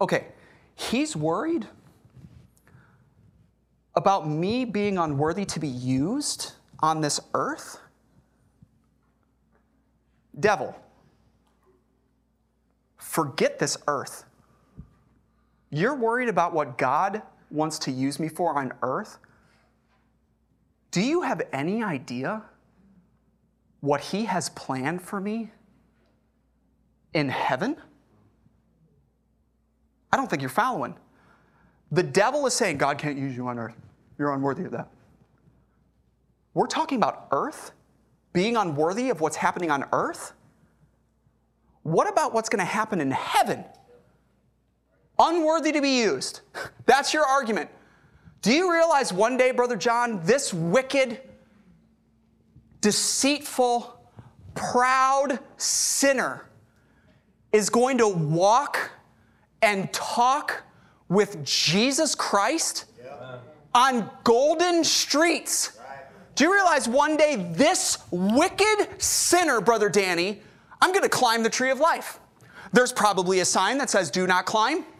Okay, 0.00 0.28
he's 0.76 1.16
worried 1.16 1.66
about 3.96 4.28
me 4.28 4.64
being 4.64 4.98
unworthy 4.98 5.44
to 5.46 5.58
be 5.58 5.66
used 5.66 6.52
on 6.78 7.00
this 7.00 7.18
earth? 7.34 7.80
Devil, 10.38 10.74
forget 12.96 13.58
this 13.58 13.76
earth. 13.86 14.24
You're 15.70 15.94
worried 15.94 16.28
about 16.28 16.52
what 16.52 16.78
God 16.78 17.22
wants 17.52 17.78
to 17.80 17.90
use 17.90 18.18
me 18.18 18.28
for 18.28 18.58
on 18.58 18.72
earth? 18.82 19.18
Do 20.90 21.00
you 21.00 21.22
have 21.22 21.42
any 21.52 21.82
idea 21.82 22.42
what 23.80 24.00
He 24.00 24.24
has 24.24 24.48
planned 24.50 25.02
for 25.02 25.20
me 25.20 25.50
in 27.14 27.28
heaven? 27.28 27.76
I 30.12 30.16
don't 30.16 30.28
think 30.28 30.42
you're 30.42 30.48
following. 30.48 30.94
The 31.90 32.02
devil 32.02 32.46
is 32.46 32.54
saying, 32.54 32.78
God 32.78 32.98
can't 32.98 33.18
use 33.18 33.36
you 33.36 33.48
on 33.48 33.58
earth. 33.58 33.76
You're 34.18 34.32
unworthy 34.32 34.64
of 34.64 34.72
that. 34.72 34.88
We're 36.54 36.66
talking 36.66 36.96
about 36.96 37.28
earth, 37.30 37.72
being 38.32 38.56
unworthy 38.56 39.10
of 39.10 39.20
what's 39.20 39.36
happening 39.36 39.70
on 39.70 39.84
earth. 39.92 40.32
What 41.82 42.08
about 42.08 42.32
what's 42.32 42.48
going 42.48 42.60
to 42.60 42.64
happen 42.64 43.00
in 43.00 43.10
heaven? 43.10 43.64
Unworthy 45.18 45.72
to 45.72 45.82
be 45.82 46.00
used. 46.00 46.40
That's 46.86 47.12
your 47.12 47.24
argument. 47.24 47.70
Do 48.40 48.52
you 48.52 48.72
realize 48.72 49.12
one 49.12 49.36
day, 49.36 49.52
Brother 49.52 49.76
John, 49.76 50.20
this 50.24 50.52
wicked, 50.52 51.20
deceitful, 52.80 54.00
proud 54.54 55.38
sinner 55.56 56.46
is 57.52 57.70
going 57.70 57.98
to 57.98 58.08
walk 58.08 58.90
and 59.60 59.92
talk 59.92 60.64
with 61.08 61.44
Jesus 61.44 62.14
Christ 62.14 62.86
on 63.74 64.10
golden 64.24 64.82
streets? 64.82 65.78
Do 66.34 66.44
you 66.44 66.52
realize 66.54 66.88
one 66.88 67.16
day 67.16 67.36
this 67.52 67.98
wicked 68.10 69.02
sinner, 69.02 69.60
Brother 69.60 69.88
Danny, 69.88 70.40
I'm 70.80 70.90
going 70.90 71.02
to 71.02 71.08
climb 71.08 71.42
the 71.42 71.50
tree 71.50 71.70
of 71.70 71.78
life? 71.78 72.18
There's 72.72 72.92
probably 72.92 73.40
a 73.40 73.44
sign 73.44 73.78
that 73.78 73.90
says, 73.90 74.10
Do 74.10 74.26
not 74.26 74.46
climb. 74.46 74.84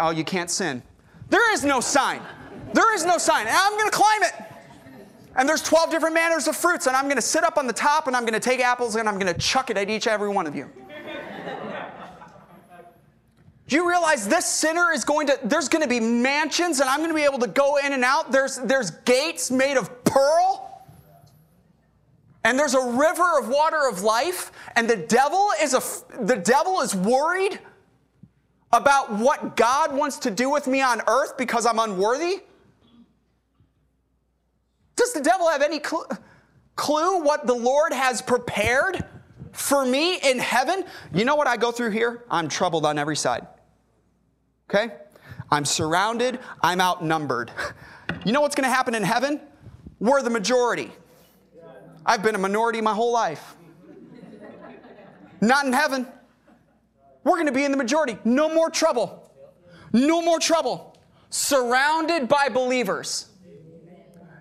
Oh, 0.00 0.10
you 0.10 0.24
can't 0.24 0.50
sin. 0.50 0.82
There 1.30 1.52
is 1.54 1.64
no 1.64 1.80
sign. 1.80 2.20
There 2.72 2.92
is 2.92 3.04
no 3.04 3.18
sign. 3.18 3.46
And 3.46 3.56
I'm 3.56 3.72
going 3.74 3.88
to 3.88 3.96
climb 3.96 4.24
it. 4.24 4.32
And 5.36 5.48
there's 5.48 5.62
12 5.62 5.90
different 5.90 6.14
manners 6.14 6.48
of 6.48 6.56
fruits, 6.56 6.88
and 6.88 6.96
I'm 6.96 7.04
going 7.04 7.16
to 7.16 7.22
sit 7.22 7.44
up 7.44 7.56
on 7.56 7.68
the 7.68 7.72
top 7.72 8.08
and 8.08 8.16
I'm 8.16 8.24
going 8.24 8.34
to 8.34 8.40
take 8.40 8.58
apples 8.58 8.96
and 8.96 9.08
I'm 9.08 9.18
going 9.18 9.32
to 9.32 9.38
chuck 9.38 9.70
it 9.70 9.76
at 9.76 9.88
each 9.88 10.08
every 10.08 10.28
one 10.28 10.46
of 10.46 10.56
you. 10.56 10.68
Do 13.68 13.74
you 13.74 13.88
realize 13.88 14.28
this 14.28 14.46
sinner 14.46 14.92
is 14.92 15.04
going 15.04 15.26
to, 15.26 15.38
there's 15.42 15.68
going 15.68 15.82
to 15.82 15.88
be 15.88 15.98
mansions 15.98 16.78
and 16.78 16.88
I'm 16.88 16.98
going 16.98 17.10
to 17.10 17.16
be 17.16 17.24
able 17.24 17.40
to 17.40 17.48
go 17.48 17.78
in 17.78 17.92
and 17.92 18.04
out? 18.04 18.30
There's, 18.30 18.58
there's 18.58 18.90
gates 18.90 19.50
made 19.50 19.76
of 19.76 20.04
pearl. 20.04 20.84
And 22.44 22.56
there's 22.56 22.74
a 22.74 22.80
river 22.80 23.40
of 23.40 23.48
water 23.48 23.88
of 23.88 24.02
life. 24.02 24.52
And 24.76 24.88
the 24.88 24.96
devil 24.96 25.48
is, 25.60 25.74
a, 25.74 25.82
the 26.24 26.36
devil 26.36 26.80
is 26.80 26.94
worried 26.94 27.58
about 28.72 29.12
what 29.12 29.56
God 29.56 29.92
wants 29.92 30.18
to 30.20 30.30
do 30.30 30.48
with 30.48 30.68
me 30.68 30.80
on 30.80 31.02
earth 31.08 31.36
because 31.36 31.66
I'm 31.66 31.80
unworthy. 31.80 32.42
Does 34.94 35.12
the 35.12 35.20
devil 35.20 35.48
have 35.50 35.60
any 35.60 35.80
clue, 35.80 36.04
clue 36.76 37.20
what 37.20 37.48
the 37.48 37.54
Lord 37.54 37.92
has 37.92 38.22
prepared 38.22 39.04
for 39.50 39.84
me 39.84 40.18
in 40.18 40.38
heaven? 40.38 40.84
You 41.12 41.24
know 41.24 41.34
what 41.34 41.48
I 41.48 41.56
go 41.56 41.72
through 41.72 41.90
here? 41.90 42.22
I'm 42.30 42.48
troubled 42.48 42.86
on 42.86 42.96
every 42.96 43.16
side. 43.16 43.46
Okay? 44.68 44.92
I'm 45.50 45.64
surrounded, 45.64 46.40
I'm 46.62 46.80
outnumbered. 46.80 47.52
You 48.24 48.32
know 48.32 48.40
what's 48.40 48.56
going 48.56 48.68
to 48.68 48.74
happen 48.74 48.94
in 48.94 49.02
heaven? 49.02 49.40
We're 50.00 50.22
the 50.22 50.30
majority. 50.30 50.90
I've 52.04 52.22
been 52.22 52.34
a 52.34 52.38
minority 52.38 52.80
my 52.80 52.92
whole 52.92 53.12
life. 53.12 53.56
Not 55.40 55.66
in 55.66 55.72
heaven. 55.72 56.06
We're 57.24 57.34
going 57.34 57.46
to 57.46 57.52
be 57.52 57.64
in 57.64 57.70
the 57.70 57.76
majority. 57.76 58.18
No 58.24 58.52
more 58.52 58.70
trouble. 58.70 59.32
No 59.92 60.20
more 60.22 60.38
trouble. 60.38 60.96
Surrounded 61.30 62.28
by 62.28 62.48
believers. 62.48 63.26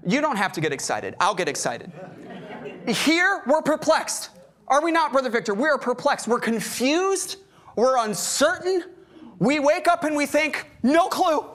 You 0.05 0.21
don't 0.21 0.37
have 0.37 0.53
to 0.53 0.61
get 0.61 0.71
excited. 0.71 1.15
I'll 1.19 1.35
get 1.35 1.49
excited. 1.49 1.91
Here, 2.87 3.41
we're 3.47 3.61
perplexed. 3.61 4.29
Are 4.67 4.83
we 4.83 4.91
not, 4.91 5.11
Brother 5.11 5.29
Victor? 5.29 5.53
We're 5.53 5.77
perplexed. 5.77 6.27
We're 6.27 6.39
confused. 6.39 7.37
We're 7.75 7.97
uncertain. 7.97 8.83
We 9.39 9.59
wake 9.59 9.87
up 9.87 10.03
and 10.03 10.15
we 10.15 10.25
think, 10.25 10.69
no 10.83 11.07
clue. 11.07 11.45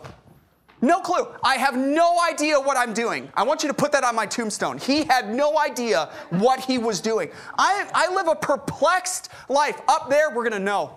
No 0.83 1.01
clue. 1.01 1.28
I 1.43 1.57
have 1.57 1.76
no 1.76 2.18
idea 2.26 2.59
what 2.59 2.76
I'm 2.76 2.95
doing. 2.95 3.31
I 3.35 3.43
want 3.43 3.62
you 3.62 3.68
to 3.68 3.74
put 3.74 3.93
that 3.93 4.03
on 4.03 4.14
my 4.14 4.24
tombstone. 4.24 4.78
He 4.78 5.05
had 5.05 5.33
no 5.35 5.59
idea 5.59 6.11
what 6.31 6.61
he 6.61 6.78
was 6.78 7.01
doing. 7.01 7.31
I, 7.59 7.89
I 7.93 8.14
live 8.14 8.28
a 8.28 8.35
perplexed 8.35 9.31
life. 9.49 9.81
Up 9.89 10.09
there, 10.09 10.31
we're 10.31 10.49
going 10.49 10.53
to 10.53 10.59
know. 10.59 10.95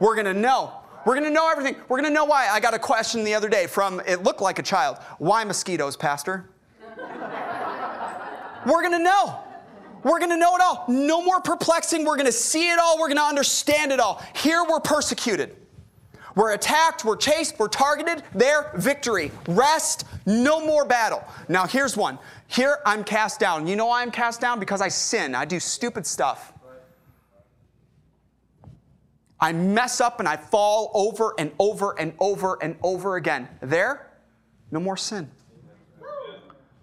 We're 0.00 0.14
going 0.14 0.26
to 0.26 0.34
know. 0.34 0.72
We're 1.04 1.14
going 1.14 1.24
to 1.24 1.30
know 1.30 1.48
everything. 1.48 1.76
We're 1.88 2.00
going 2.00 2.10
to 2.10 2.14
know 2.14 2.24
why. 2.24 2.48
I 2.48 2.58
got 2.58 2.74
a 2.74 2.80
question 2.80 3.22
the 3.22 3.34
other 3.34 3.48
day 3.48 3.68
from, 3.68 4.02
it 4.06 4.24
looked 4.24 4.40
like 4.40 4.58
a 4.58 4.62
child. 4.62 4.98
Why 5.18 5.44
mosquitoes, 5.44 5.96
Pastor? 5.96 6.50
we're 8.66 8.82
going 8.82 8.92
to 8.92 8.98
know. 8.98 9.38
We're 10.02 10.18
going 10.18 10.30
to 10.30 10.36
know 10.36 10.56
it 10.56 10.62
all. 10.62 10.84
No 10.88 11.22
more 11.22 11.40
perplexing. 11.40 12.04
We're 12.04 12.16
going 12.16 12.26
to 12.26 12.32
see 12.32 12.70
it 12.70 12.78
all. 12.80 12.98
We're 12.98 13.06
going 13.06 13.18
to 13.18 13.24
understand 13.24 13.92
it 13.92 14.00
all. 14.00 14.20
Here 14.34 14.64
we're 14.68 14.80
persecuted. 14.80 15.56
We're 16.36 16.52
attacked, 16.52 17.02
we're 17.04 17.16
chased, 17.16 17.58
we're 17.58 17.68
targeted. 17.68 18.22
There, 18.34 18.70
victory. 18.74 19.32
Rest, 19.48 20.04
no 20.26 20.64
more 20.64 20.84
battle. 20.84 21.24
Now, 21.48 21.66
here's 21.66 21.96
one. 21.96 22.18
Here, 22.46 22.78
I'm 22.84 23.04
cast 23.04 23.40
down. 23.40 23.66
You 23.66 23.74
know 23.74 23.86
why 23.86 24.02
I'm 24.02 24.10
cast 24.10 24.40
down? 24.40 24.60
Because 24.60 24.82
I 24.82 24.88
sin. 24.88 25.34
I 25.34 25.46
do 25.46 25.58
stupid 25.58 26.06
stuff. 26.06 26.52
I 29.40 29.52
mess 29.52 30.00
up 30.00 30.18
and 30.18 30.28
I 30.28 30.36
fall 30.36 30.90
over 30.92 31.34
and 31.38 31.52
over 31.58 31.98
and 31.98 32.12
over 32.20 32.58
and 32.62 32.76
over 32.82 33.16
again. 33.16 33.48
There, 33.62 34.10
no 34.70 34.78
more 34.78 34.98
sin. 34.98 35.30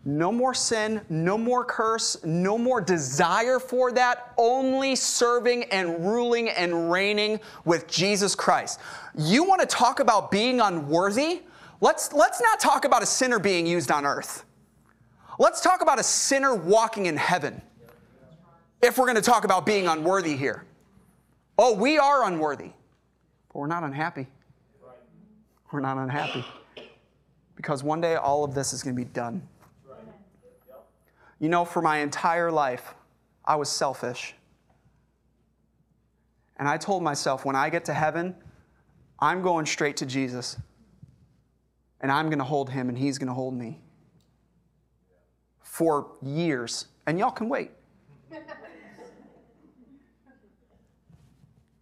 No 0.06 0.34
more 0.34 0.54
sin, 0.54 1.02
no 1.10 1.38
more 1.38 1.64
curse, 1.64 2.22
no 2.26 2.58
more 2.58 2.82
desire 2.82 3.58
for 3.58 3.92
that, 3.94 4.34
only 4.38 4.98
serving 4.98 5.64
and 5.66 6.06
ruling 6.06 6.50
and 6.50 6.92
reigning 6.92 7.40
with 7.64 7.88
Jesus 7.88 8.36
Christ. 8.36 8.82
You 9.18 9.46
want 9.46 9.62
to 9.62 9.68
talk 9.68 10.02
about 10.02 10.30
being 10.30 10.60
unworthy? 10.60 11.44
Let's, 11.80 12.12
let's 12.12 12.42
not 12.42 12.60
talk 12.60 12.84
about 12.84 13.02
a 13.02 13.06
sinner 13.06 13.40
being 13.40 13.66
used 13.66 13.92
on 13.92 14.06
earth. 14.06 14.44
Let's 15.40 15.62
talk 15.62 15.82
about 15.82 16.00
a 16.00 16.04
sinner 16.04 16.54
walking 16.54 17.06
in 17.06 17.16
heaven. 17.16 17.62
If 18.82 18.98
we're 18.98 19.06
going 19.06 19.16
to 19.16 19.22
talk 19.22 19.46
about 19.46 19.66
being 19.66 19.88
unworthy 19.88 20.36
here. 20.36 20.66
Oh, 21.58 21.74
we 21.74 21.98
are 21.98 22.26
unworthy, 22.26 22.72
but 23.48 23.60
we're 23.60 23.68
not 23.68 23.84
unhappy. 23.84 24.28
We're 25.72 25.80
not 25.80 25.98
unhappy. 25.98 26.44
Because 27.56 27.84
one 27.84 28.02
day 28.02 28.16
all 28.16 28.44
of 28.44 28.54
this 28.54 28.74
is 28.74 28.84
going 28.84 28.96
to 28.96 29.02
be 29.02 29.10
done. 29.10 29.42
You 31.44 31.50
know, 31.50 31.66
for 31.66 31.82
my 31.82 31.98
entire 31.98 32.50
life, 32.50 32.96
I 33.44 33.58
was 33.58 33.68
selfish. 33.68 34.34
And 36.56 36.70
I 36.70 36.78
told 36.78 37.04
myself, 37.04 37.44
when 37.44 37.54
I 37.54 37.70
get 37.70 37.84
to 37.84 37.94
heaven, 37.94 38.34
I'm 39.20 39.42
going 39.42 39.66
straight 39.66 39.98
to 39.98 40.06
Jesus. 40.06 40.56
And 42.00 42.10
I'm 42.10 42.28
going 42.28 42.38
to 42.38 42.46
hold 42.46 42.70
him, 42.70 42.88
and 42.88 42.98
he's 42.98 43.18
going 43.18 43.28
to 43.28 43.34
hold 43.34 43.54
me. 43.54 43.82
For 45.60 46.12
years. 46.22 46.86
And 47.08 47.20
y'all 47.20 47.32
can 47.32 47.50
wait. 47.50 47.72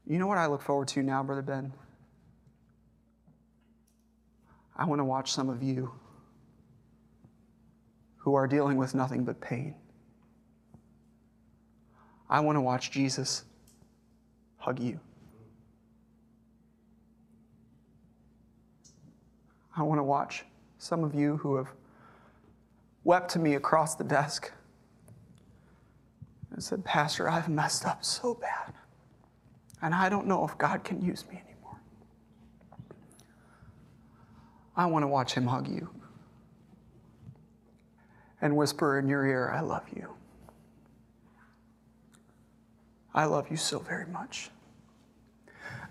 You 0.08 0.18
know 0.18 0.26
what 0.26 0.40
I 0.40 0.48
look 0.48 0.64
forward 0.64 0.88
to 0.88 1.04
now, 1.04 1.22
Brother 1.22 1.44
Ben? 1.44 1.72
I 4.76 4.86
want 4.86 4.98
to 5.02 5.06
watch 5.06 5.32
some 5.32 5.52
of 5.52 5.62
you 5.62 5.92
who 8.32 8.36
are 8.36 8.48
dealing 8.48 8.78
with 8.78 8.96
nothing 8.96 9.26
but 9.26 9.42
pain. 9.42 9.76
I 12.30 12.40
want 12.40 12.56
to 12.56 12.62
watch 12.62 12.90
Jesus 12.90 13.44
hug 14.56 14.80
you. 14.80 15.02
I 19.76 19.84
want 19.84 20.00
to 20.00 20.04
watch 20.04 20.46
some 20.78 21.04
of 21.04 21.14
you 21.14 21.36
who 21.38 21.58
have 21.58 21.68
wept 23.04 23.32
to 23.32 23.40
me 23.40 23.56
across 23.56 23.96
the 23.96 24.06
desk 24.06 24.50
and 26.52 26.64
said, 26.64 26.86
Pastor, 26.86 27.30
I've 27.30 27.50
messed 27.50 27.86
up 27.86 28.06
so 28.06 28.34
bad, 28.34 28.74
and 29.82 29.94
I 29.94 30.08
don't 30.08 30.26
know 30.26 30.46
if 30.48 30.58
God 30.58 30.86
can 30.86 31.02
use 31.02 31.26
me 31.28 31.42
anymore. 31.46 31.82
I 34.78 34.86
want 34.86 35.04
to 35.04 35.08
watch 35.08 35.34
Him 35.34 35.48
hug 35.48 35.68
you 35.68 35.90
and 38.42 38.56
whisper 38.56 39.00
in 39.00 39.08
your 39.08 39.26
ear, 39.26 39.52
I 39.54 39.62
love 39.62 39.84
you. 39.96 40.08
I 43.14 43.26
love 43.26 43.52
you 43.52 43.58
so 43.58 43.80
very 43.80 44.08
much. 44.08 44.50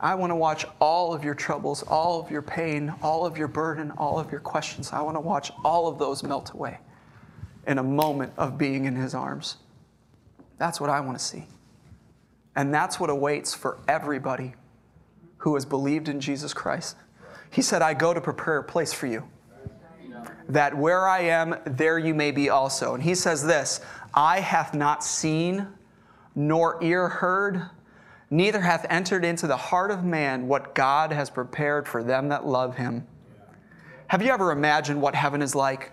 I 0.00 0.14
want 0.14 0.30
to 0.30 0.36
watch 0.36 0.64
all 0.80 1.12
of 1.12 1.22
your 1.22 1.34
troubles, 1.34 1.82
all 1.82 2.20
of 2.20 2.30
your 2.30 2.40
pain, 2.40 2.92
all 3.02 3.26
of 3.26 3.36
your 3.36 3.48
burden, 3.48 3.90
all 3.98 4.18
of 4.18 4.32
your 4.32 4.40
questions. 4.40 4.92
I 4.92 5.02
want 5.02 5.16
to 5.16 5.20
watch 5.20 5.52
all 5.62 5.86
of 5.86 5.98
those 5.98 6.22
melt 6.22 6.52
away 6.52 6.78
in 7.66 7.76
a 7.76 7.82
moment 7.82 8.32
of 8.38 8.56
being 8.56 8.86
in 8.86 8.96
His 8.96 9.14
arms. 9.14 9.58
That's 10.56 10.80
what 10.80 10.88
I 10.88 11.00
want 11.00 11.18
to 11.18 11.24
see. 11.24 11.46
And 12.56 12.72
that's 12.72 12.98
what 12.98 13.10
awaits 13.10 13.54
for 13.54 13.78
everybody 13.86 14.54
who 15.38 15.54
has 15.54 15.66
believed 15.66 16.08
in 16.08 16.20
Jesus 16.20 16.54
Christ. 16.54 16.96
He 17.50 17.62
said, 17.62 17.82
I 17.82 17.92
go 17.92 18.14
to 18.14 18.20
prepare 18.20 18.58
a 18.58 18.64
place 18.64 18.92
for 18.92 19.06
you 19.06 19.28
that 20.48 20.76
where 20.76 21.08
I 21.08 21.20
am, 21.20 21.56
there 21.64 21.98
you 21.98 22.14
may 22.14 22.30
be 22.30 22.50
also. 22.50 22.94
And 22.94 23.02
he 23.02 23.14
says 23.14 23.44
this 23.44 23.80
Eye 24.14 24.40
hath 24.40 24.74
not 24.74 25.04
seen, 25.04 25.66
nor 26.34 26.82
ear 26.82 27.08
heard, 27.08 27.62
neither 28.30 28.60
hath 28.60 28.86
entered 28.90 29.24
into 29.24 29.46
the 29.46 29.56
heart 29.56 29.90
of 29.90 30.04
man 30.04 30.48
what 30.48 30.74
God 30.74 31.12
has 31.12 31.30
prepared 31.30 31.86
for 31.86 32.02
them 32.02 32.28
that 32.28 32.46
love 32.46 32.76
him. 32.76 33.06
Have 34.08 34.22
you 34.22 34.32
ever 34.32 34.50
imagined 34.50 35.00
what 35.00 35.14
heaven 35.14 35.42
is 35.42 35.54
like? 35.54 35.92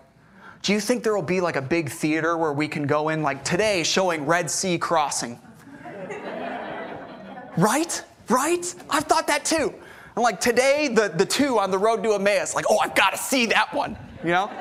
Do 0.64 0.74
you 0.74 0.80
think 0.80 1.04
there 1.04 1.16
will 1.16 1.22
be 1.22 1.40
like 1.40 1.56
a 1.56 1.62
big 1.62 1.90
theater 1.90 2.36
where 2.36 2.54
we 2.54 2.68
can 2.68 2.88
go 2.88 3.10
in, 3.10 3.22
like 3.22 3.44
today, 3.44 3.84
showing 3.84 4.26
Red 4.26 4.50
Sea 4.50 4.80
crossing? 4.80 5.40
right? 7.58 8.04
Right? 8.28 8.76
I've 8.90 9.04
thought 9.04 9.28
that 9.28 9.46
too. 9.46 9.74
And 10.16 10.24
like 10.24 10.40
today, 10.40 10.88
the, 10.88 11.10
the 11.10 11.26
two 11.26 11.60
on 11.60 11.70
the 11.70 11.78
road 11.78 12.02
to 12.04 12.14
Emmaus, 12.14 12.56
like, 12.56 12.66
oh, 12.70 12.80
I've 12.80 12.96
got 12.96 13.12
to 13.12 13.18
see 13.18 13.46
that 13.48 13.72
one 13.72 13.96
you 14.24 14.32
know? 14.32 14.52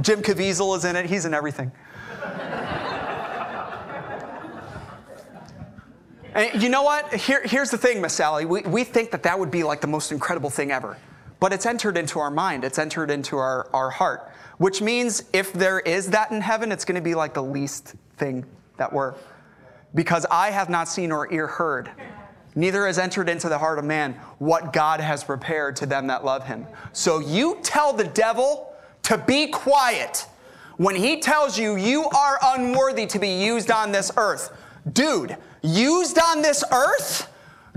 Jim 0.00 0.22
Caviezel 0.22 0.76
is 0.76 0.84
in 0.84 0.96
it, 0.96 1.06
he's 1.06 1.24
in 1.24 1.34
everything. 1.34 1.70
and 6.34 6.62
you 6.62 6.68
know 6.68 6.82
what? 6.82 7.12
Here, 7.14 7.42
here's 7.44 7.70
the 7.70 7.78
thing, 7.78 8.00
Miss 8.00 8.12
Sally. 8.12 8.44
We, 8.44 8.62
we 8.62 8.84
think 8.84 9.10
that 9.12 9.22
that 9.22 9.38
would 9.38 9.50
be 9.50 9.62
like 9.62 9.80
the 9.80 9.86
most 9.86 10.10
incredible 10.10 10.50
thing 10.50 10.72
ever. 10.72 10.96
But 11.40 11.52
it's 11.52 11.66
entered 11.66 11.96
into 11.96 12.18
our 12.18 12.30
mind, 12.30 12.64
it's 12.64 12.78
entered 12.78 13.10
into 13.10 13.36
our, 13.36 13.68
our 13.72 13.90
heart, 13.90 14.32
which 14.58 14.80
means 14.80 15.24
if 15.32 15.52
there 15.52 15.80
is 15.80 16.08
that 16.10 16.30
in 16.30 16.40
heaven, 16.40 16.72
it's 16.72 16.84
going 16.84 16.94
to 16.96 17.02
be 17.02 17.14
like 17.14 17.34
the 17.34 17.42
least 17.42 17.94
thing 18.16 18.44
that 18.76 18.92
we're. 18.92 19.14
Because 19.94 20.26
I 20.30 20.50
have 20.50 20.68
not 20.68 20.88
seen 20.88 21.12
or 21.12 21.32
ear 21.32 21.46
heard 21.46 21.90
neither 22.54 22.86
has 22.86 22.98
entered 22.98 23.28
into 23.28 23.48
the 23.48 23.58
heart 23.58 23.78
of 23.78 23.84
man 23.84 24.12
what 24.38 24.72
God 24.72 25.00
has 25.00 25.24
prepared 25.24 25.76
to 25.76 25.86
them 25.86 26.06
that 26.08 26.24
love 26.24 26.46
him. 26.46 26.66
So 26.92 27.18
you 27.18 27.58
tell 27.62 27.92
the 27.92 28.04
devil 28.04 28.74
to 29.04 29.18
be 29.18 29.48
quiet 29.48 30.26
when 30.76 30.96
he 30.96 31.20
tells 31.20 31.58
you 31.58 31.76
you 31.76 32.04
are 32.04 32.38
unworthy 32.42 33.06
to 33.06 33.18
be 33.18 33.44
used 33.44 33.70
on 33.70 33.92
this 33.92 34.10
earth. 34.16 34.56
Dude, 34.92 35.36
used 35.62 36.18
on 36.18 36.42
this 36.42 36.64
earth? 36.72 37.30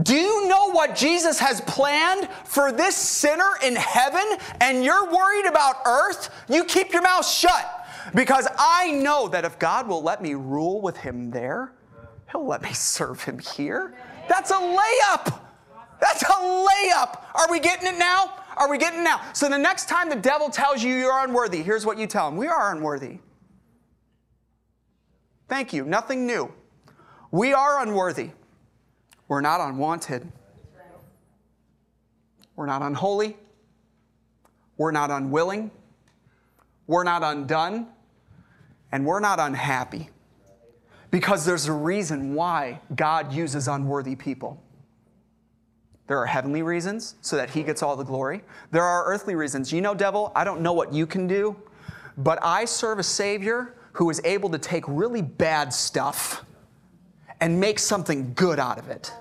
Do 0.03 0.15
you 0.15 0.47
know 0.47 0.71
what 0.71 0.95
Jesus 0.95 1.39
has 1.39 1.61
planned 1.61 2.30
for 2.45 2.71
this 2.71 2.95
sinner 2.95 3.49
in 3.63 3.75
heaven 3.75 4.23
and 4.61 4.84
you're 4.84 5.11
worried 5.11 5.47
about 5.47 5.78
earth? 5.86 6.30
You 6.49 6.65
keep 6.65 6.93
your 6.93 7.01
mouth 7.01 7.28
shut 7.28 7.88
because 8.13 8.47
I 8.57 8.91
know 8.91 9.28
that 9.30 9.43
if 9.43 9.57
God 9.57 9.88
will 9.88 10.03
let 10.03 10.21
me 10.21 10.36
rule 10.36 10.82
with 10.82 10.97
him 10.97 11.32
there, 11.32 11.73
he'll 12.32 12.45
let 12.45 12.61
me 12.61 12.71
serve 12.73 13.23
him 13.23 13.39
here. 13.39 13.95
That's 14.28 14.51
a 14.51 14.55
layup. 14.55 15.39
That's 15.99 16.21
a 16.21 16.25
layup. 16.25 17.21
Are 17.36 17.49
we 17.49 17.59
getting 17.59 17.88
it 17.88 17.97
now? 17.97 18.34
Are 18.55 18.69
we 18.69 18.78
getting 18.78 19.01
it 19.01 19.03
now? 19.03 19.21
So 19.34 19.49
the 19.49 19.57
next 19.57 19.88
time 19.88 20.09
the 20.09 20.15
devil 20.15 20.49
tells 20.49 20.84
you 20.84 20.95
you're 20.95 21.23
unworthy, 21.23 21.61
here's 21.61 21.86
what 21.86 21.97
you 21.97 22.07
tell 22.07 22.28
him 22.28 22.38
We 22.38 22.47
are 22.47 22.73
unworthy. 22.73 23.19
Thank 25.47 25.73
you. 25.73 25.86
Nothing 25.86 26.28
new. 26.28 26.53
We 27.32 27.53
are 27.53 27.82
unworthy. 27.82 28.32
We're 29.28 29.41
not 29.41 29.61
unwanted. 29.61 30.32
We're 32.55 32.65
not 32.65 32.82
unholy. 32.82 33.38
We're 34.78 34.91
not 34.91 35.11
unwilling. 35.11 35.71
We're 36.88 37.03
not 37.03 37.23
undone. 37.23 37.88
And 38.91 39.05
we're 39.05 39.19
not 39.19 39.39
unhappy. 39.39 40.09
Because 41.18 41.45
there's 41.45 41.65
a 41.65 41.74
reason 41.74 42.36
why 42.36 42.80
God 42.95 43.34
uses 43.34 43.68
unworthy 43.68 44.15
people. 44.15 44.61
There 46.05 46.20
are 46.20 46.28
heavenly 46.28 46.61
reasons 46.61 47.15
so 47.22 47.36
that 47.38 47.49
he 47.49 47.63
gets 47.63 47.82
all 47.82 47.95
the 47.95 48.03
glory. 48.03 48.43
There 48.70 48.84
are 48.84 49.03
earthly 49.05 49.34
reasons. 49.34 49.74
You 49.74 49.82
know, 49.82 49.95
devil, 49.95 50.32
I 50.36 50.43
don't 50.43 50.61
know 50.61 50.74
what 50.74 50.93
you 50.93 51.07
can 51.07 51.26
do, 51.26 51.55
but 52.20 52.38
I 52.43 52.65
serve 52.65 52.99
a 52.99 53.03
Savior 53.03 53.74
who 53.93 54.11
is 54.11 54.22
able 54.26 54.51
to 54.51 54.59
take 54.59 54.84
really 54.88 55.24
bad 55.24 55.74
stuff 55.74 56.45
and 57.41 57.59
make 57.59 57.80
something 57.80 58.36
good 58.36 58.59
out 58.59 58.78
of 58.78 58.88
it. 58.89 59.11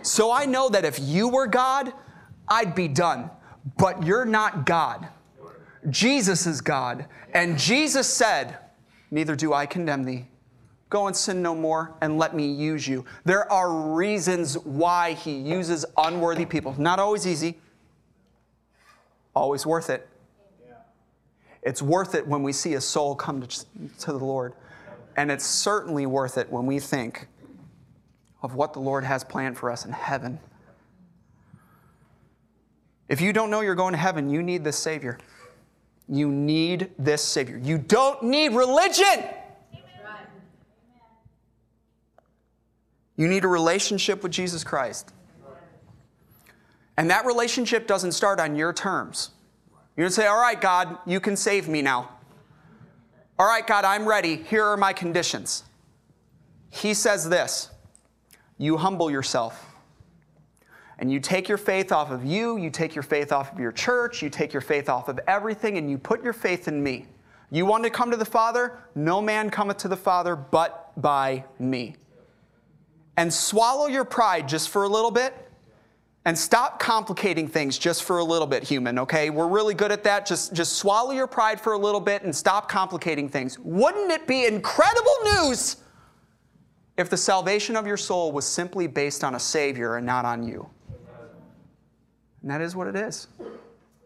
So 0.00 0.32
I 0.32 0.46
know 0.46 0.70
that 0.70 0.86
if 0.86 0.98
you 0.98 1.28
were 1.28 1.48
God, 1.48 1.92
I'd 2.48 2.74
be 2.74 2.88
done. 2.88 3.28
But 3.76 4.02
you're 4.04 4.24
not 4.24 4.64
God. 4.64 5.06
Jesus 5.90 6.46
is 6.46 6.62
God. 6.62 7.04
And 7.34 7.58
Jesus 7.58 8.08
said, 8.08 8.56
Neither 9.10 9.36
do 9.36 9.52
I 9.52 9.66
condemn 9.66 10.04
thee. 10.04 10.28
Go 10.92 11.06
and 11.06 11.16
sin 11.16 11.40
no 11.40 11.54
more 11.54 11.94
and 12.02 12.18
let 12.18 12.36
me 12.36 12.52
use 12.52 12.86
you. 12.86 13.06
There 13.24 13.50
are 13.50 13.94
reasons 13.94 14.58
why 14.58 15.14
he 15.14 15.32
uses 15.32 15.86
unworthy 15.96 16.44
people. 16.44 16.74
Not 16.78 16.98
always 16.98 17.26
easy, 17.26 17.58
always 19.34 19.64
worth 19.64 19.88
it. 19.88 20.06
It's 21.62 21.80
worth 21.80 22.14
it 22.14 22.26
when 22.26 22.42
we 22.42 22.52
see 22.52 22.74
a 22.74 22.80
soul 22.82 23.14
come 23.14 23.40
to, 23.40 23.64
to 24.00 24.12
the 24.12 24.22
Lord. 24.22 24.52
And 25.16 25.30
it's 25.30 25.46
certainly 25.46 26.04
worth 26.04 26.36
it 26.36 26.52
when 26.52 26.66
we 26.66 26.78
think 26.78 27.26
of 28.42 28.54
what 28.54 28.74
the 28.74 28.80
Lord 28.80 29.02
has 29.02 29.24
planned 29.24 29.56
for 29.56 29.70
us 29.70 29.86
in 29.86 29.92
heaven. 29.92 30.38
If 33.08 33.22
you 33.22 33.32
don't 33.32 33.48
know 33.48 33.62
you're 33.62 33.74
going 33.74 33.92
to 33.92 33.98
heaven, 33.98 34.28
you 34.28 34.42
need 34.42 34.62
this 34.62 34.76
Savior. 34.76 35.16
You 36.06 36.30
need 36.30 36.90
this 36.98 37.22
Savior. 37.22 37.56
You 37.56 37.78
don't 37.78 38.22
need 38.24 38.52
religion. 38.52 39.24
You 43.22 43.28
need 43.28 43.44
a 43.44 43.48
relationship 43.48 44.24
with 44.24 44.32
Jesus 44.32 44.64
Christ. 44.64 45.12
And 46.96 47.08
that 47.08 47.24
relationship 47.24 47.86
doesn't 47.86 48.10
start 48.10 48.40
on 48.40 48.56
your 48.56 48.72
terms. 48.72 49.30
You 49.96 50.02
don't 50.02 50.10
say, 50.10 50.26
All 50.26 50.40
right, 50.40 50.60
God, 50.60 50.98
you 51.06 51.20
can 51.20 51.36
save 51.36 51.68
me 51.68 51.82
now. 51.82 52.08
All 53.38 53.46
right, 53.46 53.64
God, 53.64 53.84
I'm 53.84 54.06
ready. 54.06 54.34
Here 54.34 54.64
are 54.64 54.76
my 54.76 54.92
conditions. 54.92 55.62
He 56.70 56.94
says 56.94 57.28
this 57.28 57.70
you 58.58 58.76
humble 58.76 59.08
yourself. 59.08 59.72
And 60.98 61.08
you 61.08 61.20
take 61.20 61.48
your 61.48 61.58
faith 61.58 61.92
off 61.92 62.10
of 62.10 62.24
you, 62.24 62.56
you 62.56 62.70
take 62.70 62.96
your 62.96 63.04
faith 63.04 63.30
off 63.30 63.52
of 63.52 63.60
your 63.60 63.70
church, 63.70 64.20
you 64.20 64.30
take 64.30 64.52
your 64.52 64.62
faith 64.62 64.88
off 64.88 65.08
of 65.08 65.20
everything, 65.28 65.78
and 65.78 65.88
you 65.88 65.96
put 65.96 66.24
your 66.24 66.32
faith 66.32 66.66
in 66.66 66.82
me. 66.82 67.06
You 67.52 67.66
want 67.66 67.84
to 67.84 67.90
come 67.90 68.10
to 68.10 68.16
the 68.16 68.24
Father? 68.24 68.80
No 68.96 69.22
man 69.22 69.48
cometh 69.48 69.76
to 69.78 69.88
the 69.88 69.96
Father 69.96 70.34
but 70.34 71.00
by 71.00 71.44
me 71.60 71.94
and 73.16 73.32
swallow 73.32 73.86
your 73.86 74.04
pride 74.04 74.48
just 74.48 74.70
for 74.70 74.84
a 74.84 74.88
little 74.88 75.10
bit 75.10 75.34
and 76.24 76.38
stop 76.38 76.78
complicating 76.78 77.48
things 77.48 77.78
just 77.78 78.04
for 78.04 78.18
a 78.18 78.24
little 78.24 78.46
bit 78.46 78.62
human 78.62 78.98
okay? 78.98 79.30
We're 79.30 79.48
really 79.48 79.74
good 79.74 79.92
at 79.92 80.04
that. 80.04 80.26
Just 80.26 80.52
just 80.52 80.74
swallow 80.74 81.12
your 81.12 81.26
pride 81.26 81.60
for 81.60 81.72
a 81.72 81.78
little 81.78 82.00
bit 82.00 82.22
and 82.22 82.34
stop 82.34 82.68
complicating 82.68 83.28
things. 83.28 83.58
Wouldn't 83.58 84.10
it 84.10 84.26
be 84.26 84.46
incredible 84.46 85.16
news 85.24 85.76
if 86.96 87.10
the 87.10 87.16
salvation 87.16 87.76
of 87.76 87.86
your 87.86 87.96
soul 87.96 88.32
was 88.32 88.46
simply 88.46 88.86
based 88.86 89.24
on 89.24 89.34
a 89.34 89.40
savior 89.40 89.96
and 89.96 90.06
not 90.06 90.24
on 90.24 90.42
you? 90.42 90.68
And 92.42 92.50
that 92.50 92.60
is 92.60 92.74
what 92.74 92.86
it 92.86 92.96
is. 92.96 93.28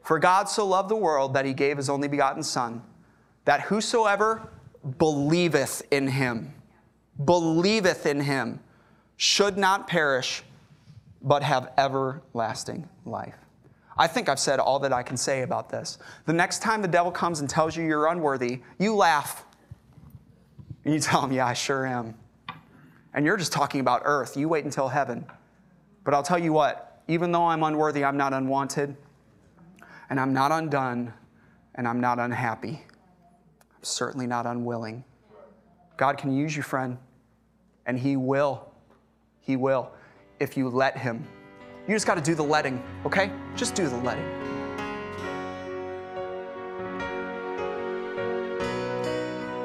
For 0.02 0.18
god 0.18 0.48
so 0.48 0.66
loved 0.66 0.88
the 0.88 0.96
world 0.96 1.34
that 1.34 1.44
he 1.44 1.52
gave 1.52 1.76
his 1.76 1.88
only 1.88 2.08
begotten 2.08 2.42
son 2.42 2.82
that 3.44 3.62
whosoever 3.62 4.52
believeth 4.98 5.82
in 5.90 6.06
him 6.06 6.52
believeth 7.24 8.06
in 8.06 8.20
him 8.20 8.60
should 9.16 9.56
not 9.56 9.86
perish, 9.86 10.42
but 11.22 11.42
have 11.42 11.72
everlasting 11.78 12.88
life. 13.04 13.34
I 13.98 14.06
think 14.06 14.28
I've 14.28 14.38
said 14.38 14.60
all 14.60 14.78
that 14.80 14.92
I 14.92 15.02
can 15.02 15.16
say 15.16 15.42
about 15.42 15.70
this. 15.70 15.98
The 16.26 16.32
next 16.32 16.60
time 16.60 16.82
the 16.82 16.88
devil 16.88 17.10
comes 17.10 17.40
and 17.40 17.48
tells 17.48 17.76
you 17.76 17.84
you're 17.84 18.08
unworthy, 18.08 18.60
you 18.78 18.94
laugh. 18.94 19.44
And 20.84 20.92
you 20.92 21.00
tell 21.00 21.22
him, 21.22 21.32
Yeah, 21.32 21.46
I 21.46 21.54
sure 21.54 21.86
am. 21.86 22.14
And 23.14 23.24
you're 23.24 23.38
just 23.38 23.52
talking 23.52 23.80
about 23.80 24.02
earth. 24.04 24.36
You 24.36 24.48
wait 24.48 24.64
until 24.64 24.88
heaven. 24.88 25.24
But 26.04 26.12
I'll 26.12 26.22
tell 26.22 26.38
you 26.38 26.52
what, 26.52 27.02
even 27.08 27.32
though 27.32 27.46
I'm 27.46 27.62
unworthy, 27.62 28.04
I'm 28.04 28.16
not 28.16 28.32
unwanted, 28.32 28.94
and 30.10 30.20
I'm 30.20 30.34
not 30.34 30.52
undone, 30.52 31.12
and 31.74 31.88
I'm 31.88 32.00
not 32.00 32.18
unhappy. 32.18 32.82
I'm 33.74 33.82
certainly 33.82 34.26
not 34.26 34.46
unwilling. 34.46 35.02
God 35.96 36.18
can 36.18 36.36
use 36.36 36.54
you, 36.56 36.62
friend, 36.62 36.98
and 37.86 37.98
He 37.98 38.16
will. 38.16 38.65
He 39.46 39.56
will 39.56 39.90
if 40.40 40.56
you 40.56 40.68
let 40.68 40.98
Him. 40.98 41.24
You 41.86 41.94
just 41.94 42.06
got 42.06 42.16
to 42.16 42.20
do 42.20 42.34
the 42.34 42.42
letting, 42.42 42.82
okay? 43.06 43.30
Just 43.54 43.76
do 43.76 43.88
the 43.88 43.96
letting. 43.98 44.26